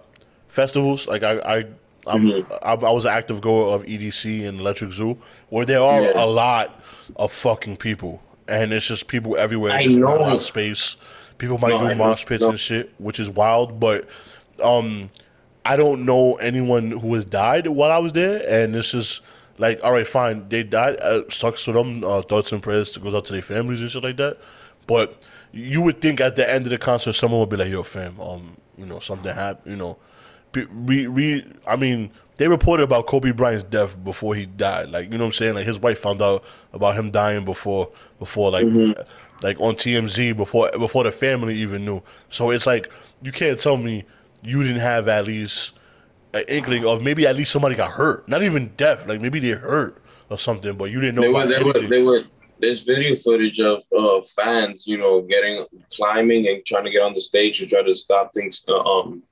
festivals 0.47 1.07
like 1.09 1.23
I 1.23 1.39
I. 1.39 1.65
I'm, 2.07 2.21
Mhm. 2.21 2.45
I, 2.61 2.73
I 2.73 2.91
was 2.91 3.03
an 3.05 3.11
active 3.11 3.41
goer 3.41 3.73
of 3.73 3.81
EDC 3.83 4.47
and 4.47 4.59
Electric 4.59 4.91
Zoo, 4.91 5.17
where 5.49 5.65
there 5.65 5.81
are 5.81 6.03
Yeah. 6.03 6.23
a 6.23 6.27
lot 6.27 6.79
of 7.15 7.31
fucking 7.31 7.77
people, 7.77 8.21
and 8.47 8.73
it's 8.73 8.87
just 8.87 9.07
people 9.07 9.37
everywhere. 9.37 9.73
I 9.73 9.83
There's 9.87 9.97
not 9.97 10.19
know. 10.21 10.35
of 10.35 10.43
space. 10.43 10.97
People 11.37 11.57
might 11.57 11.69
No, 11.79 11.89
do 11.89 11.95
mosh 11.95 12.25
pits 12.25 12.41
No. 12.43 12.51
and 12.51 12.59
shit, 12.59 12.93
which 12.97 13.19
is 13.19 13.29
wild. 13.29 13.79
But 13.79 14.07
um, 14.63 15.09
I 15.65 15.75
don't 15.75 16.05
know 16.05 16.35
anyone 16.35 16.91
who 16.91 17.13
has 17.15 17.25
died 17.25 17.67
while 17.67 17.91
I 17.91 17.97
was 17.97 18.13
there, 18.13 18.41
and 18.47 18.73
this 18.73 18.93
is 18.93 19.21
like, 19.57 19.79
all 19.83 19.93
right, 19.93 20.07
fine, 20.07 20.47
they 20.49 20.63
died. 20.63 20.97
Uh, 21.01 21.21
sucks 21.29 21.63
for 21.63 21.71
them. 21.73 22.03
Uh, 22.03 22.21
thoughts 22.21 22.51
and 22.51 22.61
prayers 22.63 22.95
goes 22.97 23.13
out 23.13 23.25
to 23.25 23.33
their 23.33 23.41
families 23.41 23.81
and 23.81 23.91
shit 23.91 24.03
like 24.03 24.17
that. 24.17 24.37
But 24.87 25.19
you 25.51 25.81
would 25.81 26.01
think 26.01 26.21
at 26.21 26.35
the 26.35 26.49
end 26.49 26.65
of 26.65 26.69
the 26.71 26.77
concert, 26.77 27.13
someone 27.13 27.39
would 27.39 27.49
be 27.49 27.57
like, 27.57 27.69
"Yo, 27.69 27.83
fam, 27.83 28.19
um, 28.19 28.57
you 28.77 28.85
know, 28.85 28.99
something 28.99 29.33
happened." 29.33 29.71
You 29.73 29.77
know, 29.77 29.97
we, 30.85 31.07
re, 31.07 31.45
I 31.67 31.75
mean, 31.75 32.11
they 32.37 32.47
reported 32.47 32.83
about 32.83 33.07
Kobe 33.07 33.31
Bryant's 33.31 33.63
death 33.63 34.01
before 34.03 34.35
he 34.35 34.45
died. 34.45 34.89
Like, 34.89 35.11
you 35.11 35.17
know 35.17 35.23
what 35.23 35.27
I'm 35.27 35.31
saying? 35.33 35.55
Like 35.55 35.65
his 35.65 35.79
wife 35.79 35.99
found 35.99 36.21
out 36.21 36.43
about 36.73 36.95
him 36.95 37.11
dying 37.11 37.45
before, 37.45 37.91
before 38.19 38.51
like, 38.51 38.65
like 39.41 39.59
on 39.59 39.75
TMZ 39.75 40.35
before 40.35 40.69
before 40.71 41.03
the 41.03 41.11
family 41.11 41.55
even 41.57 41.85
knew. 41.85 42.01
So 42.29 42.49
it's 42.49 42.65
like 42.65 42.91
you 43.21 43.31
can't 43.31 43.59
tell 43.59 43.77
me 43.77 44.03
you 44.43 44.63
didn't 44.63 44.81
have 44.81 45.07
at 45.07 45.25
least 45.25 45.73
an 46.33 46.43
inkling 46.47 46.85
of 46.85 47.01
maybe 47.01 47.25
at 47.25 47.35
least 47.35 47.51
somebody 47.51 47.75
got 47.75 47.91
hurt. 47.91 48.27
Not 48.27 48.43
even 48.43 48.73
death. 48.77 49.07
Like 49.07 49.21
maybe 49.21 49.39
they 49.39 49.49
hurt 49.49 50.01
or 50.29 50.37
something, 50.37 50.75
but 50.75 50.91
you 50.91 50.99
didn't 51.01 51.15
know 51.15 51.21
They 51.21 51.29
were, 51.29 51.45
they 51.47 51.63
were, 51.63 51.87
they 51.87 52.01
were. 52.01 52.23
There's 52.57 52.83
video 52.83 53.13
footage 53.13 53.59
of 53.59 53.83
uh, 53.97 54.21
fans, 54.21 54.87
you 54.87 54.97
know, 54.97 55.21
getting 55.21 55.65
climbing 55.93 56.47
and 56.47 56.65
trying 56.65 56.85
to 56.85 56.89
get 56.89 57.01
on 57.01 57.13
the 57.13 57.19
stage 57.19 57.59
to 57.59 57.67
try 57.67 57.83
to 57.83 57.93
stop 57.93 58.33
things. 58.33 58.63
Uh, 58.67 58.79
um, 58.79 59.23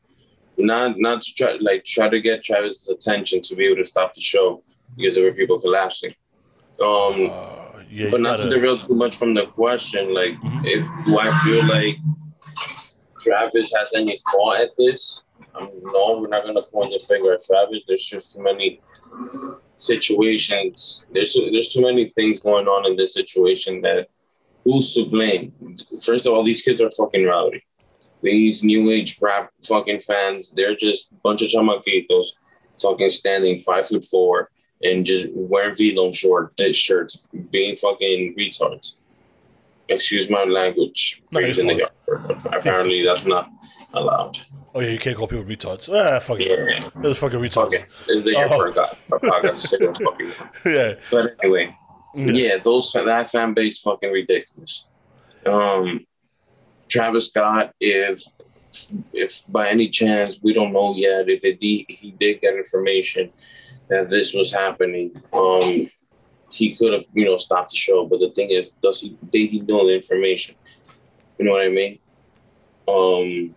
not 0.58 0.96
not 1.00 1.22
to 1.24 1.34
try 1.34 1.58
like 1.62 1.84
try 1.86 2.10
to 2.10 2.20
get 2.22 2.44
Travis's 2.44 2.90
attention 2.90 3.42
to 3.44 3.56
be 3.56 3.66
able 3.66 3.78
to 3.78 3.84
stop 3.84 4.14
the 4.14 4.22
show 4.22 4.64
because 4.96 5.16
there 5.16 5.24
were 5.24 5.34
people 5.34 5.60
collapsing. 5.60 6.14
Um, 6.82 7.30
Uh, 7.32 7.82
yeah, 7.90 8.10
but 8.12 8.22
not 8.22 8.38
to 8.38 8.44
gotta- 8.44 8.56
derail 8.56 8.78
too 8.80 8.96
much 8.96 9.16
from 9.16 9.34
the 9.34 9.46
question, 9.48 10.14
like, 10.14 10.34
if, 10.64 10.82
do 11.06 11.20
I 11.20 11.30
feel 11.44 11.64
like 11.68 11.96
Travis 13.20 13.72
has 13.78 13.94
any 13.94 14.18
fault 14.32 14.58
at 14.58 14.72
this? 14.78 15.24
Um, 15.56 15.70
no, 15.84 16.18
we're 16.20 16.28
not 16.30 16.44
going 16.44 16.56
to 16.56 16.64
point 16.64 16.92
the 16.92 17.00
finger 17.00 17.34
at 17.34 17.44
Travis. 17.44 17.82
There's 17.88 18.04
just 18.04 18.36
too 18.36 18.42
many 18.44 18.82
situations. 19.78 21.06
There's 21.14 21.34
there's 21.52 21.70
too 21.70 21.82
many 21.82 22.06
things 22.08 22.40
going 22.40 22.68
on 22.68 22.86
in 22.90 22.96
this 22.98 23.14
situation 23.14 23.82
that 23.82 24.08
who's 24.64 24.94
to 24.96 25.06
blame? 25.06 25.54
First 26.02 26.26
of 26.26 26.34
all, 26.34 26.44
these 26.44 26.62
kids 26.62 26.82
are 26.82 26.90
fucking 26.92 27.26
rowdy. 27.26 27.64
These 28.24 28.64
new 28.64 28.90
age 28.90 29.20
rap 29.22 29.52
fucking 29.62 30.00
fans, 30.00 30.52
they're 30.52 30.76
just 30.76 31.12
a 31.12 31.16
bunch 31.16 31.42
of 31.42 31.50
chamaquitos 31.50 32.28
fucking 32.82 33.10
standing 33.10 33.58
five 33.58 33.86
foot 33.88 34.04
four 34.06 34.50
and 34.82 35.06
just 35.06 35.28
wearing 35.34 35.76
V-Lone 35.76 36.12
short 36.12 36.54
shirts, 36.74 37.30
being 37.52 37.76
fucking 37.76 38.36
retards. 38.38 38.96
Excuse 39.90 40.30
my 40.30 40.44
language. 40.46 41.22
No, 41.34 41.40
in 41.42 41.68
the 41.68 41.76
yard. 41.76 42.42
Apparently, 42.52 43.04
that's 43.04 43.26
not 43.26 43.50
allowed. 43.94 44.40
Oh 44.74 44.80
yeah, 44.80 44.90
you 44.90 44.98
can't 44.98 45.16
call 45.16 45.28
people 45.28 45.44
retards. 45.46 45.88
Ah, 45.94 46.20
fuck 46.20 46.40
it. 46.40 46.48
Yeah. 46.50 46.90
Those 46.96 47.18
fucking 47.18 47.40
retards. 47.40 47.54
Fuck 47.54 47.74
it. 47.74 47.86
Oh. 48.38 48.48
for 48.58 48.68
a 48.68 48.74
god. 48.74 48.98
For 49.08 49.18
a 49.18 49.20
podcast 49.20 49.62
to 49.62 49.68
sit 49.68 49.80
there 49.82 49.90
and 49.90 49.98
fucking. 49.98 50.32
yeah. 50.66 50.94
But 51.12 51.36
anyway, 51.44 51.76
Yeah. 52.16 52.32
yeah, 52.32 52.58
those 52.64 52.92
that 52.94 53.28
fan 53.28 53.54
base 53.54 53.82
fucking 53.82 54.12
ridiculous. 54.12 54.88
Um, 55.46 56.06
Travis 56.90 57.28
Scott, 57.28 57.74
if 57.80 58.22
if 59.14 59.42
by 59.48 59.70
any 59.70 59.90
chance 59.90 60.40
we 60.42 60.54
don't 60.54 60.74
know 60.74 60.96
yet 60.96 61.30
if 61.30 61.44
it, 61.44 61.58
he, 61.62 61.86
he 61.88 62.12
did 62.12 62.42
get 62.42 62.56
information 62.56 63.32
that 63.88 64.10
this 64.10 64.34
was 64.34 64.52
happening, 64.52 65.12
um, 65.32 65.90
he 66.50 66.76
could 66.76 66.94
have 66.94 67.06
you 67.14 67.26
know 67.26 67.38
stopped 67.38 67.72
the 67.72 67.78
show. 67.78 68.06
But 68.06 68.20
the 68.20 68.32
thing 68.32 68.50
is, 68.50 68.72
does 68.82 69.02
he 69.02 69.18
did 69.32 69.50
he 69.50 69.62
know 69.62 69.88
the 69.88 69.96
information? 69.96 70.56
You 71.38 71.46
know 71.46 71.52
what 71.52 71.66
I 71.66 71.70
mean? 71.70 72.00
Um, 72.88 73.56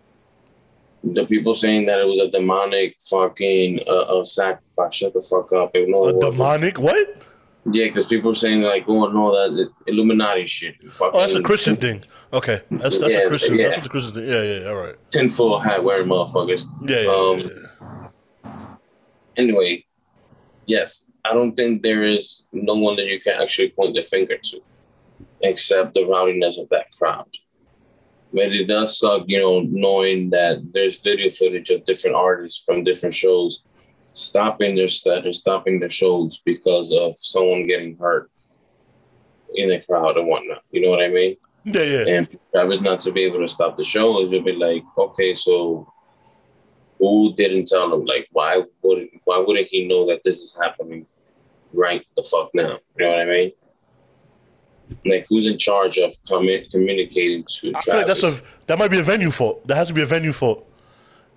the 1.03 1.25
people 1.25 1.53
saying 1.53 1.85
that 1.85 1.99
it 1.99 2.07
was 2.07 2.19
a 2.19 2.29
demonic 2.29 2.95
fucking 3.09 3.81
uh, 3.87 4.19
uh 4.19 4.25
sacrifice. 4.25 4.93
Shut 4.93 5.13
the 5.13 5.21
fuck 5.21 5.53
up. 5.53 5.75
a 5.75 6.19
demonic 6.19 6.79
what? 6.79 7.23
Yeah, 7.69 7.85
because 7.87 8.05
people 8.05 8.31
are 8.31 8.35
saying 8.35 8.61
like, 8.61 8.85
oh 8.87 9.07
no, 9.07 9.33
that 9.33 9.69
Illuminati 9.87 10.45
shit. 10.45 10.75
Fucking, 10.93 11.11
oh, 11.13 11.19
that's 11.19 11.35
a 11.35 11.41
Christian 11.41 11.75
thing. 11.75 12.03
Okay, 12.31 12.61
that's 12.69 12.99
that's 12.99 13.13
yeah, 13.13 13.21
a 13.21 13.27
Christian. 13.27 13.57
Yeah. 13.57 13.63
That's 13.63 13.77
what 13.77 13.83
the 13.83 13.89
Christian 13.89 14.13
thing. 14.13 14.27
Yeah, 14.27 14.43
yeah, 14.43 14.69
all 14.69 14.75
right. 14.75 14.95
Tinfoil 15.11 15.59
hat 15.59 15.83
wearing 15.83 16.07
motherfuckers. 16.07 16.63
Yeah, 16.87 17.01
yeah, 17.01 17.09
um, 17.09 17.39
yeah. 18.45 18.77
Anyway, 19.35 19.85
yes, 20.65 21.11
I 21.25 21.33
don't 21.33 21.55
think 21.55 21.83
there 21.83 22.03
is 22.03 22.47
no 22.53 22.75
one 22.75 22.95
that 22.95 23.07
you 23.07 23.19
can 23.19 23.41
actually 23.41 23.69
point 23.69 23.95
the 23.95 24.01
finger 24.01 24.37
to, 24.37 24.61
except 25.41 25.93
the 25.93 26.05
rowdiness 26.05 26.57
of 26.57 26.69
that 26.69 26.85
crowd. 26.97 27.27
But 28.31 28.53
it 28.53 28.67
does 28.67 28.97
suck, 28.97 29.23
you 29.27 29.39
know, 29.39 29.61
knowing 29.61 30.29
that 30.29 30.71
there's 30.73 31.01
video 31.01 31.29
footage 31.29 31.69
of 31.69 31.83
different 31.83 32.15
artists 32.15 32.63
from 32.65 32.83
different 32.85 33.15
shows 33.15 33.63
stopping 34.17 34.75
their 34.75 34.87
set 34.87 35.27
or 35.27 35.33
stopping 35.33 35.79
their 35.79 35.89
shows 35.89 36.41
because 36.43 36.91
of 36.91 37.15
someone 37.15 37.67
getting 37.67 37.95
hurt 37.97 38.31
in 39.53 39.69
the 39.69 39.79
crowd 39.81 40.17
and 40.17 40.27
whatnot. 40.27 40.63
You 40.71 40.81
know 40.81 40.89
what 40.89 41.01
I 41.01 41.07
mean? 41.07 41.37
Yeah, 41.65 41.83
yeah. 41.83 42.07
And 42.07 42.39
Travis 42.51 42.81
not 42.81 42.99
to 43.01 43.11
be 43.11 43.23
able 43.23 43.39
to 43.39 43.47
stop 43.47 43.77
the 43.77 43.83
show 43.83 44.23
is 44.23 44.31
to 44.31 44.41
be 44.41 44.53
like, 44.53 44.83
okay, 44.97 45.33
so 45.35 45.91
who 46.97 47.33
didn't 47.35 47.67
tell 47.67 47.93
him? 47.93 48.05
Like, 48.05 48.27
why 48.31 48.63
would 48.81 49.07
why 49.25 49.43
wouldn't 49.45 49.67
he 49.67 49.87
know 49.87 50.07
that 50.07 50.23
this 50.23 50.39
is 50.39 50.57
happening 50.59 51.05
right 51.73 52.03
the 52.15 52.23
fuck 52.23 52.49
now? 52.53 52.79
You 52.97 53.05
know 53.05 53.11
what 53.11 53.19
I 53.19 53.25
mean? 53.25 53.51
Like, 55.05 55.27
who's 55.29 55.45
in 55.45 55.57
charge 55.57 55.97
of 55.99 56.13
commu- 56.29 56.69
communicating 56.71 57.43
to? 57.43 57.69
I 57.69 57.71
Travis? 57.71 57.85
feel 57.85 57.95
like 57.97 58.07
that's 58.07 58.23
a 58.23 58.41
that 58.65 58.79
might 58.79 58.89
be 58.89 58.99
a 58.99 59.03
venue 59.03 59.29
fault. 59.29 59.67
That 59.67 59.75
has 59.75 59.89
to 59.89 59.93
be 59.93 60.01
a 60.01 60.05
venue 60.07 60.33
fault. 60.33 60.66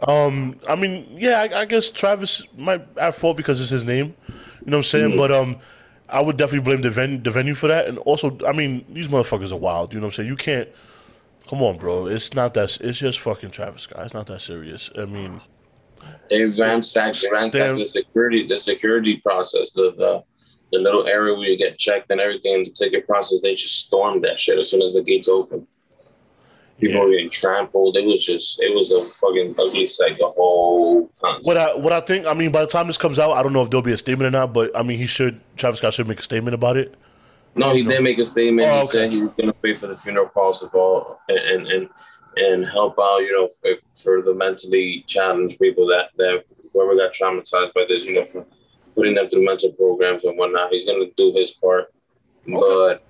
Um, 0.08 0.58
I 0.68 0.76
mean, 0.76 1.06
yeah, 1.18 1.40
I, 1.40 1.60
I, 1.60 1.64
guess 1.66 1.90
Travis 1.90 2.46
might 2.56 2.86
have 2.98 3.14
fault 3.14 3.36
because 3.36 3.60
it's 3.60 3.70
his 3.70 3.84
name. 3.84 4.14
You 4.28 4.70
know 4.70 4.76
what 4.76 4.76
I'm 4.76 4.82
saying? 4.84 5.08
Mm-hmm. 5.10 5.18
But 5.18 5.32
um, 5.32 5.58
I 6.08 6.20
would 6.20 6.36
definitely 6.36 6.64
blame 6.64 6.80
the 6.82 6.90
venue, 6.90 7.18
the 7.18 7.30
venue 7.30 7.54
for 7.54 7.68
that. 7.68 7.86
And 7.86 7.98
also, 7.98 8.38
I 8.46 8.52
mean, 8.52 8.84
these 8.88 9.08
motherfuckers 9.08 9.52
are 9.52 9.56
wild. 9.56 9.92
You 9.92 10.00
know 10.00 10.06
what 10.06 10.14
I'm 10.14 10.16
saying? 10.16 10.28
You 10.28 10.36
can't. 10.36 10.68
Come 11.48 11.62
on, 11.62 11.78
bro. 11.78 12.06
It's 12.06 12.32
not 12.34 12.54
that. 12.54 12.78
It's 12.80 12.98
just 12.98 13.20
fucking 13.20 13.50
Travis 13.50 13.82
Scott. 13.82 14.04
It's 14.04 14.14
not 14.14 14.26
that 14.28 14.40
serious. 14.40 14.90
I 14.96 15.04
mean, 15.04 15.38
they 16.30 16.44
ransacked, 16.44 17.24
ransacked 17.30 17.78
the 17.78 17.86
security, 17.86 18.46
the 18.46 18.58
security 18.58 19.16
process, 19.18 19.72
the, 19.72 19.92
the 19.96 20.22
the 20.72 20.78
little 20.78 21.06
area 21.06 21.34
where 21.34 21.48
you 21.48 21.58
get 21.58 21.78
checked 21.78 22.10
and 22.10 22.20
everything, 22.20 22.64
the 22.64 22.70
ticket 22.70 23.06
process. 23.06 23.40
They 23.40 23.54
just 23.54 23.80
stormed 23.80 24.24
that 24.24 24.38
shit 24.38 24.58
as 24.58 24.70
soon 24.70 24.82
as 24.82 24.94
the 24.94 25.02
gates 25.02 25.28
open. 25.28 25.66
People 26.80 26.96
yeah. 26.96 27.04
were 27.04 27.10
getting 27.10 27.30
trampled. 27.30 27.96
It 27.96 28.04
was 28.04 28.24
just, 28.24 28.60
it 28.60 28.74
was 28.74 28.90
a 28.90 29.04
fucking 29.04 29.54
ugly 29.58 29.86
sight. 29.86 30.18
The 30.18 30.28
whole 30.28 31.10
concept. 31.20 31.46
What 31.46 31.56
I, 31.56 31.74
what 31.76 31.92
I 31.92 32.00
think, 32.00 32.26
I 32.26 32.34
mean, 32.34 32.50
by 32.50 32.62
the 32.62 32.66
time 32.66 32.86
this 32.86 32.98
comes 32.98 33.18
out, 33.18 33.32
I 33.32 33.42
don't 33.42 33.52
know 33.52 33.62
if 33.62 33.70
there'll 33.70 33.82
be 33.82 33.92
a 33.92 33.98
statement 33.98 34.26
or 34.26 34.30
not. 34.30 34.52
But 34.52 34.76
I 34.76 34.82
mean, 34.82 34.98
he 34.98 35.06
should, 35.06 35.40
Travis 35.56 35.78
Scott 35.78 35.94
should 35.94 36.08
make 36.08 36.20
a 36.20 36.22
statement 36.22 36.54
about 36.54 36.76
it. 36.76 36.94
No, 37.56 37.74
he 37.74 37.82
did 37.82 38.02
make 38.02 38.18
a 38.18 38.24
statement. 38.24 38.68
Oh, 38.68 38.74
he 38.74 38.80
okay. 38.82 38.90
said 38.90 39.12
he 39.12 39.22
was 39.22 39.32
going 39.32 39.48
to 39.48 39.52
pay 39.52 39.74
for 39.74 39.88
the 39.88 39.94
funeral 39.94 40.28
costs 40.28 40.62
of 40.62 40.74
all 40.74 41.18
and 41.28 41.66
and 41.66 41.88
and 42.36 42.64
help 42.64 42.96
out, 42.98 43.18
you 43.18 43.32
know, 43.32 43.48
for, 43.48 43.72
for 43.92 44.22
the 44.22 44.32
mentally 44.32 45.04
challenged 45.06 45.58
people 45.58 45.84
that 45.88 46.10
that 46.16 46.44
whoever 46.72 46.94
got 46.96 47.12
traumatized 47.12 47.74
by 47.74 47.84
this, 47.88 48.04
you 48.04 48.14
know, 48.14 48.24
for 48.24 48.46
putting 48.94 49.14
them 49.14 49.28
through 49.28 49.44
mental 49.44 49.72
programs 49.72 50.22
and 50.24 50.38
whatnot. 50.38 50.70
He's 50.70 50.84
going 50.84 51.00
to 51.00 51.12
do 51.16 51.36
his 51.36 51.50
part, 51.50 51.92
okay. 52.48 52.58
but 52.58 53.02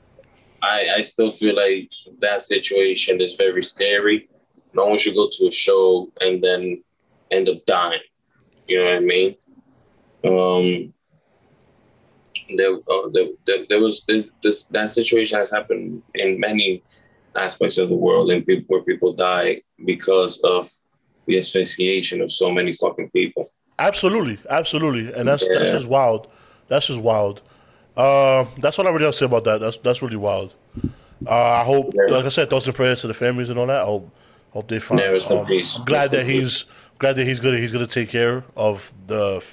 I, 0.62 0.88
I 0.98 1.00
still 1.02 1.30
feel 1.30 1.56
like 1.56 1.92
that 2.20 2.42
situation 2.42 3.20
is 3.20 3.36
very 3.36 3.62
scary. 3.62 4.28
No 4.74 4.86
one 4.86 4.98
should 4.98 5.14
go 5.14 5.28
to 5.30 5.46
a 5.46 5.50
show 5.50 6.10
and 6.20 6.42
then 6.42 6.82
end 7.30 7.48
up 7.48 7.64
dying. 7.66 8.00
You 8.66 8.78
know 8.78 8.84
what 8.84 8.96
I 8.96 9.00
mean? 9.00 9.36
Um, 10.22 10.94
there, 12.56 12.74
uh, 12.74 13.08
there, 13.12 13.26
there, 13.46 13.66
there, 13.68 13.80
was 13.80 14.04
this, 14.06 14.30
this 14.42 14.64
that 14.64 14.90
situation 14.90 15.38
has 15.38 15.50
happened 15.50 16.02
in 16.14 16.38
many 16.38 16.82
aspects 17.36 17.78
of 17.78 17.88
the 17.88 17.96
world, 17.96 18.30
and 18.30 18.46
people 18.46 18.64
where 18.68 18.82
people 18.82 19.12
die 19.12 19.62
because 19.84 20.40
of 20.44 20.68
the 21.26 21.38
asphyxiation 21.38 22.20
of 22.20 22.30
so 22.30 22.50
many 22.50 22.72
fucking 22.72 23.10
people. 23.10 23.50
Absolutely, 23.78 24.38
absolutely, 24.48 25.12
and 25.12 25.26
that's 25.26 25.46
yeah. 25.48 25.58
that's 25.58 25.72
just 25.72 25.88
wild. 25.88 26.28
That's 26.68 26.86
just 26.86 27.00
wild. 27.00 27.42
Uh, 27.96 28.46
that's 28.58 28.78
what 28.78 28.86
I 28.86 28.90
really 28.90 29.04
have 29.04 29.14
to 29.14 29.18
say 29.18 29.26
about 29.26 29.44
that. 29.44 29.60
That's 29.60 29.76
that's 29.78 30.02
really 30.02 30.16
wild. 30.16 30.54
Uh, 31.26 31.30
I 31.30 31.64
hope, 31.64 31.92
like 32.08 32.24
I 32.24 32.28
said, 32.28 32.48
thoughts 32.48 32.66
and 32.66 32.74
prayers 32.74 33.02
to 33.02 33.06
the 33.06 33.14
families 33.14 33.50
and 33.50 33.58
all 33.58 33.66
that. 33.66 33.82
I 33.82 33.84
hope 33.84 34.10
hope 34.52 34.68
they 34.68 34.78
find. 34.78 35.00
Yeah, 35.00 35.18
um, 35.28 35.46
I'm 35.46 35.84
glad 35.84 36.10
that 36.12 36.26
he's 36.26 36.66
glad 36.98 37.16
that 37.16 37.24
he's 37.24 37.40
gonna 37.40 37.58
he's 37.58 37.72
gonna 37.72 37.86
take 37.86 38.08
care 38.08 38.44
of 38.56 38.92
the 39.06 39.44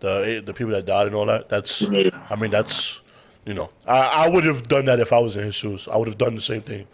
the 0.00 0.42
the 0.44 0.52
people 0.52 0.72
that 0.72 0.86
died 0.86 1.06
and 1.06 1.16
all 1.16 1.26
that. 1.26 1.48
That's 1.48 1.82
mm-hmm. 1.82 2.32
I 2.32 2.36
mean 2.36 2.50
that's 2.50 3.00
you 3.46 3.54
know 3.54 3.70
I, 3.86 4.26
I 4.26 4.28
would 4.28 4.44
have 4.44 4.64
done 4.64 4.84
that 4.86 5.00
if 5.00 5.12
I 5.12 5.18
was 5.18 5.36
in 5.36 5.44
his 5.44 5.54
shoes. 5.54 5.88
I 5.88 5.96
would 5.96 6.08
have 6.08 6.18
done 6.18 6.34
the 6.34 6.42
same 6.42 6.62
thing. 6.62 6.86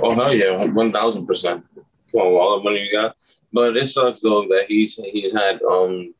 Oh 0.00 0.14
hell 0.14 0.34
yeah, 0.34 0.64
one 0.66 0.92
thousand 0.92 1.26
percent. 1.26 1.66
Come 1.74 2.20
on, 2.20 2.26
all 2.26 2.58
the 2.58 2.64
money 2.64 2.80
you 2.80 2.92
got. 2.92 3.16
But 3.52 3.76
it 3.76 3.86
sucks 3.86 4.20
though 4.20 4.42
that 4.48 4.64
he's 4.68 4.96
he's 4.96 5.32
had 5.32 5.60
um 5.62 6.14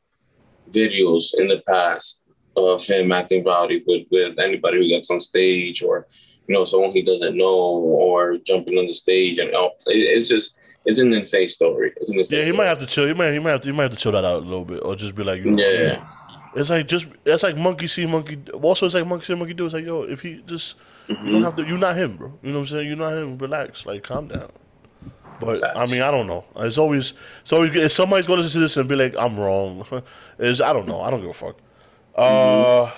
videos 0.70 1.34
in 1.36 1.48
the 1.48 1.62
past 1.66 2.19
of 2.68 2.84
him 2.84 3.12
acting 3.12 3.44
rowdy 3.44 3.82
with, 3.86 4.06
with 4.10 4.38
anybody 4.38 4.78
who 4.78 4.88
gets 4.88 5.10
on 5.10 5.20
stage 5.20 5.82
or 5.82 6.06
you 6.46 6.54
know 6.54 6.64
someone 6.64 6.90
he 6.90 7.02
doesn't 7.02 7.36
know 7.36 7.46
or 7.46 8.38
jumping 8.38 8.78
on 8.78 8.86
the 8.86 8.92
stage 8.92 9.38
and 9.38 9.54
oh, 9.54 9.70
it's 9.86 10.28
just 10.28 10.58
it's 10.84 10.98
an 10.98 11.12
insane 11.12 11.48
story. 11.48 11.92
It's 11.96 12.10
an 12.10 12.18
insane 12.18 12.38
yeah, 12.38 12.44
he 12.46 12.50
story. 12.50 12.58
might 12.58 12.68
have 12.68 12.78
to 12.78 12.86
chill. 12.86 13.06
He 13.06 13.14
might 13.14 13.32
he 13.32 13.38
might 13.38 13.50
have 13.50 13.60
to, 13.62 13.68
he 13.68 13.76
might 13.76 13.84
have 13.84 13.92
to 13.92 13.98
chill 13.98 14.12
that 14.12 14.24
out 14.24 14.42
a 14.42 14.46
little 14.46 14.64
bit 14.64 14.80
or 14.84 14.96
just 14.96 15.14
be 15.14 15.22
like 15.22 15.42
you 15.42 15.50
know, 15.50 15.62
yeah. 15.62 16.06
It's 16.54 16.70
like 16.70 16.88
just 16.88 17.08
it's 17.24 17.42
like 17.42 17.56
monkey 17.56 17.86
see 17.86 18.06
monkey. 18.06 18.38
Also, 18.62 18.86
it's 18.86 18.94
like 18.94 19.06
monkey 19.06 19.26
see 19.26 19.34
monkey 19.34 19.54
do. 19.54 19.66
It's 19.66 19.74
like 19.74 19.84
yo, 19.84 20.02
if 20.02 20.22
he 20.22 20.42
just 20.46 20.76
mm-hmm. 21.08 21.26
you 21.26 21.32
don't 21.32 21.42
have 21.42 21.56
to. 21.56 21.64
You're 21.64 21.78
not 21.78 21.96
him, 21.96 22.16
bro. 22.16 22.32
You 22.42 22.52
know 22.52 22.60
what 22.60 22.70
I'm 22.70 22.76
saying? 22.76 22.88
You're 22.88 22.96
not 22.96 23.12
him. 23.12 23.38
Relax. 23.38 23.86
Like 23.86 24.02
calm 24.02 24.28
down. 24.28 24.50
But 25.38 25.60
Facts. 25.60 25.78
I 25.78 25.86
mean, 25.86 26.02
I 26.02 26.10
don't 26.10 26.26
know. 26.26 26.44
It's 26.56 26.78
always 26.78 27.14
it's 27.42 27.52
always 27.52 27.74
if 27.74 27.92
somebody's 27.92 28.26
going 28.26 28.38
to 28.38 28.42
listen 28.42 28.60
to 28.60 28.64
this 28.64 28.76
and 28.76 28.88
be 28.88 28.96
like, 28.96 29.14
I'm 29.16 29.38
wrong. 29.38 29.86
Is 30.38 30.60
I 30.60 30.72
don't 30.72 30.86
know. 30.86 31.00
I 31.00 31.10
don't 31.10 31.20
give 31.20 31.30
a 31.30 31.34
fuck. 31.34 31.56
Uh, 32.20 32.90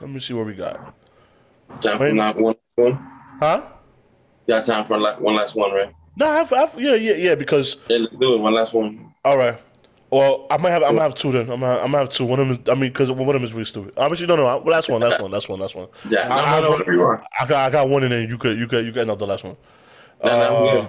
let 0.00 0.08
me 0.10 0.20
see 0.20 0.32
what 0.32 0.46
we 0.46 0.54
got. 0.54 0.94
Time 1.80 1.98
for 1.98 2.12
not 2.12 2.36
one 2.36 2.54
one. 2.76 2.94
Huh? 3.38 3.62
Got 4.48 4.64
time 4.64 4.84
for 4.86 4.98
one 5.20 5.36
last 5.36 5.54
one, 5.54 5.72
right? 5.72 5.92
No, 6.16 6.26
I've, 6.26 6.52
I've, 6.52 6.80
yeah, 6.80 6.94
yeah, 6.94 7.14
yeah. 7.14 7.34
Because 7.34 7.76
yeah, 7.88 7.98
let's 7.98 8.16
do 8.16 8.34
it. 8.34 8.38
One 8.38 8.54
last 8.54 8.74
one. 8.74 9.14
All 9.24 9.36
right. 9.36 9.58
Well, 10.10 10.46
I 10.50 10.56
might 10.56 10.70
have, 10.70 10.82
I 10.82 10.90
might 10.90 11.02
have 11.02 11.14
two 11.14 11.30
then. 11.30 11.50
I'm 11.50 11.60
gonna, 11.60 11.76
I'm 11.76 11.92
gonna 11.92 11.98
have 11.98 12.08
two. 12.10 12.24
One 12.24 12.40
of 12.40 12.48
them, 12.48 12.56
is, 12.56 12.68
I 12.68 12.74
mean, 12.74 12.90
because 12.90 13.10
one 13.12 13.28
of 13.28 13.34
them 13.34 13.44
is 13.44 13.52
really 13.52 13.64
stupid. 13.64 13.92
Obviously, 13.96 14.26
no, 14.26 14.34
no. 14.34 14.58
Last 14.58 14.88
one, 14.88 15.02
last 15.02 15.20
one, 15.20 15.30
last 15.30 15.48
one, 15.48 15.60
last 15.60 15.76
one. 15.76 15.88
Yeah, 16.08 16.26
I, 16.28 16.40
I, 16.40 16.60
I, 16.60 17.22
I, 17.40 17.46
got, 17.46 17.68
I 17.68 17.70
got 17.70 17.88
one, 17.88 18.02
and 18.02 18.12
then 18.12 18.28
you 18.28 18.38
could, 18.38 18.58
you 18.58 18.66
could, 18.66 18.84
you 18.84 18.92
got 18.92 19.02
another 19.02 19.26
last 19.26 19.44
one. 19.44 19.56
No, 20.24 20.30
uh, 20.30 20.88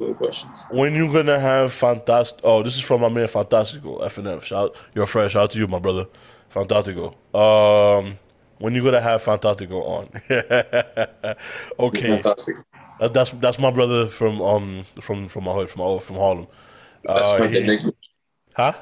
no, 0.00 0.14
questions. 0.14 0.66
When 0.70 0.94
you 0.94 1.10
gonna 1.10 1.38
have 1.38 1.72
fantastic? 1.72 2.40
Oh, 2.44 2.62
this 2.62 2.76
is 2.76 2.82
from 2.82 3.00
my 3.00 3.08
man 3.08 3.26
Fantastico 3.26 4.02
FNF. 4.02 4.42
Shout, 4.42 4.76
you're 4.94 5.06
fresh. 5.06 5.32
Shout 5.32 5.44
out 5.44 5.50
to 5.52 5.58
you, 5.58 5.66
my 5.66 5.78
brother. 5.78 6.06
Fantastico. 6.52 7.14
Um, 7.34 8.18
when 8.58 8.74
you 8.74 8.82
gonna 8.82 9.00
have 9.00 9.22
Fantastico 9.22 9.82
on? 9.84 11.36
okay. 11.78 12.20
Fantastic. 12.22 12.56
That, 13.00 13.14
that's 13.14 13.30
that's 13.32 13.58
my 13.58 13.70
brother 13.70 14.06
from 14.06 14.40
um 14.42 14.84
from 15.00 15.28
from 15.28 15.44
my 15.44 15.52
hood 15.52 15.70
from 15.70 16.00
from 16.00 16.16
Harlem. 16.16 16.46
That's 17.04 17.28
uh, 17.28 17.36
quite 17.36 17.50
he, 17.50 17.60
the 17.60 17.66
nickname. 17.66 17.92
Huh? 18.54 18.72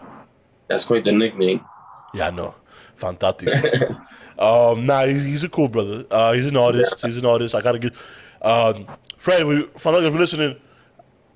That's 0.68 0.84
quite 0.84 1.04
the 1.04 1.12
nickname. 1.12 1.64
Yeah, 2.14 2.28
I 2.28 2.30
know. 2.30 2.54
Fantastico. 2.98 4.06
um, 4.38 4.86
nah, 4.86 5.04
he's, 5.04 5.22
he's 5.22 5.44
a 5.44 5.48
cool 5.48 5.68
brother. 5.68 6.04
Uh, 6.10 6.32
he's 6.32 6.46
an 6.46 6.56
artist. 6.56 7.02
Yeah. 7.02 7.08
He's 7.08 7.18
an 7.18 7.26
artist. 7.26 7.54
I 7.54 7.60
gotta 7.60 7.78
get. 7.78 7.92
Um, 8.42 8.86
Fred, 9.18 9.44
we, 9.44 9.64
if 9.64 9.84
you're 9.84 10.10
listening, 10.12 10.56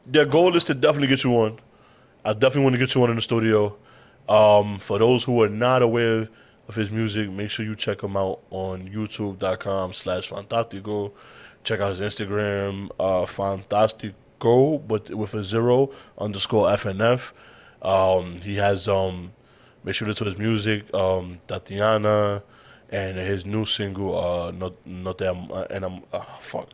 their 0.07 0.27
goal 0.27 0.55
is 0.57 0.65
to 0.65 0.75
definitely 0.75 1.09
get 1.09 1.25
you 1.25 1.33
on. 1.33 1.59
I 2.25 2.33
definitely 2.33 2.63
want 2.63 2.75
to 2.75 2.79
get 2.79 2.95
you 2.95 3.03
on 3.03 3.11
in 3.11 3.17
the 3.17 3.23
studio. 3.23 3.77
Um, 4.29 4.79
for 4.79 4.99
those 4.99 5.25
who 5.25 5.43
are 5.43 5.49
not 5.49 5.83
aware 5.83 6.29
of 6.69 6.75
his 6.75 6.91
music, 6.91 7.31
make 7.31 7.51
sure 7.51 7.65
you 7.65 7.75
check 7.75 8.03
him 8.03 8.17
out 8.17 8.41
on 8.51 8.89
youtube.com 8.89 9.93
slash 9.93 10.31
fantastico. 10.31 11.13
Check 11.65 11.81
out 11.81 11.97
his 11.97 12.01
Instagram, 12.01 12.91
uh, 12.99 13.27
fantastico, 13.27 14.87
but 14.87 15.13
with 15.15 15.35
a 15.35 15.45
zero 15.45 15.91
underscore 16.17 16.69
FNF. 16.69 17.33
Um, 17.83 18.37
he 18.41 18.57
has, 18.57 18.89
um, 18.89 19.33
make 19.85 19.95
sure 19.95 20.13
to 20.13 20.25
his 20.25 20.39
music, 20.39 20.93
um, 20.95 21.41
Tatiana, 21.47 22.43
and 22.91 23.17
his 23.19 23.45
new 23.45 23.65
single, 23.65 24.17
uh, 24.19 24.51
not, 24.53 24.75
not 24.87 25.19
that, 25.19 25.35
uh, 25.35 25.67
and 25.71 25.85
I'm, 25.85 26.03
uh, 26.13 26.21
fuck. 26.41 26.69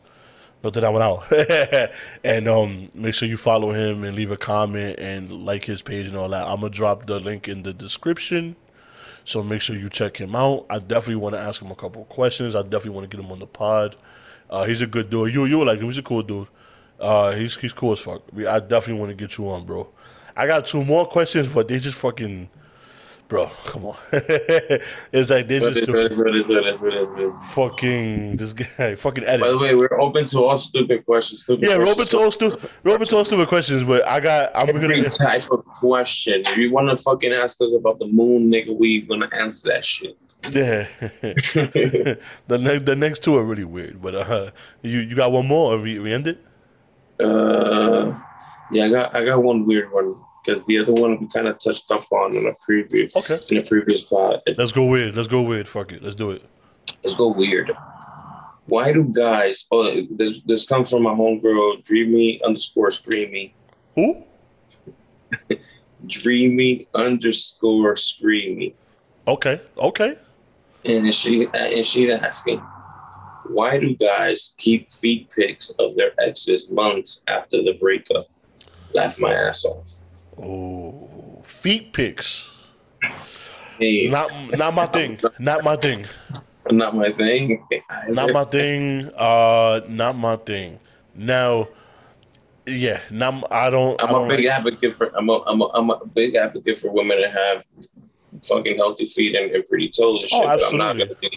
Don't 0.63 0.73
throw 0.73 0.81
that 0.83 0.93
one 0.93 1.03
out. 1.03 1.91
and 2.25 2.49
um, 2.49 2.91
make 2.95 3.15
sure 3.15 3.29
you 3.29 3.37
follow 3.37 3.71
him 3.73 4.05
and 4.05 4.17
leave 4.17 4.31
a 4.31 4.37
comment 4.37 4.99
and 4.99 5.31
like 5.45 5.65
his 5.65 5.83
page 5.83 6.07
and 6.07 6.17
all 6.17 6.29
that. 6.29 6.47
I'm 6.47 6.61
gonna 6.61 6.71
drop 6.71 7.07
the 7.07 7.21
link 7.21 7.49
in 7.49 7.63
the 7.63 7.73
description. 7.73 8.57
So 9.25 9.43
make 9.43 9.61
sure 9.61 9.77
you 9.77 9.89
check 9.89 10.17
him 10.17 10.37
out. 10.37 10.67
I 10.71 10.79
definitely 10.79 11.17
want 11.17 11.35
to 11.35 11.41
ask 11.41 11.61
him 11.61 11.71
a 11.73 11.75
couple 11.75 12.05
questions. 12.05 12.55
I 12.55 12.63
definitely 12.63 12.91
want 12.91 13.11
to 13.11 13.17
get 13.17 13.25
him 13.25 13.33
on 13.33 13.41
the 13.41 13.47
pod. 13.47 13.97
Uh, 14.49 14.65
he's 14.65 14.81
a 14.81 14.87
good 14.87 15.11
dude. 15.11 15.35
You 15.35 15.45
you 15.47 15.65
like 15.65 15.81
him? 15.81 15.87
He's 15.87 15.99
a 15.99 16.03
cool 16.03 16.23
dude. 16.23 16.49
Uh, 17.01 17.33
he's 17.33 17.57
he's 17.57 17.73
cool 17.73 17.93
as 17.93 18.01
fuck. 18.01 18.23
I 18.37 18.61
definitely 18.61 19.01
want 19.01 19.11
to 19.11 19.17
get 19.17 19.37
you 19.37 19.51
on, 19.51 19.67
bro. 19.67 19.89
I 20.37 20.47
got 20.47 20.67
two 20.67 20.85
more 20.85 21.07
questions, 21.07 21.49
but 21.49 21.67
they 21.67 21.79
just 21.79 21.97
fucking, 21.97 22.49
bro. 23.29 23.51
Come 23.64 23.87
on. 23.87 23.97
it's 24.12 25.31
like 25.31 25.49
they 25.49 25.59
just 25.59 25.87
fucking 27.51 28.37
this 28.37 28.53
guy 28.53 28.95
fucking 28.97 29.24
edit. 29.24 29.41
By 29.41 29.51
the 29.51 29.59
way, 29.59 29.74
we're 29.74 30.01
open 30.01 30.24
to 30.27 30.45
all 30.45 30.57
stupid 30.57 31.05
questions. 31.05 31.43
Stupid 31.43 31.68
yeah, 31.68 31.77
we're 31.77 31.85
questions. 31.85 32.14
open 32.14 32.20
to 32.20 32.24
all 32.24 32.31
stupid. 32.31 33.09
To 33.09 33.16
all 33.16 33.24
stupid 33.24 33.49
questions, 33.49 33.83
but 33.85 34.07
I 34.07 34.20
got. 34.20 34.53
I'm 34.55 34.68
Every 34.68 34.81
gonna. 34.81 35.11
type 35.11 35.51
of 35.51 35.64
question. 35.64 36.43
If 36.47 36.57
you 36.57 36.72
want 36.72 36.91
to 36.91 36.97
fucking 36.97 37.33
ask 37.33 37.61
us 37.61 37.74
about 37.74 37.99
the 37.99 38.07
moon, 38.07 38.51
nigga, 38.51 38.77
we 38.77 39.03
gonna 39.03 39.29
answer 39.33 39.68
that 39.68 39.85
shit. 39.85 40.16
Yeah. 40.51 40.87
the 41.01 42.59
next 42.59 42.87
the 42.87 42.97
next 42.97 43.22
two 43.22 43.37
are 43.37 43.45
really 43.45 43.64
weird, 43.64 44.01
but 44.01 44.14
uh, 44.14 44.51
you 44.83 45.01
you 45.01 45.16
got 45.16 45.33
one 45.33 45.47
more? 45.47 45.74
Or 45.74 45.79
we 45.79 45.99
we 45.99 46.12
end 46.12 46.27
it? 46.27 46.39
Uh, 47.18 48.18
yeah, 48.70 48.85
I 48.85 48.89
got 48.91 49.14
I 49.14 49.24
got 49.24 49.43
one 49.43 49.66
weird 49.66 49.93
one 49.93 50.16
because 50.47 50.63
the 50.65 50.79
other 50.79 50.93
one 50.93 51.19
we 51.21 51.27
kind 51.29 51.49
of 51.49 51.59
touched 51.59 51.91
up 51.91 52.11
on 52.13 52.37
in 52.37 52.47
a 52.47 52.53
preview 52.71 53.15
Okay. 53.17 53.39
in 53.51 53.61
a 53.63 53.67
previous 53.67 54.03
pod. 54.03 54.41
Let's 54.57 54.73
go 54.73 54.85
weird. 54.87 55.17
Let's 55.17 55.29
go 55.29 55.43
weird. 55.43 55.67
Fuck 55.67 55.93
it. 55.93 56.03
Let's 56.03 56.15
do 56.17 56.31
it. 56.31 56.43
Let's 57.03 57.17
go 57.17 57.29
weird. 57.33 57.73
Why 58.67 58.93
do 58.93 59.05
guys? 59.05 59.67
Oh, 59.71 60.03
this 60.11 60.41
this 60.43 60.67
comes 60.67 60.91
from 60.91 61.03
my 61.03 61.11
homegirl, 61.15 61.83
dreamy 61.85 62.41
underscore 62.45 62.91
screamy, 62.91 63.53
Who? 63.95 64.25
dreamy 66.07 66.85
underscore 66.95 67.95
screamy, 67.95 68.75
Okay. 69.27 69.61
Okay. 69.79 70.17
and 70.85 71.13
she 71.13 71.47
and 71.55 71.85
she's 71.85 72.11
asking, 72.11 72.59
why 73.49 73.79
do 73.79 73.95
guys 73.97 74.55
keep 74.59 74.89
feed 74.89 75.29
pics 75.31 75.71
of 75.79 75.95
their 75.97 76.13
exes 76.21 76.71
months 76.71 77.23
after 77.29 77.63
the 77.63 77.75
breakup? 77.81 78.27
Laugh 78.95 79.19
my 79.19 79.33
ass 79.33 79.65
off. 79.65 79.89
Oh, 80.39 81.43
feet 81.45 81.93
pics. 81.93 82.53
Hey, 83.78 84.09
Not 84.09 84.30
not 84.57 84.74
my 84.74 84.87
thing. 84.87 85.18
Not 85.39 85.64
my 85.64 85.76
thing. 85.76 86.07
not 86.70 86.95
my 86.97 87.12
thing. 87.12 87.66
Not 88.09 88.32
my 88.32 88.45
thing. 88.45 89.11
Uh, 89.16 89.80
not 89.89 90.16
my 90.16 90.37
thing. 90.37 90.78
Now, 91.14 91.68
yeah. 92.66 93.01
Not. 93.11 93.51
I 93.53 93.70
don't. 93.70 94.01
I 94.01 94.07
I'm 94.07 94.14
a 94.24 94.28
big 94.28 94.45
like- 94.45 94.53
advocate 94.55 94.97
for 94.97 95.11
I'm 95.16 95.28
a, 95.28 95.43
I'm 95.47 95.61
a 95.61 95.66
I'm 95.74 95.91
a 95.91 96.05
big 96.07 96.34
advocate 96.37 96.78
for 96.78 96.91
women 96.91 97.20
to 97.20 97.28
have 97.30 97.64
fucking 98.43 98.76
healthy 98.76 99.07
feet 99.07 99.34
and, 99.34 99.51
and 99.55 99.64
pretty 99.66 99.89
toes 99.89 100.30
and 100.32 100.43
Oh, 100.43 100.47
but 100.47 100.62
I'm 100.64 100.76
not 100.76 100.91
absolutely. 101.01 101.05
gonna 101.07 101.20
be 101.20 101.36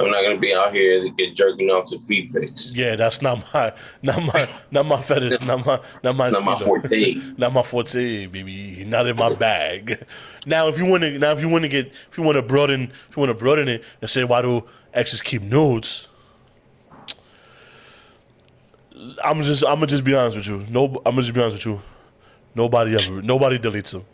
I'm 0.00 0.10
not 0.10 0.22
gonna 0.22 0.38
be 0.38 0.54
out 0.54 0.72
here 0.72 1.00
to 1.00 1.10
get 1.10 1.36
jerking 1.36 1.68
off 1.68 1.90
to 1.90 1.98
feet 1.98 2.32
pics. 2.32 2.74
Yeah, 2.74 2.96
that's 2.96 3.20
not 3.20 3.44
my, 3.52 3.72
not 4.02 4.22
my, 4.22 4.48
not 4.70 4.86
my 4.86 5.00
fetish, 5.00 5.40
not 5.42 5.66
my, 5.66 5.78
not 6.02 6.16
my, 6.16 6.30
Not 6.30 6.44
my 6.44 6.58
forte. 6.58 7.14
not 7.36 7.52
my 7.52 7.62
forte, 7.62 8.26
baby. 8.26 8.84
Not 8.86 9.06
in 9.06 9.16
my 9.16 9.34
bag. 9.34 10.02
Now, 10.46 10.68
if 10.68 10.78
you 10.78 10.86
want 10.86 11.02
to, 11.02 11.18
now 11.18 11.32
if 11.32 11.40
you 11.40 11.50
want 11.50 11.62
to 11.62 11.68
get, 11.68 11.92
if 12.10 12.16
you 12.16 12.24
want 12.24 12.36
to 12.36 12.42
broaden, 12.42 12.92
if 13.08 13.16
you 13.16 13.20
want 13.20 13.30
to 13.30 13.34
broaden 13.34 13.68
it 13.68 13.84
and 14.00 14.08
say 14.08 14.24
why 14.24 14.40
do 14.40 14.64
exes 14.94 15.20
keep 15.20 15.42
nudes? 15.42 16.08
I'm 19.22 19.42
just, 19.42 19.62
I'm 19.64 19.74
gonna 19.74 19.86
just 19.86 20.04
be 20.04 20.14
honest 20.14 20.36
with 20.36 20.46
you. 20.46 20.64
No, 20.70 20.86
I'm 21.04 21.14
gonna 21.14 21.22
just 21.22 21.34
be 21.34 21.42
honest 21.42 21.56
with 21.56 21.66
you. 21.66 21.82
Nobody 22.54 22.94
ever, 22.94 23.20
nobody 23.20 23.58
deletes 23.58 23.92
them. 23.92 24.04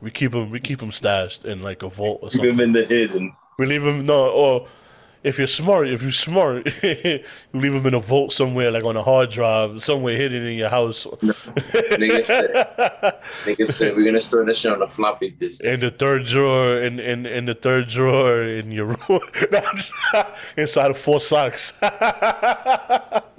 We 0.00 0.10
keep 0.10 0.32
them, 0.32 0.50
we 0.50 0.58
keep 0.58 0.80
them 0.80 0.90
stashed 0.90 1.44
in 1.44 1.62
like 1.62 1.84
a 1.84 1.88
vault 1.88 2.20
or 2.22 2.30
something. 2.30 2.50
Keep 2.50 2.58
him 2.58 2.64
in 2.64 2.72
the 2.72 2.84
hidden. 2.84 3.36
We 3.58 3.66
leave 3.66 3.82
them 3.82 4.06
no, 4.06 4.30
or 4.30 4.66
if 5.24 5.38
you're 5.38 5.46
smart, 5.46 5.88
if 5.88 6.02
you're 6.02 6.10
smart, 6.10 6.66
you 6.82 7.20
leave 7.52 7.72
them 7.72 7.86
in 7.86 7.94
a 7.94 8.00
vault 8.00 8.32
somewhere, 8.32 8.70
like 8.70 8.84
on 8.84 8.96
a 8.96 9.02
hard 9.02 9.30
drive, 9.30 9.82
somewhere 9.82 10.16
hidden 10.16 10.44
in 10.44 10.56
your 10.58 10.68
house, 10.68 11.06
Nigga 11.06 12.26
said, 12.26 13.20
nigga 13.44 13.68
said 13.68 13.96
we're 13.96 14.04
gonna 14.04 14.20
store 14.20 14.44
this 14.44 14.58
shit 14.58 14.72
on 14.72 14.82
a 14.82 14.88
floppy 14.88 15.30
disk. 15.30 15.64
in 15.64 15.80
the 15.80 15.90
third 15.90 16.24
drawer, 16.24 16.78
in 16.78 16.98
in, 16.98 17.26
in 17.26 17.46
the 17.46 17.54
third 17.54 17.88
drawer 17.88 18.42
in 18.42 18.72
your 18.72 18.86
room, 19.08 19.20
inside 20.56 20.90
of 20.90 20.98
four 20.98 21.20
socks. 21.20 21.72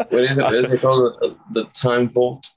What 0.10 0.22
is 0.22 0.38
it? 0.38 0.44
What 0.44 0.54
is 0.54 0.72
it 0.72 0.82
called? 0.82 1.18
The, 1.20 1.36
the 1.52 1.66
time 1.70 2.08
vault. 2.08 2.54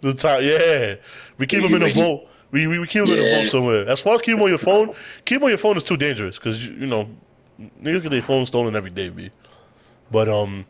the 0.00 0.14
time, 0.14 0.42
yeah, 0.42 0.94
we 1.38 1.46
keep 1.46 1.62
them 1.62 1.74
in 1.74 1.82
a 1.82 1.92
vault. 1.92 2.30
We, 2.50 2.66
we, 2.66 2.78
we 2.78 2.86
keep 2.86 3.04
them 3.04 3.18
in 3.18 3.26
a 3.26 3.34
vault 3.34 3.46
somewhere. 3.48 3.88
As 3.88 4.00
far 4.00 4.14
as 4.14 4.22
keep 4.22 4.36
them 4.36 4.42
on 4.42 4.48
your 4.48 4.58
phone, 4.58 4.94
keep 5.24 5.36
them 5.36 5.44
on 5.44 5.48
your 5.50 5.58
phone 5.58 5.76
is 5.76 5.84
too 5.84 5.96
dangerous 5.96 6.38
because 6.38 6.66
you, 6.66 6.74
you 6.74 6.86
know 6.86 7.08
niggas 7.60 8.02
get 8.02 8.10
their 8.10 8.22
phone 8.22 8.46
stolen 8.46 8.76
every 8.76 8.90
day, 8.90 9.08
b. 9.08 9.30
But 10.10 10.28
um, 10.28 10.66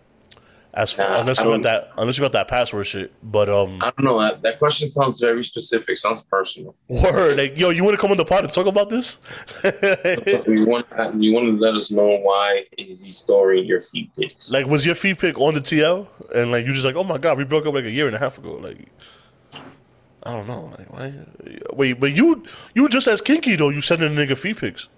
as 0.74 0.92
far, 0.92 1.08
Nah, 1.08 1.20
unless 1.20 1.38
you 1.38 1.44
got 1.44 1.62
that 1.62 1.90
unless 1.96 2.18
you 2.18 2.22
got 2.22 2.32
that 2.32 2.48
password 2.48 2.86
shit, 2.86 3.12
but 3.22 3.48
um. 3.48 3.78
I 3.80 3.92
don't 3.96 4.04
know. 4.04 4.20
That, 4.20 4.42
that 4.42 4.58
question 4.58 4.88
sounds 4.88 5.20
very 5.20 5.44
specific. 5.44 5.96
Sounds 5.98 6.22
personal. 6.22 6.74
Word, 6.88 7.36
like 7.36 7.56
yo, 7.56 7.70
you 7.70 7.84
want 7.84 7.94
to 7.94 8.00
come 8.00 8.10
on 8.10 8.16
the 8.16 8.24
pod 8.24 8.44
and 8.44 8.52
talk 8.52 8.66
about 8.66 8.90
this? 8.90 9.18
you 9.64 10.66
want 10.66 10.86
you 11.20 11.32
want 11.32 11.46
to 11.46 11.56
let 11.58 11.74
us 11.74 11.90
know 11.90 12.18
why 12.18 12.64
is 12.76 13.02
he 13.04 13.10
storing 13.10 13.64
your 13.64 13.80
feet 13.80 14.10
pics? 14.16 14.52
like, 14.52 14.66
was 14.66 14.84
your 14.84 14.96
feed 14.96 15.18
pick 15.18 15.38
on 15.38 15.54
the 15.54 15.60
TL, 15.60 16.08
and 16.34 16.50
like 16.50 16.66
you 16.66 16.72
just 16.72 16.84
like, 16.84 16.96
oh 16.96 17.04
my 17.04 17.18
god, 17.18 17.38
we 17.38 17.44
broke 17.44 17.66
up 17.66 17.74
like 17.74 17.84
a 17.84 17.90
year 17.90 18.06
and 18.06 18.16
a 18.16 18.18
half 18.18 18.38
ago. 18.38 18.54
Like, 18.54 18.88
I 20.24 20.32
don't 20.32 20.48
know, 20.48 20.72
like 20.76 20.92
why? 20.92 21.14
Wait, 21.72 22.00
but 22.00 22.12
you 22.12 22.42
you 22.74 22.88
just 22.88 23.06
as 23.06 23.20
kinky 23.20 23.54
though. 23.54 23.68
You 23.68 23.80
sending 23.80 24.16
a 24.16 24.20
nigga 24.20 24.36
feed 24.36 24.56
pics, 24.56 24.88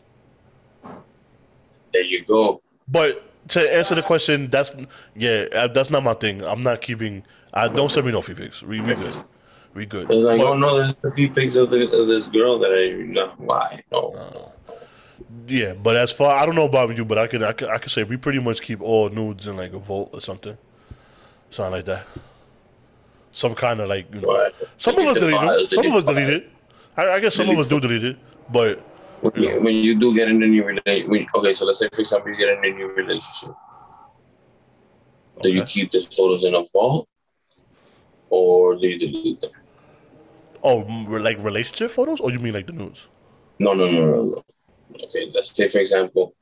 there 1.97 2.05
you 2.05 2.25
go. 2.25 2.61
but 2.89 3.23
to 3.49 3.75
answer 3.75 3.95
the 3.95 4.03
question, 4.03 4.51
that's 4.51 4.75
yeah, 5.15 5.47
uh, 5.55 5.69
that's 5.69 5.89
not 5.91 6.03
my 6.03 6.15
thing. 6.15 6.43
I'm 6.45 6.63
not 6.63 6.81
keeping. 6.81 7.23
I 7.55 7.69
don't 7.69 7.91
send 7.91 8.05
me 8.07 8.13
no 8.13 8.21
feed 8.23 8.37
pics. 8.37 8.63
We 8.63 8.81
we 8.81 8.95
good, 8.95 9.15
we 9.73 9.87
good. 9.87 10.11
It's 10.11 10.25
like, 10.25 10.39
But- 10.41 10.47
oh 10.49 10.57
no, 10.57 10.77
there's 10.79 10.95
a 11.05 11.13
few 11.13 11.31
pics 11.31 11.55
of, 11.57 11.71
the, 11.71 11.89
of 11.91 12.09
this 12.09 12.27
girl 12.27 12.59
that 12.59 12.71
I 12.73 13.03
know. 13.05 13.33
Why? 13.39 13.83
No. 13.93 14.53
Yeah, 15.47 15.75
but 15.75 15.97
as 15.97 16.11
far 16.11 16.35
I 16.37 16.45
don't 16.45 16.57
know 16.57 16.65
about 16.67 16.97
you, 16.97 17.05
but 17.05 17.19
I 17.19 17.27
could 17.29 17.43
I 17.43 17.53
could 17.53 17.69
I 17.69 17.79
could 17.79 17.93
say 17.93 18.03
we 18.03 18.17
pretty 18.17 18.41
much 18.41 18.61
keep 18.61 18.81
all 18.83 19.09
nudes 19.11 19.47
in 19.47 19.57
like 19.57 19.73
a 19.73 19.79
vault 19.79 20.11
or 20.13 20.21
something, 20.21 20.59
something 21.51 21.73
like 21.73 21.85
that. 21.85 22.05
Some 23.31 23.55
kind 23.55 23.81
of 23.81 23.89
like 23.89 24.13
you 24.13 24.21
know. 24.23 24.29
But 24.29 24.69
Some 24.77 24.99
of 24.99 25.07
us 25.07 25.17
delete 25.17 25.35
it. 25.41 25.67
Some 25.71 25.87
of 25.87 25.95
us 25.95 26.05
delete 26.05 26.27
delete 26.27 26.43
it. 26.43 26.51
I, 26.97 27.11
I 27.11 27.21
guess 27.21 27.35
some 27.35 27.49
of 27.49 27.59
us 27.59 27.69
do 27.69 27.79
delete 27.79 28.05
it, 28.05 28.17
but 28.51 28.85
When 29.31 29.43
you, 29.43 29.61
when 29.61 29.75
you 29.75 29.95
do 29.99 30.15
get 30.15 30.29
in 30.29 30.43
a 30.43 30.47
new 30.47 30.65
relationship, 30.65 31.35
okay, 31.35 31.53
so 31.53 31.65
let's 31.65 31.79
say 31.79 31.89
for 31.93 32.01
example 32.01 32.31
you 32.31 32.37
get 32.37 32.49
in 32.51 32.65
a 32.65 32.77
new 32.77 32.89
relationship, 32.93 33.55
do 35.43 35.51
you 35.51 35.65
keep 35.65 35.91
the 35.91 36.01
photos 36.01 36.45
in 36.45 36.55
a 36.55 36.63
vault, 36.73 37.09
or 38.31 38.77
do 38.77 38.87
you 38.87 38.99
delete 38.99 39.41
them? 39.41 39.51
oh, 40.67 40.79
like 41.09 41.39
relationship 41.43 41.91
photos, 41.91 42.21
or 42.21 42.31
you 42.31 42.39
mean 42.39 42.55
like 42.55 42.67
the 42.67 42.73
nudes? 42.73 43.09
No, 43.59 43.73
no, 43.73 43.91
no, 43.91 44.07
no, 44.07 44.23
no. 44.23 44.43
Okay, 45.05 45.31
let's 45.35 45.51
say 45.51 45.69
for 45.69 45.79
example, 45.79 46.35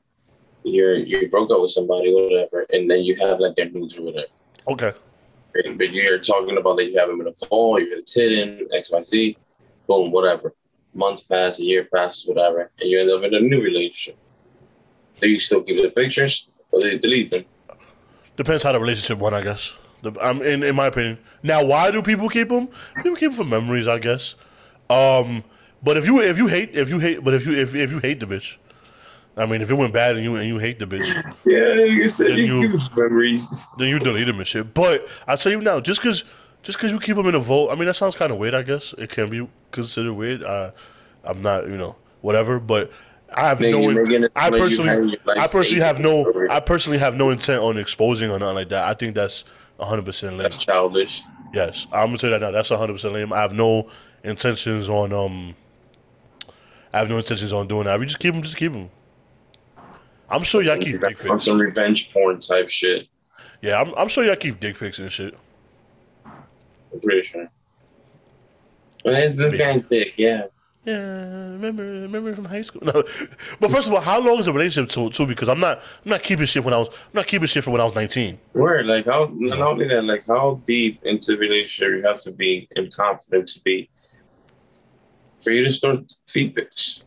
you're 0.63 0.95
you 0.95 1.29
broke 1.29 1.51
up 1.51 1.61
with 1.61 1.71
somebody, 1.71 2.13
whatever, 2.13 2.65
and 2.71 2.89
then 2.89 3.03
you 3.03 3.15
have 3.17 3.39
like 3.39 3.55
their 3.55 3.69
nudes 3.69 3.97
or 3.97 4.03
whatever. 4.03 4.27
Okay. 4.67 4.93
But 5.53 5.91
you're 5.91 6.19
talking 6.19 6.57
about 6.57 6.75
that 6.77 6.85
you 6.85 6.99
have 6.99 7.07
them 7.07 7.21
in 7.21 7.27
a 7.27 7.33
phone, 7.33 7.85
you're 7.85 8.01
hidden, 8.13 8.67
X, 8.73 8.91
Y, 8.91 9.03
Z, 9.03 9.37
boom, 9.87 10.11
whatever. 10.11 10.53
Months 10.95 11.21
pass, 11.23 11.59
a 11.59 11.63
year 11.63 11.83
passes, 11.93 12.25
whatever, 12.25 12.71
and 12.79 12.89
you 12.89 12.99
end 13.01 13.11
up 13.11 13.23
in 13.23 13.33
a 13.35 13.39
new 13.39 13.61
relationship. 13.61 14.17
Do 15.21 15.27
you 15.29 15.39
still 15.39 15.61
keep 15.61 15.81
the 15.81 15.89
pictures, 15.89 16.47
or 16.71 16.79
do 16.79 16.87
you 16.87 16.99
delete 16.99 17.31
them? 17.31 17.45
Depends 18.37 18.63
how 18.63 18.71
the 18.71 18.79
relationship 18.79 19.17
went, 19.19 19.35
I 19.35 19.41
guess. 19.41 19.75
I'm 20.21 20.41
in 20.41 20.63
in 20.63 20.75
my 20.75 20.87
opinion. 20.87 21.17
Now, 21.43 21.63
why 21.65 21.91
do 21.91 22.01
people 22.01 22.29
keep 22.29 22.49
them? 22.49 22.69
People 22.97 23.15
keep 23.15 23.31
them 23.31 23.33
for 23.33 23.43
memories, 23.43 23.87
I 23.87 23.97
guess. 23.99 24.35
Um, 24.89 25.43
but 25.83 25.97
if 25.97 26.05
you 26.05 26.21
if 26.21 26.37
you 26.37 26.47
hate 26.47 26.75
if 26.75 26.89
you 26.89 26.99
hate 26.99 27.23
but 27.23 27.33
if 27.33 27.45
you 27.45 27.53
if, 27.53 27.73
if 27.75 27.91
you 27.91 27.99
hate 27.99 28.19
the 28.19 28.25
bitch, 28.27 28.57
I 29.35 29.45
mean, 29.45 29.61
if 29.61 29.69
it 29.71 29.73
went 29.73 29.93
bad 29.93 30.15
and 30.15 30.23
you 30.23 30.35
and 30.35 30.47
you 30.47 30.59
hate 30.59 30.79
the 30.79 30.85
bitch, 30.85 31.07
Yeah, 31.45 31.83
you 31.85 32.07
said 32.07 32.27
Then 32.31 32.37
you- 32.37 32.61
you 32.61 32.77
keep 32.79 32.97
memories. 32.97 33.65
then 33.79 33.89
you 33.89 33.99
delete 33.99 34.27
them 34.27 34.37
and 34.37 34.47
shit. 34.47 34.73
But 34.73 35.07
I 35.27 35.35
tell 35.37 35.51
you 35.51 35.61
now, 35.61 35.79
just 35.79 36.01
cause 36.01 36.23
just 36.65 36.79
cause 36.79 36.91
you 36.91 36.99
keep 36.99 37.15
them 37.15 37.27
in 37.27 37.35
a 37.35 37.39
vote, 37.39 37.69
I 37.69 37.75
mean 37.75 37.85
that 37.85 37.95
sounds 37.95 38.15
kind 38.15 38.31
of 38.31 38.37
weird. 38.39 38.55
I 38.55 38.63
guess 38.63 38.93
it 38.97 39.09
can 39.09 39.29
be 39.29 39.47
considered 39.71 40.13
weird. 40.13 40.43
Uh, 40.43 40.71
I'm 41.23 41.41
not, 41.41 41.67
you 41.67 41.77
know, 41.77 41.95
whatever. 42.21 42.59
But 42.59 42.91
I 43.33 43.47
have 43.47 43.59
Nigga, 43.59 43.71
no. 43.71 44.25
it 44.25 44.31
I 44.35 44.49
sound 44.49 44.51
like 44.51 44.51
you 44.53 44.57
personally, 44.57 45.19
have 45.25 45.37
I 45.37 45.47
personally 45.47 45.81
have 45.83 45.99
no. 45.99 46.47
I 46.49 46.59
personally 46.59 46.97
have 46.97 47.15
no 47.15 47.29
intent 47.29 47.61
on 47.61 47.77
exposing 47.77 48.31
or 48.31 48.39
nothing 48.39 48.55
like 48.55 48.69
that. 48.69 48.87
I 48.87 48.93
think 48.95 49.15
that's 49.15 49.45
100 49.77 50.05
percent 50.05 50.33
lame. 50.33 50.43
That's 50.43 50.57
childish. 50.57 51.21
Yes, 51.53 51.87
I'm 51.91 52.07
gonna 52.07 52.17
say 52.17 52.29
that 52.29 52.41
now. 52.41 52.51
That's 52.51 52.69
100 52.71 52.93
percent 52.93 53.13
lame. 53.13 53.31
I 53.31 53.41
have 53.41 53.53
no 53.53 53.89
intentions 54.23 54.89
on 54.89 55.13
um. 55.13 55.55
I 56.91 56.99
have 56.99 57.09
no 57.09 57.17
intentions 57.17 57.53
on 57.53 57.67
doing 57.67 57.85
that. 57.85 57.99
We 57.99 58.05
just 58.05 58.19
keep 58.19 58.33
them. 58.33 58.41
Just 58.41 58.57
keep 58.57 58.71
them. 58.71 58.89
I'm 60.29 60.43
sure 60.43 60.63
y'all 60.63 60.77
keep 60.77 60.99
dick 61.01 61.23
On 61.25 61.31
pics. 61.35 61.45
some 61.45 61.59
revenge 61.59 62.09
porn 62.11 62.39
type 62.39 62.69
shit. 62.69 63.07
Yeah, 63.61 63.79
I'm, 63.81 63.93
I'm 63.95 64.07
sure 64.07 64.23
y'all 64.25 64.35
keep 64.35 64.59
dick 64.59 64.77
pics 64.77 64.97
and 64.99 65.11
shit. 65.11 65.37
I'm 66.95 67.01
pretty 67.01 67.23
sure. 67.23 67.49
Well, 69.03 69.15
it's 69.15 69.35
this 69.37 69.55
guy's 69.55 69.81
dick, 69.83 70.13
yeah. 70.17 70.45
Yeah, 70.85 70.93
remember, 70.97 71.83
remember 71.83 72.33
from 72.35 72.45
high 72.45 72.61
school. 72.61 72.81
No, 72.85 73.03
but 73.59 73.71
first 73.71 73.87
of 73.87 73.93
all, 73.93 73.99
how 74.01 74.19
long 74.21 74.37
is 74.39 74.45
the 74.45 74.53
relationship 74.53 74.89
to, 74.91 75.09
too? 75.09 75.25
Because 75.27 75.49
I'm 75.49 75.59
not, 75.59 75.79
I'm 76.05 76.11
not 76.11 76.23
keeping 76.23 76.45
shit 76.45 76.63
when 76.63 76.73
I 76.73 76.77
was, 76.77 76.89
I'm 76.89 76.95
not 77.13 77.27
keeping 77.27 77.47
shit 77.47 77.63
from 77.63 77.73
when 77.73 77.81
I 77.81 77.85
was 77.85 77.95
19. 77.95 78.37
Word, 78.53 78.85
like 78.85 79.05
how 79.05 79.29
not 79.33 79.59
only 79.59 79.87
that, 79.87 80.03
like 80.05 80.25
how 80.27 80.61
deep 80.67 81.01
into 81.03 81.31
the 81.33 81.37
relationship 81.39 81.97
you 81.97 82.07
have 82.07 82.21
to 82.21 82.31
be 82.31 82.67
and 82.75 82.95
confident 82.95 83.47
to 83.49 83.61
be 83.61 83.89
for 85.37 85.51
you 85.51 85.63
to 85.63 85.71
start 85.71 86.11
feed 86.25 86.55
pics. 86.55 87.03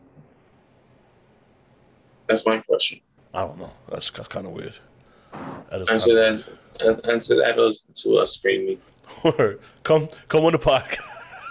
That's 2.27 2.45
my 2.45 2.57
question. 2.59 2.99
I 3.33 3.41
don't 3.41 3.59
know. 3.59 3.71
That's, 3.89 4.09
that's 4.11 4.27
kind 4.27 4.45
of 4.45 4.51
weird. 4.51 4.77
That 5.71 5.89
Answer 5.89 6.15
that. 6.15 6.47
an- 6.81 6.87
uh, 7.05 7.11
Answer 7.11 7.35
that 7.37 7.75
to 7.95 8.17
us 8.17 8.33
screaming. 8.35 8.79
Weird. 9.23 9.59
come, 9.83 10.07
come 10.27 10.45
on 10.45 10.51
the 10.53 10.59
podcast. 10.59 10.99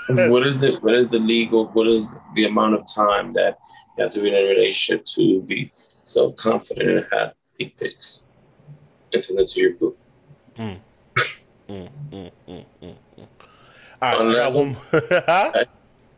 what 0.30 0.46
is 0.46 0.58
the 0.60 0.78
what 0.80 0.94
is 0.94 1.08
the 1.10 1.18
legal? 1.18 1.66
What 1.68 1.86
is 1.86 2.06
the 2.34 2.44
amount 2.46 2.74
of 2.74 2.86
time 2.92 3.32
that 3.34 3.58
you 3.96 4.04
have 4.04 4.12
to 4.14 4.20
be 4.20 4.28
in 4.28 4.34
a 4.34 4.48
relationship 4.48 5.04
to 5.06 5.42
be 5.42 5.70
self 6.04 6.34
confident 6.36 6.88
and 6.90 7.06
have 7.12 7.34
feed 7.46 7.76
pics 7.78 8.22
and 9.12 9.22
send 9.22 9.38
it 9.40 9.48
to 9.48 9.60
your 9.60 9.74
boo? 9.74 9.96
Mm. 10.56 10.78
Mm, 11.68 11.90
mm, 12.10 12.30
All 14.00 14.00
right, 14.00 14.02
I 14.02 14.10
got 14.10 14.20
Unless- 14.20 14.54
one. 14.54 15.66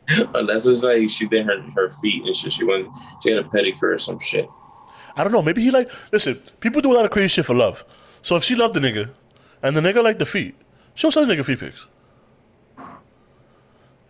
Unless 0.34 0.66
it's 0.66 0.82
like 0.82 1.08
she 1.08 1.26
did 1.28 1.46
her 1.46 1.60
her 1.74 1.90
feet 1.90 2.24
and 2.24 2.34
shit. 2.34 2.52
She 2.52 2.64
went 2.64 2.88
she 3.22 3.30
had 3.30 3.38
a 3.38 3.48
pedicure 3.48 3.94
or 3.94 3.98
some 3.98 4.18
shit. 4.18 4.48
I 5.16 5.22
don't 5.24 5.32
know. 5.32 5.42
Maybe 5.42 5.62
he 5.62 5.70
like. 5.70 5.90
Listen, 6.12 6.36
people 6.60 6.80
do 6.80 6.92
a 6.92 6.96
lot 6.96 7.04
of 7.04 7.10
crazy 7.10 7.28
shit 7.28 7.46
for 7.46 7.54
love. 7.54 7.84
So 8.22 8.36
if 8.36 8.44
she 8.44 8.54
loved 8.54 8.74
the 8.74 8.80
nigga, 8.80 9.10
and 9.62 9.76
the 9.76 9.80
nigga 9.80 10.02
liked 10.02 10.18
the 10.20 10.26
feet, 10.26 10.54
send 10.94 11.12
the 11.14 11.34
nigga 11.34 11.44
feet 11.44 11.58
pics. 11.60 11.86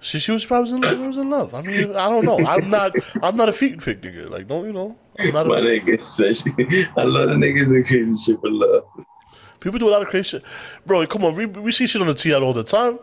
She 0.02 0.18
she 0.18 0.32
was 0.32 0.46
probably 0.46 0.70
in, 0.72 0.80
love- 0.80 0.98
was 1.00 1.16
in 1.18 1.28
love. 1.28 1.54
I 1.54 1.60
mean, 1.60 1.94
I 1.94 2.08
don't 2.08 2.24
know. 2.24 2.38
I'm 2.46 2.70
not. 2.70 2.92
I'm 3.22 3.36
not 3.36 3.48
a 3.50 3.52
feet 3.52 3.82
pic 3.82 4.00
nigga. 4.00 4.30
Like, 4.30 4.48
don't 4.48 4.64
you 4.64 4.72
know? 4.72 4.96
I'm 5.18 5.32
not. 5.32 5.46
My 5.46 5.58
A, 5.58 5.60
nigga 5.60 6.00
said 6.00 6.36
she, 6.38 6.50
I 6.96 7.02
love 7.04 7.28
the 7.28 7.34
niggas 7.34 7.68
that 7.68 7.84
crazy 7.86 8.16
shit 8.16 8.40
for 8.40 8.50
love. 8.50 8.84
people 9.60 9.78
do 9.78 9.90
a 9.90 9.92
lot 9.92 10.00
of 10.00 10.08
crazy 10.08 10.38
shit, 10.38 10.42
bro. 10.86 11.06
Come 11.06 11.24
on, 11.24 11.34
we, 11.36 11.44
we 11.44 11.70
see 11.70 11.86
shit 11.86 12.00
on 12.00 12.08
the 12.08 12.14
T 12.14 12.32
all 12.32 12.52
the 12.54 12.64
time. 12.64 12.98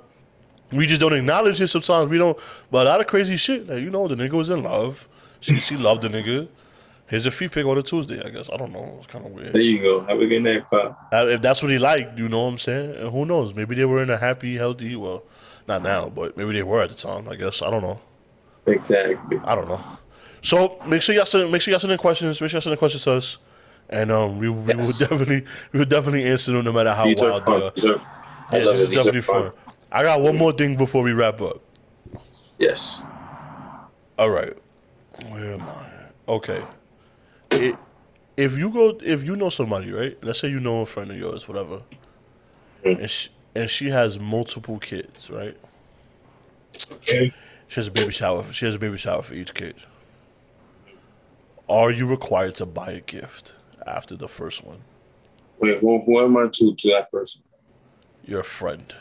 We 0.71 0.87
just 0.87 0.99
don't 0.99 1.13
acknowledge 1.13 1.61
it 1.61 1.67
sometimes. 1.67 2.09
We 2.09 2.17
don't. 2.17 2.37
But 2.71 2.87
a 2.87 2.89
lot 2.89 2.99
of 2.99 3.05
crazy 3.07 3.35
shit. 3.37 3.67
Like 3.67 3.79
you 3.83 3.91
know, 3.91 4.07
the 4.07 4.15
nigga 4.15 4.33
was 4.33 4.49
in 4.49 4.63
love. 4.63 5.07
She 5.39 5.59
she 5.59 5.77
loved 5.77 6.01
the 6.01 6.09
nigga. 6.09 6.47
Here's 7.07 7.25
a 7.25 7.31
free 7.31 7.47
pick 7.47 7.65
on 7.65 7.77
a 7.77 7.81
Tuesday. 7.81 8.21
I 8.21 8.29
guess 8.29 8.49
I 8.51 8.57
don't 8.57 8.73
know. 8.73 8.95
It's 8.97 9.07
kind 9.07 9.25
of 9.25 9.31
weird. 9.31 9.53
There 9.53 9.61
you 9.61 9.81
go. 9.81 10.01
Have 10.01 10.19
a 10.19 10.25
good 10.27 10.41
night. 10.43 10.65
Uh, 10.71 10.93
if 11.29 11.41
that's 11.41 11.61
what 11.63 11.71
he 11.71 11.77
liked, 11.77 12.19
you 12.19 12.27
know 12.27 12.43
what 12.43 12.49
I'm 12.51 12.57
saying? 12.57 12.95
And 12.97 13.09
who 13.11 13.25
knows? 13.25 13.53
Maybe 13.53 13.75
they 13.75 13.85
were 13.85 14.03
in 14.03 14.09
a 14.09 14.17
happy, 14.17 14.57
healthy, 14.57 14.95
well, 14.97 15.23
not 15.67 15.83
now, 15.83 16.09
but 16.09 16.35
maybe 16.35 16.51
they 16.53 16.63
were 16.63 16.81
at 16.81 16.89
the 16.89 16.95
time, 16.95 17.29
I 17.29 17.35
guess. 17.35 17.61
I 17.61 17.69
don't 17.69 17.81
know. 17.81 18.01
Exactly. 18.65 19.39
I 19.45 19.55
don't 19.55 19.69
know. 19.69 19.79
So 20.41 20.79
make 20.85 21.01
sure 21.01 21.15
y'all 21.15 21.25
send 21.25 21.49
make 21.51 21.61
sure 21.61 21.71
y'all 21.71 21.79
send 21.79 21.93
in 21.93 21.97
questions, 21.97 22.41
make 22.41 22.49
sure 22.49 22.57
y'all 22.57 22.61
send 22.61 22.73
in 22.73 22.77
questions 22.77 23.03
to 23.05 23.11
us. 23.13 23.37
And 23.89 24.11
um 24.11 24.37
we, 24.37 24.49
we 24.49 24.73
Yes. 24.73 24.99
will 25.01 25.07
definitely 25.07 25.45
we 25.71 25.79
will 25.79 25.85
definitely 25.85 26.25
answer 26.25 26.51
them 26.51 26.65
no 26.65 26.73
matter 26.73 26.93
how 26.93 27.05
These 27.05 27.21
are 27.21 27.29
wild 27.31 27.45
fun. 27.45 27.59
they 27.77 27.89
are. 27.89 27.95
Are, 27.95 28.01
I 28.51 28.57
Yeah, 28.57 28.65
love 28.65 28.73
this 28.73 28.81
it. 28.81 28.83
is 28.83 28.89
These 28.89 28.97
are 28.99 29.03
definitely 29.11 29.21
fun. 29.21 29.51
I 29.91 30.03
got 30.03 30.19
one 30.21 30.37
more 30.37 30.51
thing 30.51 30.75
before 30.75 31.03
we 31.03 31.13
wrap 31.13 31.41
up. 31.41 31.61
Yes. 32.59 33.01
All 34.19 34.29
right. 34.29 34.53
Where 35.29 35.53
am 35.53 35.61
I? 35.61 36.31
Okay. 36.31 36.61
It, 37.51 37.75
if 38.35 38.57
you 38.57 38.69
go, 38.69 38.97
if 39.03 39.23
you 39.23 39.35
know 39.35 39.49
somebody, 39.49 39.91
right? 39.91 40.17
Let's 40.23 40.39
say 40.39 40.49
you 40.49 40.59
know 40.59 40.81
a 40.81 40.85
friend 40.85 41.11
of 41.11 41.17
yours, 41.17 41.47
whatever, 41.47 41.81
Mm. 42.85 42.99
and 43.01 43.09
she, 43.09 43.29
and 43.55 43.69
she 43.69 43.89
has 43.89 44.19
multiple 44.19 44.77
kids, 44.77 45.29
right? 45.31 45.57
Okay. 46.91 47.31
She 47.67 47.75
has 47.75 47.87
a 47.87 47.91
baby 47.91 48.11
shower. 48.11 48.45
She 48.51 48.65
has 48.65 48.75
a 48.75 48.79
baby 48.79 48.97
shower 48.97 49.23
for 49.23 49.33
each 49.33 49.53
kid. 49.53 49.75
Are 51.67 51.89
you 51.91 52.05
required 52.07 52.55
to 52.55 52.65
buy 52.65 52.91
a 52.91 53.01
gift 53.01 53.53
after 53.85 54.15
the 54.15 54.27
first 54.27 54.63
one? 54.63 54.79
Wait, 55.59 55.79
who, 55.79 55.99
who 56.03 56.19
am 56.23 56.37
I 56.37 56.47
to 56.53 56.75
to 56.75 56.89
that 56.91 57.11
person? 57.11 57.41
Your 58.23 58.43
friend, 58.43 58.93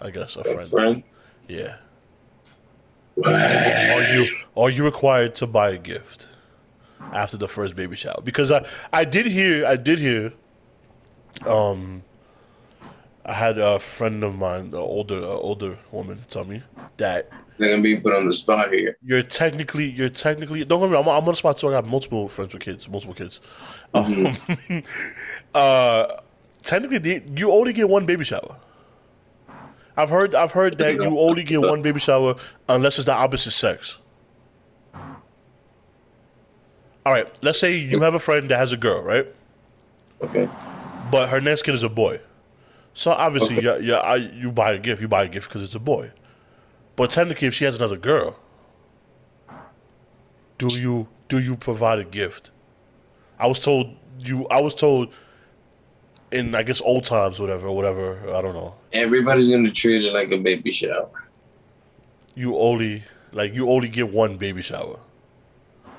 I 0.00 0.10
guess, 0.10 0.36
a 0.36 0.40
A 0.40 0.44
friend. 0.44 0.68
friend? 0.70 1.02
Yeah. 1.48 1.76
Are 3.24 4.02
you 4.14 4.36
are 4.56 4.70
you 4.70 4.84
required 4.84 5.34
to 5.36 5.46
buy 5.46 5.70
a 5.70 5.78
gift 5.78 6.28
after 7.14 7.36
the 7.38 7.48
first 7.48 7.74
baby 7.76 7.96
shower? 7.96 8.20
Because 8.22 8.50
I 8.50 8.66
I 8.92 9.04
did 9.04 9.26
hear 9.26 9.66
I 9.66 9.76
did 9.76 9.98
hear 9.98 10.32
um 11.46 12.02
I 13.24 13.32
had 13.32 13.58
a 13.58 13.78
friend 13.78 14.22
of 14.22 14.36
mine, 14.36 14.66
an 14.66 14.74
older 14.74 15.18
a 15.18 15.30
older 15.30 15.78
woman, 15.92 16.24
tell 16.28 16.44
me 16.44 16.62
that 16.98 17.30
They're 17.58 17.70
gonna 17.70 17.82
be 17.82 17.96
put 17.96 18.12
on 18.14 18.26
the 18.26 18.34
spot 18.34 18.72
here. 18.72 18.96
you're 19.02 19.22
technically 19.22 19.88
you're 19.90 20.10
technically 20.10 20.64
don't 20.64 20.80
get 20.80 20.88
me 20.90 20.92
wrong, 20.94 21.04
I'm, 21.04 21.08
I'm 21.10 21.18
on 21.22 21.24
the 21.26 21.34
spot 21.34 21.56
too. 21.58 21.68
I 21.68 21.72
got 21.72 21.86
multiple 21.86 22.28
friends 22.28 22.52
with 22.52 22.62
kids, 22.62 22.88
multiple 22.88 23.14
kids. 23.14 23.40
Um, 23.94 24.36
uh, 25.54 26.16
technically, 26.64 26.98
the, 26.98 27.22
you 27.36 27.52
only 27.52 27.72
get 27.72 27.88
one 27.88 28.06
baby 28.06 28.24
shower. 28.24 28.56
I've 29.96 30.10
heard 30.10 30.34
I've 30.34 30.50
heard 30.50 30.78
that 30.78 30.94
you 30.94 31.16
only 31.20 31.44
get 31.44 31.60
one 31.62 31.80
baby 31.80 32.00
shower 32.00 32.34
unless 32.68 32.98
it's 32.98 33.06
the 33.06 33.14
opposite 33.14 33.52
sex. 33.52 34.00
All 37.06 37.12
right, 37.12 37.26
let's 37.42 37.60
say 37.60 37.76
you 37.76 38.00
have 38.00 38.14
a 38.14 38.18
friend 38.18 38.50
that 38.50 38.58
has 38.58 38.72
a 38.72 38.76
girl, 38.76 39.02
right? 39.02 39.26
Okay. 40.22 40.48
But 41.10 41.28
her 41.28 41.40
next 41.40 41.62
kid 41.62 41.74
is 41.74 41.82
a 41.82 41.88
boy. 41.88 42.20
So 42.94 43.10
obviously, 43.10 43.62
yeah, 43.62 43.76
yeah, 43.76 43.96
I, 43.96 44.16
you 44.16 44.50
buy 44.52 44.72
a 44.72 44.78
gift. 44.78 45.02
You 45.02 45.08
buy 45.08 45.24
a 45.24 45.28
gift 45.28 45.48
because 45.48 45.62
it's 45.62 45.74
a 45.74 45.80
boy. 45.80 46.12
But 46.96 47.10
technically, 47.10 47.48
if 47.48 47.54
she 47.54 47.64
has 47.64 47.76
another 47.76 47.96
girl, 47.98 48.38
do 50.58 50.68
you 50.68 51.08
do 51.28 51.38
you 51.40 51.56
provide 51.56 51.98
a 51.98 52.04
gift? 52.04 52.50
I 53.38 53.48
was 53.48 53.60
told 53.60 53.94
you. 54.18 54.46
I 54.48 54.60
was 54.60 54.74
told 54.74 55.12
in 56.30 56.54
I 56.54 56.62
guess 56.62 56.80
old 56.80 57.04
times, 57.04 57.40
whatever, 57.40 57.70
whatever. 57.70 58.20
I 58.34 58.40
don't 58.40 58.54
know. 58.54 58.74
Everybody's 58.92 59.50
gonna 59.50 59.72
treat 59.72 60.04
it 60.04 60.12
like 60.12 60.30
a 60.30 60.38
baby 60.38 60.70
shower. 60.70 61.10
You 62.34 62.56
only 62.56 63.02
like 63.32 63.52
you 63.52 63.68
only 63.68 63.88
get 63.88 64.12
one 64.12 64.36
baby 64.36 64.62
shower. 64.62 65.00
I- 65.84 65.90
I- 65.90 65.94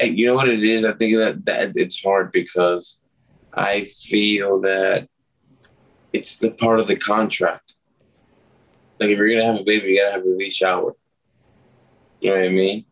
you 0.00 0.26
know 0.26 0.34
what 0.34 0.48
it 0.48 0.62
is? 0.62 0.84
I 0.84 0.92
think 0.92 1.16
that, 1.16 1.44
that 1.46 1.72
it's 1.76 2.02
hard 2.02 2.32
because 2.32 3.00
I 3.54 3.84
feel 3.84 4.60
that 4.60 5.08
it's 6.12 6.36
the 6.36 6.50
part 6.50 6.80
of 6.80 6.86
the 6.86 6.96
contract. 6.96 7.76
Like 9.00 9.10
if 9.10 9.18
you're 9.18 9.28
gonna 9.28 9.52
have 9.52 9.60
a 9.60 9.64
baby, 9.64 9.88
you 9.88 9.98
gotta 9.98 10.12
have 10.12 10.22
a 10.22 10.30
baby 10.30 10.50
shower. 10.50 10.94
You 12.20 12.30
know 12.30 12.36
what 12.36 12.46
I 12.46 12.50
mean? 12.50 12.84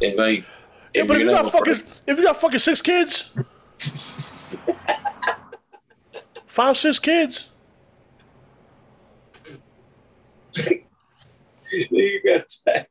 It's 0.00 0.16
like 0.16 0.46
Yeah, 0.94 1.04
but 1.04 1.16
if 1.16 1.22
you 1.22 1.30
got 1.30 1.50
fucking 1.52 1.82
if 2.06 2.18
you 2.18 2.24
got 2.24 2.36
fucking 2.36 2.58
six 2.58 2.80
kids, 2.80 3.32
five 6.46 6.76
six 6.76 6.98
kids. 6.98 7.50
you 11.90 12.22
got 12.24 12.46
that. 12.64 12.88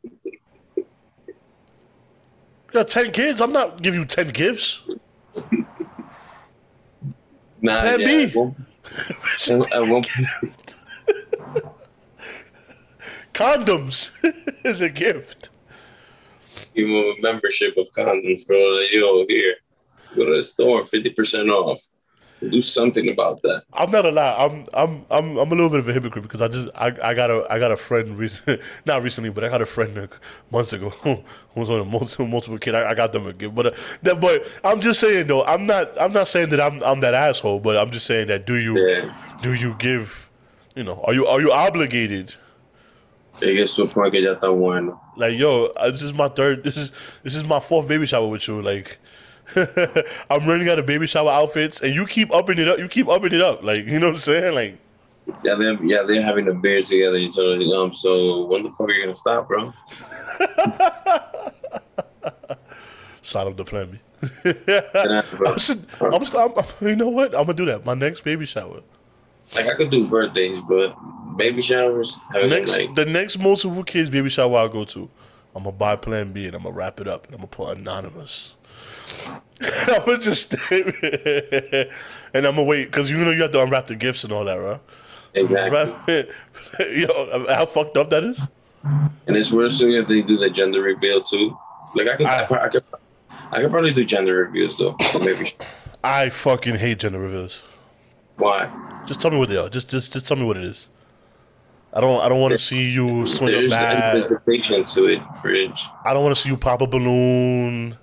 You 2.75 2.81
got 2.81 2.89
ten 2.89 3.13
kids. 3.13 3.39
I'm 3.39 3.53
not 3.53 3.81
giving 3.81 4.01
you 4.01 4.05
ten 4.05 4.27
gifts. 4.31 4.83
Nah, 7.61 7.79
Plan 7.79 7.99
yeah, 8.01 8.05
B. 8.05 8.23
at 8.25 8.35
one- 8.35 8.65
at- 9.47 9.71
at 9.71 9.87
one 9.87 10.03
point- 10.03 10.75
Condoms 13.33 14.11
is 14.65 14.81
a 14.81 14.89
gift. 14.89 15.51
them 16.75 16.89
a 16.89 17.13
membership 17.21 17.77
of 17.77 17.89
condoms, 17.93 18.45
bro. 18.45 18.57
Like, 18.57 18.91
yo, 18.91 19.25
here, 19.29 19.55
go 20.13 20.25
to 20.25 20.35
the 20.35 20.43
store, 20.43 20.85
fifty 20.85 21.11
percent 21.11 21.49
off. 21.49 21.81
Do 22.51 22.61
something 22.61 23.09
about 23.09 23.41
that. 23.43 23.63
I'm 23.73 23.89
not 23.91 24.05
a 24.05 24.11
lie. 24.11 24.35
I'm 24.37 24.65
I'm 24.73 25.05
I'm 25.09 25.37
I'm 25.37 25.51
a 25.51 25.55
little 25.55 25.69
bit 25.69 25.79
of 25.79 25.87
a 25.89 25.93
hypocrite 25.93 26.23
because 26.23 26.41
I 26.41 26.47
just 26.47 26.69
I, 26.75 26.87
I 27.03 27.13
got 27.13 27.29
a 27.31 27.45
I 27.49 27.59
got 27.59 27.71
a 27.71 27.77
friend 27.77 28.17
recent 28.17 28.59
not 28.85 29.03
recently 29.03 29.29
but 29.29 29.43
I 29.43 29.49
got 29.49 29.61
a 29.61 29.65
friend 29.65 29.95
like 29.95 30.13
months 30.51 30.73
ago 30.73 30.89
who 31.03 31.23
was 31.55 31.69
on 31.69 31.79
a 31.79 31.85
multiple 31.85 32.27
multiple 32.27 32.57
kid. 32.57 32.75
I, 32.75 32.91
I 32.91 32.93
got 32.95 33.11
them 33.13 33.27
a 33.27 33.33
gift, 33.33 33.55
but 33.55 33.67
uh, 33.67 33.71
that, 34.03 34.19
but 34.21 34.45
I'm 34.63 34.81
just 34.81 34.99
saying 34.99 35.27
though 35.27 35.43
I'm 35.45 35.65
not 35.65 35.91
I'm 35.99 36.13
not 36.13 36.27
saying 36.27 36.49
that 36.49 36.61
I'm 36.61 36.83
I'm 36.83 36.99
that 37.01 37.13
asshole, 37.13 37.59
but 37.59 37.77
I'm 37.77 37.91
just 37.91 38.05
saying 38.05 38.27
that 38.27 38.45
do 38.45 38.55
you 38.55 38.77
Yeah. 38.79 39.37
do 39.41 39.53
you 39.53 39.75
give 39.75 40.29
you 40.75 40.83
know 40.83 41.01
are 41.05 41.13
you 41.13 41.25
are 41.25 41.41
you 41.41 41.51
obligated 41.51 42.35
Llegué 43.41 43.63
a 43.63 43.67
su 43.67 43.85
point 43.87 44.11
que 44.13 44.21
ya 44.21 44.35
está 44.35 44.47
bueno. 44.49 44.99
like 45.17 45.37
yo 45.37 45.65
uh, 45.77 45.91
this 45.91 46.01
is 46.01 46.13
my 46.13 46.29
third 46.29 46.63
this 46.63 46.77
is 46.77 46.91
this 47.23 47.35
is 47.35 47.43
my 47.43 47.59
fourth 47.59 47.87
baby 47.87 48.05
shower 48.05 48.27
with 48.27 48.47
you 48.47 48.61
like 48.61 48.97
I'm 50.29 50.47
running 50.47 50.69
out 50.69 50.79
of 50.79 50.85
baby 50.85 51.07
shower 51.07 51.31
outfits 51.31 51.81
and 51.81 51.93
you 51.93 52.05
keep 52.05 52.33
upping 52.33 52.57
it 52.57 52.67
up 52.67 52.79
you 52.79 52.87
keep 52.87 53.07
upping 53.07 53.33
it 53.33 53.41
up 53.41 53.63
like 53.63 53.85
you 53.85 53.99
know 53.99 54.07
what 54.07 54.15
I'm 54.15 54.19
saying 54.19 54.55
like 54.55 54.77
Yeah, 55.43 55.55
they're 55.55 55.83
yeah 55.83 56.03
they're 56.03 56.21
having 56.21 56.47
a 56.47 56.53
beer 56.53 56.81
together. 56.81 57.17
You 57.17 57.31
told 57.31 57.59
them, 57.59 57.69
um, 57.71 57.93
so 57.93 58.45
when 58.45 58.63
the 58.63 58.71
fuck 58.71 58.89
are 58.89 58.91
you 58.91 59.03
gonna 59.03 59.15
stop, 59.15 59.47
bro? 59.47 59.73
sign 63.21 63.47
up 63.47 63.57
to 63.57 63.63
plan 63.63 63.91
B. 63.91 63.99
I 64.45 65.57
should, 65.57 65.85
I'm, 65.99 66.23
I'm, 66.23 66.53
you 66.81 66.95
know 66.95 67.09
what? 67.09 67.35
I'm 67.35 67.45
gonna 67.45 67.53
do 67.53 67.65
that. 67.65 67.85
My 67.85 67.93
next 67.93 68.23
baby 68.23 68.45
shower. 68.45 68.81
Like 69.53 69.67
I 69.67 69.75
could 69.75 69.91
do 69.91 70.07
birthdays, 70.07 70.61
but 70.61 70.95
baby 71.37 71.61
showers, 71.61 72.17
Next, 72.33 72.77
the 72.95 73.05
next 73.05 73.37
multiple 73.37 73.83
kids 73.83 74.09
baby 74.09 74.29
shower 74.29 74.57
I 74.57 74.67
go 74.67 74.85
to, 74.85 75.09
I'm 75.55 75.63
gonna 75.63 75.75
buy 75.75 75.95
Plan 75.95 76.33
B 76.33 76.45
and 76.45 76.55
I'm 76.55 76.63
gonna 76.63 76.75
wrap 76.75 76.99
it 76.99 77.07
up 77.07 77.25
and 77.25 77.35
I'm 77.35 77.41
gonna 77.41 77.47
put 77.47 77.77
anonymous. 77.77 78.55
I'm 79.61 80.05
gonna 80.05 80.17
just 80.19 80.51
stay 80.53 81.89
and 82.33 82.45
I'm 82.45 82.55
gonna 82.55 82.63
wait 82.63 82.85
because 82.85 83.09
you 83.09 83.17
know 83.17 83.31
you 83.31 83.41
have 83.43 83.51
to 83.51 83.61
unwrap 83.63 83.87
the 83.87 83.95
gifts 83.95 84.23
and 84.23 84.33
all 84.33 84.43
that, 84.45 84.55
right? 84.55 84.81
exactly. 85.33 86.27
Yo, 87.01 87.45
how 87.49 87.65
fucked 87.65 87.97
up 87.97 88.09
that 88.09 88.23
is? 88.23 88.47
And 88.83 89.35
it's 89.35 89.51
worse 89.51 89.79
too 89.79 89.89
if 89.91 90.07
they 90.07 90.21
do 90.21 90.37
the 90.37 90.49
gender 90.49 90.81
reveal 90.81 91.21
too. 91.21 91.57
Like 91.95 92.07
I 92.07 92.15
could, 92.17 92.25
I, 92.25 92.43
I- 92.65 92.69
could, 92.69 92.83
I 93.51 93.61
could 93.61 93.71
probably 93.71 93.93
do 93.93 94.03
gender 94.05 94.35
reveals 94.35 94.77
though. 94.77 94.95
sh- 95.45 95.53
I 96.03 96.29
fucking 96.29 96.75
hate 96.75 96.99
gender 96.99 97.19
reveals. 97.19 97.63
why? 98.37 98.69
Just 99.05 99.21
tell 99.21 99.31
me 99.31 99.37
what 99.37 99.49
they 99.49 99.57
are. 99.57 99.69
Just, 99.69 99.89
just, 99.89 100.11
just 100.13 100.27
tell 100.27 100.35
me 100.37 100.43
what 100.43 100.57
it 100.57 100.63
is. 100.63 100.89
I 101.93 102.01
don't, 102.01 102.19
I 102.21 102.27
don't 102.27 102.41
want 102.41 102.51
to 102.51 102.57
see 102.57 102.89
you 102.91 103.25
swing 103.27 103.53
a 103.53 103.69
bat. 103.69 104.13
There's 104.13 104.25
anticipation 104.25 104.83
to 104.83 105.05
it, 105.05 105.21
fridge. 105.41 105.87
I 106.03 106.13
don't 106.13 106.23
want 106.23 106.35
to 106.35 106.41
see 106.41 106.49
you 106.49 106.57
pop 106.57 106.81
a 106.81 106.87
balloon. 106.87 107.97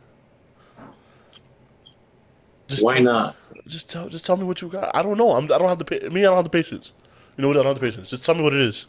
Just 2.72 2.86
Why 2.86 2.94
tell- 2.94 3.02
not? 3.04 3.36
Just 3.66 3.90
tell, 3.90 4.08
just 4.08 4.24
tell 4.24 4.38
me 4.38 4.44
what 4.44 4.62
you 4.62 4.68
got. 4.68 4.90
I 4.96 5.02
don't 5.02 5.18
know. 5.18 5.32
I'm, 5.32 5.44
I 5.44 5.58
don't 5.58 5.68
have 5.68 5.78
the 5.78 5.84
pa- 5.84 6.08
me. 6.08 6.22
I 6.22 6.24
don't 6.24 6.36
have 6.36 6.44
the 6.44 6.50
patience. 6.50 6.94
You 7.36 7.42
know 7.42 7.48
what? 7.48 7.58
I 7.58 7.62
don't 7.62 7.72
have 7.72 7.80
the 7.80 7.86
patience. 7.86 8.08
Just 8.08 8.24
tell 8.24 8.34
me 8.34 8.42
what 8.42 8.54
it 8.54 8.60
is. 8.60 8.86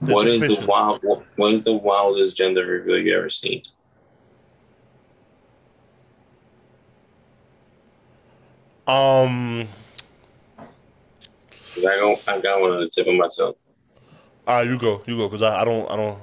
What 0.00 0.26
is 0.26 0.58
the 0.58 0.66
wild? 0.66 0.98
What, 1.02 1.24
what 1.36 1.54
is 1.54 1.62
the 1.62 1.72
wildest 1.72 2.36
gender 2.36 2.66
reveal 2.66 2.98
you 2.98 3.16
ever 3.16 3.28
seen? 3.28 3.62
Um. 8.88 9.68
I 11.78 11.96
don't. 11.96 12.28
I 12.28 12.40
got 12.40 12.60
one 12.60 12.72
on 12.72 12.80
the 12.80 12.88
tip 12.88 13.06
of 13.06 13.14
my 13.14 13.28
tongue. 13.28 13.54
Ah, 14.46 14.60
you 14.62 14.76
go. 14.78 15.02
You 15.06 15.16
go. 15.16 15.28
Cause 15.28 15.42
I, 15.42 15.62
I 15.62 15.64
don't. 15.64 15.88
I 15.90 15.96
don't. 15.96 16.18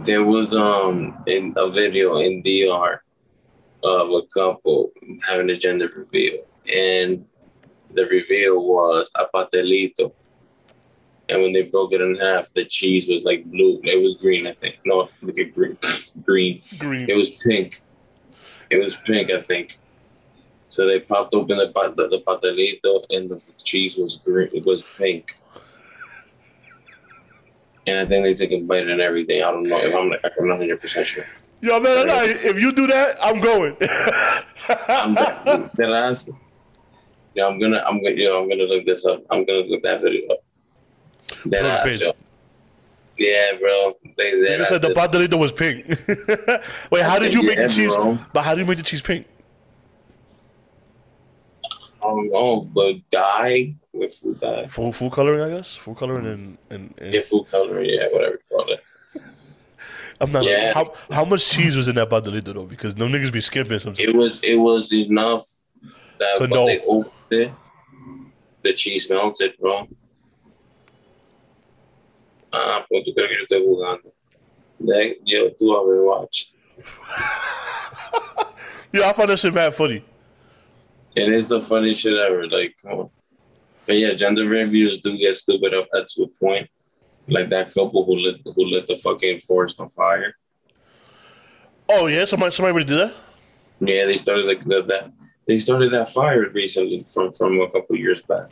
There 0.00 0.24
was 0.24 0.54
um 0.54 1.16
in 1.26 1.54
a 1.56 1.70
video 1.70 2.18
in 2.18 2.42
DR 2.42 3.02
of 3.86 4.10
a 4.10 4.22
couple 4.34 4.92
having 5.26 5.50
a 5.50 5.56
gender 5.56 5.90
reveal, 5.94 6.44
and 6.72 7.24
the 7.92 8.06
reveal 8.06 8.62
was 8.62 9.10
a 9.14 9.26
pastelito. 9.34 10.12
And 11.28 11.42
when 11.42 11.52
they 11.52 11.62
broke 11.62 11.92
it 11.92 12.00
in 12.00 12.14
half, 12.16 12.52
the 12.52 12.64
cheese 12.64 13.08
was 13.08 13.24
like 13.24 13.44
blue. 13.46 13.80
It 13.82 14.00
was 14.00 14.14
green, 14.14 14.46
I 14.46 14.52
think. 14.52 14.76
No, 14.84 15.08
look 15.22 15.38
at 15.38 15.54
green. 15.54 15.76
green. 16.24 16.62
Green. 16.78 17.10
It 17.10 17.16
was 17.16 17.30
pink. 17.30 17.80
It 18.70 18.78
was 18.78 18.96
pink, 18.96 19.30
I 19.30 19.40
think. 19.40 19.76
So 20.68 20.86
they 20.86 21.00
popped 21.00 21.34
open 21.34 21.58
the 21.58 21.72
the, 21.96 22.08
the 22.08 22.22
pastelito, 22.26 23.06
and 23.10 23.30
the 23.30 23.40
cheese 23.62 23.96
was 23.96 24.16
green. 24.16 24.50
It 24.52 24.64
was 24.64 24.84
pink. 24.96 25.38
And 27.86 28.00
I 28.00 28.06
think 28.06 28.24
they 28.24 28.34
took 28.34 28.50
a 28.50 28.60
bite 28.62 28.88
and 28.88 29.00
everything. 29.00 29.42
I 29.42 29.50
don't 29.52 29.62
know 29.62 29.78
if 29.78 29.94
I'm 29.94 30.10
like 30.10 30.24
I'm 30.24 30.48
not 30.48 30.58
hundred 30.58 30.80
percent 30.80 31.06
sure. 31.06 31.24
Yo, 31.60 31.78
no, 31.78 31.94
no, 31.94 32.04
no. 32.04 32.24
If 32.24 32.58
you 32.60 32.72
do 32.72 32.86
that, 32.86 33.16
I'm 33.22 33.40
going. 33.40 33.76
I'm 34.88 35.14
that, 35.14 35.70
that 35.74 35.90
ass. 35.90 36.28
Yeah, 37.34 37.46
I'm 37.46 37.58
gonna 37.58 37.82
I'm 37.86 38.02
gonna 38.02 38.14
yo, 38.14 38.42
I'm 38.42 38.48
gonna 38.48 38.64
look 38.64 38.84
this 38.86 39.04
up. 39.06 39.22
I'm 39.30 39.44
gonna 39.44 39.60
look 39.60 39.82
that 39.82 40.00
video 40.02 40.28
up. 40.32 40.38
That 41.46 41.62
Put 41.62 41.70
on 41.70 41.82
page. 41.82 42.00
yo. 42.00 42.12
Yeah, 43.18 43.52
bro. 43.58 43.94
They, 44.16 44.30
you 44.30 44.58
that 44.58 44.68
said 44.68 44.82
the 44.82 44.90
ass- 44.90 45.08
pastelito 45.08 45.38
was 45.38 45.52
pink. 45.52 45.86
Wait, 46.90 47.02
how 47.02 47.18
did 47.18 47.34
you 47.34 47.42
make 47.42 47.60
the 47.60 47.68
cheese? 47.68 47.94
bro. 47.94 48.18
But 48.32 48.44
how 48.44 48.54
do 48.54 48.60
you 48.60 48.66
make 48.66 48.78
the 48.78 48.84
cheese 48.84 49.02
pink? 49.02 49.26
I 52.02 52.08
don't 52.08 52.30
know, 52.30 52.60
but 52.72 52.94
dye 53.10 53.72
with 53.92 54.14
food 54.14 54.40
dye. 54.40 54.66
Full, 54.66 54.92
full 54.92 55.10
coloring, 55.10 55.40
I 55.40 55.56
guess. 55.56 55.74
Food 55.74 55.96
coloring 55.96 56.26
and 56.26 56.58
and, 56.70 56.94
and 56.98 57.14
Yeah, 57.14 57.22
food 57.22 57.46
coloring, 57.48 57.90
yeah, 57.90 58.06
whatever 58.12 58.34
you 58.34 58.56
call 58.56 58.72
it. 58.72 58.75
I'm 60.20 60.32
not. 60.32 60.44
Yeah. 60.44 60.72
How 60.72 60.94
how 61.10 61.24
much 61.24 61.48
cheese 61.48 61.76
was 61.76 61.88
in 61.88 61.94
that 61.96 62.08
pastelito 62.08 62.54
though? 62.54 62.64
Because 62.64 62.96
no 62.96 63.06
niggas 63.06 63.32
be 63.32 63.40
skipping 63.40 63.78
sometimes. 63.78 64.00
It 64.00 64.14
was 64.14 64.42
it 64.42 64.56
was 64.56 64.92
enough 64.92 65.44
that 66.18 66.36
So 66.36 66.46
no. 66.46 66.66
they 66.66 66.80
opened 66.80 67.12
it, 67.30 67.52
the 68.62 68.72
cheese 68.72 69.08
melted, 69.10 69.52
bro. 69.60 69.86
Ah, 72.52 72.84
pues 72.88 73.04
tú 73.04 73.14
crees 73.14 73.46
que 73.48 73.58
jugando. 73.60 74.12
De- 74.82 75.18
Yo, 75.24 75.50
tú 75.50 75.74
a 75.74 75.84
ver, 75.86 76.02
watch. 76.04 76.52
Yeah, 78.92 79.10
I 79.10 79.12
found 79.12 79.28
that 79.28 79.38
shit 79.38 79.52
mad 79.52 79.74
funny. 79.74 80.02
And 81.16 81.34
it's 81.34 81.48
the 81.48 81.60
funniest 81.60 82.00
shit 82.00 82.16
ever. 82.16 82.48
Like, 82.48 82.74
come 82.80 82.98
on. 83.00 83.10
But 83.84 83.96
yeah, 83.98 84.14
gender 84.14 84.46
reviews 84.48 85.00
do 85.00 85.18
get 85.18 85.36
stupid 85.36 85.74
up 85.74 85.86
at 85.94 86.08
to 86.08 86.22
a 86.22 86.28
point. 86.28 86.68
Like 87.28 87.50
that 87.50 87.74
couple 87.74 88.04
who 88.04 88.16
lit 88.16 88.40
who 88.44 88.64
lit 88.64 88.86
the 88.86 88.96
fucking 88.96 89.40
forest 89.40 89.80
on 89.80 89.88
fire. 89.88 90.34
Oh 91.88 92.06
yeah, 92.06 92.24
somebody 92.24 92.52
somebody 92.52 92.72
already 92.72 92.86
did 92.86 92.98
that. 92.98 93.14
Yeah, 93.80 94.06
they 94.06 94.16
started 94.16 94.46
like 94.46 94.64
the, 94.64 94.82
that. 94.82 95.12
They 95.46 95.58
started 95.58 95.92
that 95.92 96.10
fire 96.10 96.48
recently 96.50 97.04
from 97.04 97.32
from 97.32 97.60
a 97.60 97.70
couple 97.70 97.96
years 97.96 98.22
back. 98.22 98.50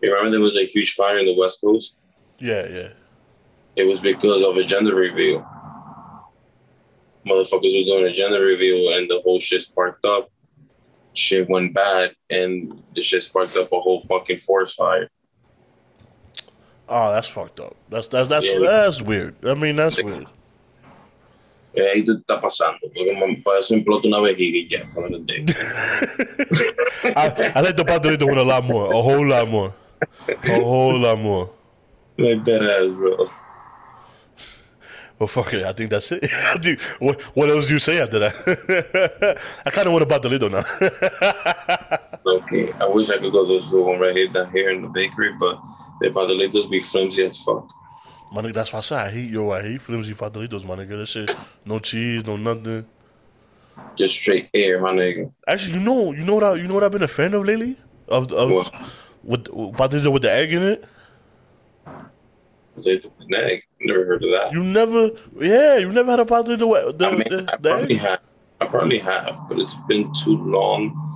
You 0.00 0.12
remember 0.12 0.32
there 0.32 0.40
was 0.40 0.56
a 0.56 0.66
huge 0.66 0.94
fire 0.94 1.18
in 1.18 1.26
the 1.26 1.34
West 1.34 1.60
Coast. 1.60 1.96
Yeah, 2.38 2.66
yeah. 2.68 2.88
It 3.76 3.84
was 3.84 4.00
because 4.00 4.42
of 4.42 4.56
a 4.56 4.64
gender 4.64 4.94
reveal. 4.94 5.46
Motherfuckers 7.26 7.78
were 7.78 7.86
doing 7.86 8.06
a 8.06 8.12
gender 8.12 8.40
reveal, 8.40 8.96
and 8.96 9.08
the 9.08 9.20
whole 9.22 9.38
shit 9.38 9.62
sparked 9.62 10.04
up. 10.04 10.28
Shit 11.14 11.48
went 11.48 11.72
bad, 11.72 12.14
and 12.30 12.82
the 12.94 13.00
shit 13.00 13.22
sparked 13.22 13.56
up 13.56 13.70
a 13.70 13.80
whole 13.80 14.02
fucking 14.08 14.38
forest 14.38 14.76
fire. 14.76 15.08
Oh, 16.94 17.10
that's 17.10 17.26
fucked 17.26 17.58
up. 17.58 17.74
That's 17.88 18.06
that's 18.08 18.28
that's 18.28 18.44
Yeah. 18.44 18.58
that's 18.58 19.00
weird. 19.00 19.34
I 19.46 19.54
mean, 19.54 19.76
that's 19.76 20.02
weird. 20.02 20.26
Eh, 21.74 21.88
ahí 21.94 22.04
te 22.04 22.12
está 22.12 22.38
pasando, 22.38 22.76
porque 22.82 23.18
man, 23.18 23.42
para 23.42 23.60
eso 23.60 23.74
implota 23.74 24.06
una 24.06 24.20
vejiga 24.20 24.58
y 24.58 24.68
ya, 24.68 24.84
para. 24.94 25.08
I, 27.16 27.52
I 27.54 27.60
like 27.62 27.76
the 27.78 27.84
pastelito 27.84 28.26
with 28.26 28.36
a 28.36 28.44
lot 28.44 28.64
more, 28.64 28.92
a 28.92 29.00
whole 29.00 29.26
lot 29.26 29.48
more, 29.48 29.72
a 30.28 30.60
whole 30.60 30.98
lot 30.98 31.18
more. 31.18 31.50
Like 32.18 32.44
that 32.44 32.62
ass, 32.62 32.88
bro. 32.94 33.30
Well, 35.18 35.28
fuck 35.28 35.54
it. 35.54 35.64
I 35.64 35.72
think 35.72 35.88
that's 35.88 36.12
it. 36.12 36.24
I 36.30 36.58
think, 36.58 36.78
what, 36.98 37.18
what 37.34 37.48
else 37.48 37.68
do 37.68 37.72
you 37.72 37.78
say 37.78 38.00
after 38.02 38.18
that? 38.18 39.38
I 39.64 39.70
kind 39.70 39.86
of 39.86 39.94
want 39.94 40.06
to 40.06 40.14
a 40.14 40.18
pastelito 40.18 40.50
now. 40.50 40.64
Okay, 42.26 42.70
I 42.80 42.86
wish 42.86 43.08
I 43.08 43.16
could 43.18 43.32
go 43.32 43.46
to 43.46 43.66
the 43.66 43.80
one 43.80 43.98
right 43.98 44.14
here 44.14 44.28
down 44.28 44.50
here 44.50 44.70
in 44.70 44.82
the 44.82 44.88
bakery, 44.88 45.32
but 45.40 45.58
the 46.02 46.08
pastelitos 46.10 46.70
be 46.70 46.80
flimsy 46.80 47.24
as 47.24 47.38
fuck. 47.42 47.70
my 48.32 48.42
nigga, 48.42 48.54
that's 48.54 48.72
why 48.72 48.78
I 48.78 48.82
said 48.82 48.98
I 49.06 49.10
hate 49.10 49.30
yo. 49.30 49.50
I 49.50 49.62
hate 49.62 49.80
flimsy 49.82 50.14
pastelitos, 50.14 50.64
my 50.64 50.74
nigga. 50.76 50.98
That 50.98 51.06
shit, 51.06 51.36
no 51.64 51.78
cheese, 51.78 52.26
no 52.26 52.36
nothing. 52.36 52.84
Just 53.96 54.14
straight 54.14 54.48
air, 54.54 54.80
my 54.80 54.92
nigga. 54.92 55.32
Actually, 55.48 55.74
you 55.78 55.80
know, 55.80 56.12
you 56.12 56.24
know 56.24 56.34
what 56.34 56.44
I, 56.44 56.54
you 56.54 56.66
know 56.68 56.74
what 56.74 56.84
I've 56.84 56.92
been 56.92 57.02
a 57.02 57.08
fan 57.08 57.34
of 57.34 57.44
lately 57.46 57.76
of 58.08 58.30
of 58.32 58.50
What? 58.50 58.74
with 59.22 59.44
pastelito 59.76 60.12
with 60.12 60.22
the 60.22 60.32
egg 60.32 60.52
in 60.52 60.62
it. 60.62 60.84
The 62.76 63.00
egg. 63.36 63.62
Never 63.80 64.04
heard 64.06 64.22
of 64.24 64.30
that. 64.30 64.52
You 64.52 64.62
never, 64.62 65.10
yeah, 65.38 65.76
you 65.76 65.92
never 65.92 66.10
had 66.12 66.20
a 66.20 66.24
pastelito 66.24 66.68
with 66.70 66.98
the, 66.98 67.06
I 67.06 67.10
mean, 67.10 67.24
the, 67.28 67.52
I 67.52 67.56
the 67.56 67.68
probably 67.70 67.94
egg. 67.96 68.00
have. 68.00 68.20
I 68.60 68.66
probably 68.66 68.98
have, 69.00 69.40
but 69.48 69.58
it's 69.58 69.74
been 69.88 70.12
too 70.22 70.36
long 70.36 71.11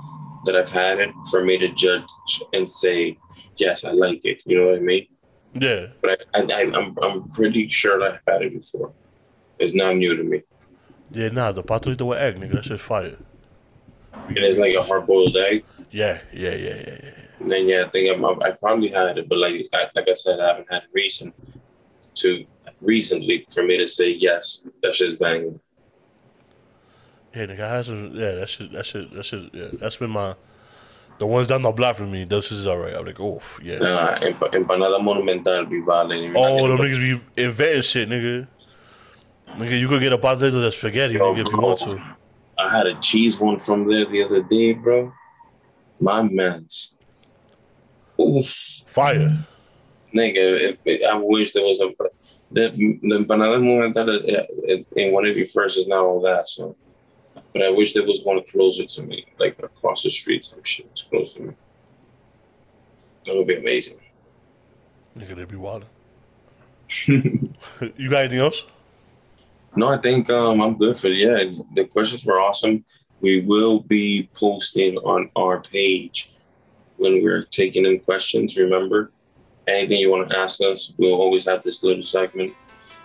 that 0.47 0.57
I've 0.57 0.69
had 0.71 1.01
it 1.01 1.11
for 1.31 1.45
me 1.45 1.59
to 1.59 1.69
judge 1.69 2.05
and 2.53 2.69
say, 2.69 3.19
yes, 3.57 3.85
I 3.85 3.91
like 3.93 4.25
it. 4.25 4.39
You 4.47 4.59
know 4.59 4.67
what 4.71 4.77
I 4.77 4.81
mean? 4.81 5.07
Yeah, 5.59 5.87
But 6.03 6.21
I, 6.35 6.41
I, 6.41 6.63
I'm, 6.63 6.97
I'm 7.03 7.29
pretty 7.29 7.69
sure 7.69 7.99
that 7.99 8.13
I've 8.15 8.33
had 8.33 8.43
it 8.43 8.55
before. 8.55 8.93
It's 9.59 9.75
not 9.75 9.97
new 9.97 10.17
to 10.17 10.23
me. 10.23 10.43
yeah, 11.11 11.29
nah, 11.29 11.53
the 11.53 11.63
pastelito 11.63 12.07
with 12.07 12.19
egg, 12.19 12.37
nigga, 12.39 12.53
that 12.53 12.65
shit's 12.65 12.83
fire. 12.83 13.17
And 14.29 14.39
it's 14.39 14.59
like 14.59 14.75
a 14.75 14.83
hard 14.83 15.07
boiled 15.07 15.37
egg. 15.37 15.65
Yeah, 15.91 16.21
yeah, 16.33 16.55
yeah, 16.55 16.75
yeah, 16.87 16.99
yeah. 17.05 17.11
And 17.41 17.51
then 17.51 17.69
yeah, 17.69 17.85
I 17.87 17.89
think 17.91 18.11
I'm, 18.15 18.25
I 18.43 18.51
probably 18.51 18.89
had 18.89 19.19
it, 19.19 19.29
but 19.29 19.39
like 19.39 19.67
I, 19.73 19.87
like 19.95 20.09
I 20.09 20.15
said, 20.15 20.41
I 20.41 20.49
haven't 20.49 20.71
had 20.71 20.83
reason 20.93 21.33
to 22.17 22.45
recently 22.81 23.47
for 23.53 23.63
me 23.63 23.77
to 23.79 23.87
say 23.87 24.11
yes, 24.11 24.67
that 24.83 24.95
shit's 24.95 25.17
banging. 25.17 25.61
Yeah, 27.37 27.45
nigga, 27.45 27.61
I 27.61 27.77
had 27.77 27.85
some, 27.85 28.13
yeah, 28.15 28.33
that 28.33 28.49
shit, 28.49 28.73
that 28.73 28.87
shit, 28.87 29.13
that 29.13 29.23
shit, 29.23 29.51
yeah, 29.53 29.69
that's 29.75 29.97
been 29.97 30.09
my, 30.09 30.35
the 31.19 31.27
ones 31.27 31.49
down 31.49 31.61
the 31.61 31.71
block 31.71 31.97
from 31.97 32.11
me, 32.11 32.25
those 32.25 32.51
is 32.51 32.67
alright. 32.67 32.95
I'm 32.95 33.05
like, 33.05 33.21
oh, 33.21 33.43
yeah. 33.63 33.77
Nah, 33.77 34.15
emp- 34.23 34.41
empanada 34.41 35.05
monumental 35.05 35.67
be 35.67 35.83
violent. 35.83 36.35
Oh, 36.35 36.67
them 36.67 36.79
niggas 36.79 37.21
be 37.37 37.43
inventing 37.43 37.83
shit, 37.83 38.09
nigga. 38.09 38.47
Nigga, 39.49 39.79
you 39.79 39.87
could 39.87 40.01
get 40.01 40.15
a 40.15 40.19
pastelito 40.19 40.63
that's 40.63 40.79
spaghetti, 40.79 41.15
Yo, 41.15 41.35
nigga, 41.35 41.47
if 41.47 41.53
you 41.53 41.61
want 41.61 41.79
to. 41.81 42.03
I 42.59 42.75
had 42.75 42.87
a 42.87 42.95
cheese 43.01 43.39
one 43.39 43.59
from 43.59 43.87
there 43.87 44.07
the 44.07 44.23
other 44.23 44.43
day, 44.43 44.73
bro. 44.73 45.13
My 46.01 46.23
man's. 46.23 46.95
Oof. 48.19 48.47
Fire. 48.87 49.37
Nigga, 50.15 50.75
if, 50.87 51.03
I 51.07 51.15
wish 51.17 51.53
there 51.53 51.65
was 51.65 51.83
a. 51.83 51.91
The, 52.51 52.71
the 52.71 53.19
empanada 53.19 53.63
monumental 53.63 54.09
uh, 54.09 54.45
in 54.97 55.13
181st 55.13 55.77
is 55.77 55.87
not 55.87 56.03
all 56.03 56.23
that, 56.23 56.49
so. 56.49 56.75
But 57.57 57.65
I 57.65 57.71
wish 57.71 57.95
there 57.95 58.05
was 58.05 58.23
one 58.23 58.45
closer 58.45 58.85
to 58.85 59.03
me, 59.03 59.25
like 59.39 59.59
across 59.63 60.03
the 60.03 60.11
street, 60.11 60.45
some 60.45 60.63
shit 60.63 60.91
was 60.91 61.07
close 61.09 61.33
to 61.35 61.41
me. 61.41 61.55
That 63.25 63.35
would 63.35 63.47
be 63.47 63.57
amazing. 63.57 63.97
Nigga, 65.19 65.35
they 65.35 65.47
be 65.47 65.57
wild. 65.57 65.87
you 67.07 68.11
got 68.11 68.25
anything 68.25 68.41
else? 68.41 68.67
No, 69.75 69.89
I 69.89 69.97
think 69.97 70.29
um, 70.29 70.61
I'm 70.61 70.77
good 70.77 70.99
for 70.99 71.07
it. 71.07 71.17
yeah. 71.17 71.51
The 71.75 71.87
questions 71.87 72.27
were 72.27 72.43
awesome. 72.43 72.85
We 73.23 73.41
will 73.41 73.81
be 73.81 74.29
posting 74.35 74.99
on 74.99 75.31
our 75.35 75.63
page 75.63 76.33
when 76.99 77.23
we're 77.23 77.45
taking 77.45 77.87
in 77.87 78.01
questions. 78.01 78.59
Remember, 78.59 79.13
anything 79.67 79.99
you 79.99 80.11
want 80.11 80.29
to 80.29 80.37
ask 80.37 80.61
us, 80.61 80.93
we'll 80.99 81.15
always 81.15 81.47
have 81.47 81.63
this 81.63 81.83
little 81.83 82.03
segment. 82.03 82.53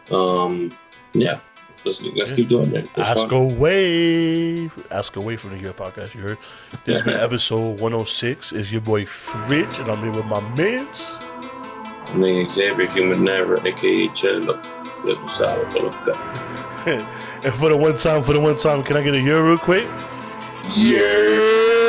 Um, 0.09 0.77
yeah, 1.13 1.39
let's 1.85 2.01
let's 2.01 2.31
keep 2.31 2.49
doing. 2.49 2.73
It's 2.75 2.89
Ask 2.97 3.29
fun. 3.29 3.33
away. 3.33 4.69
Ask 4.89 5.15
away 5.15 5.37
from 5.37 5.51
the 5.51 5.63
Yerrr 5.63 5.73
Podcast. 5.73 6.13
You 6.15 6.21
heard? 6.21 6.37
This 6.85 6.95
has 6.97 7.01
been 7.03 7.19
episode 7.19 7.79
106. 7.79 8.51
Is 8.53 8.71
your 8.71 8.81
boy 8.81 9.05
Fridge, 9.05 9.79
and 9.79 9.89
I'm 9.89 9.99
here 10.01 10.11
with 10.11 10.25
my 10.25 10.39
mans. 10.55 11.15
Nigga 12.11 12.51
Xavier 12.51 12.89
Human 12.91 13.27
Error, 13.27 13.65
aka 13.65 14.07
Cello. 14.09 14.61
Little 15.05 15.27
sour, 15.27 15.69
little 15.71 15.89
gut. 15.89 16.17
and 17.43 17.53
for 17.53 17.69
the 17.69 17.77
one 17.77 17.97
time, 17.97 18.21
for 18.23 18.33
the 18.33 18.39
one 18.39 18.55
time, 18.55 18.83
can 18.83 18.97
I 18.97 19.01
get 19.01 19.13
a 19.13 19.17
Yerrr 19.17 19.47
real 19.47 19.57
quick? 19.57 19.87
Yeah. 20.75 21.80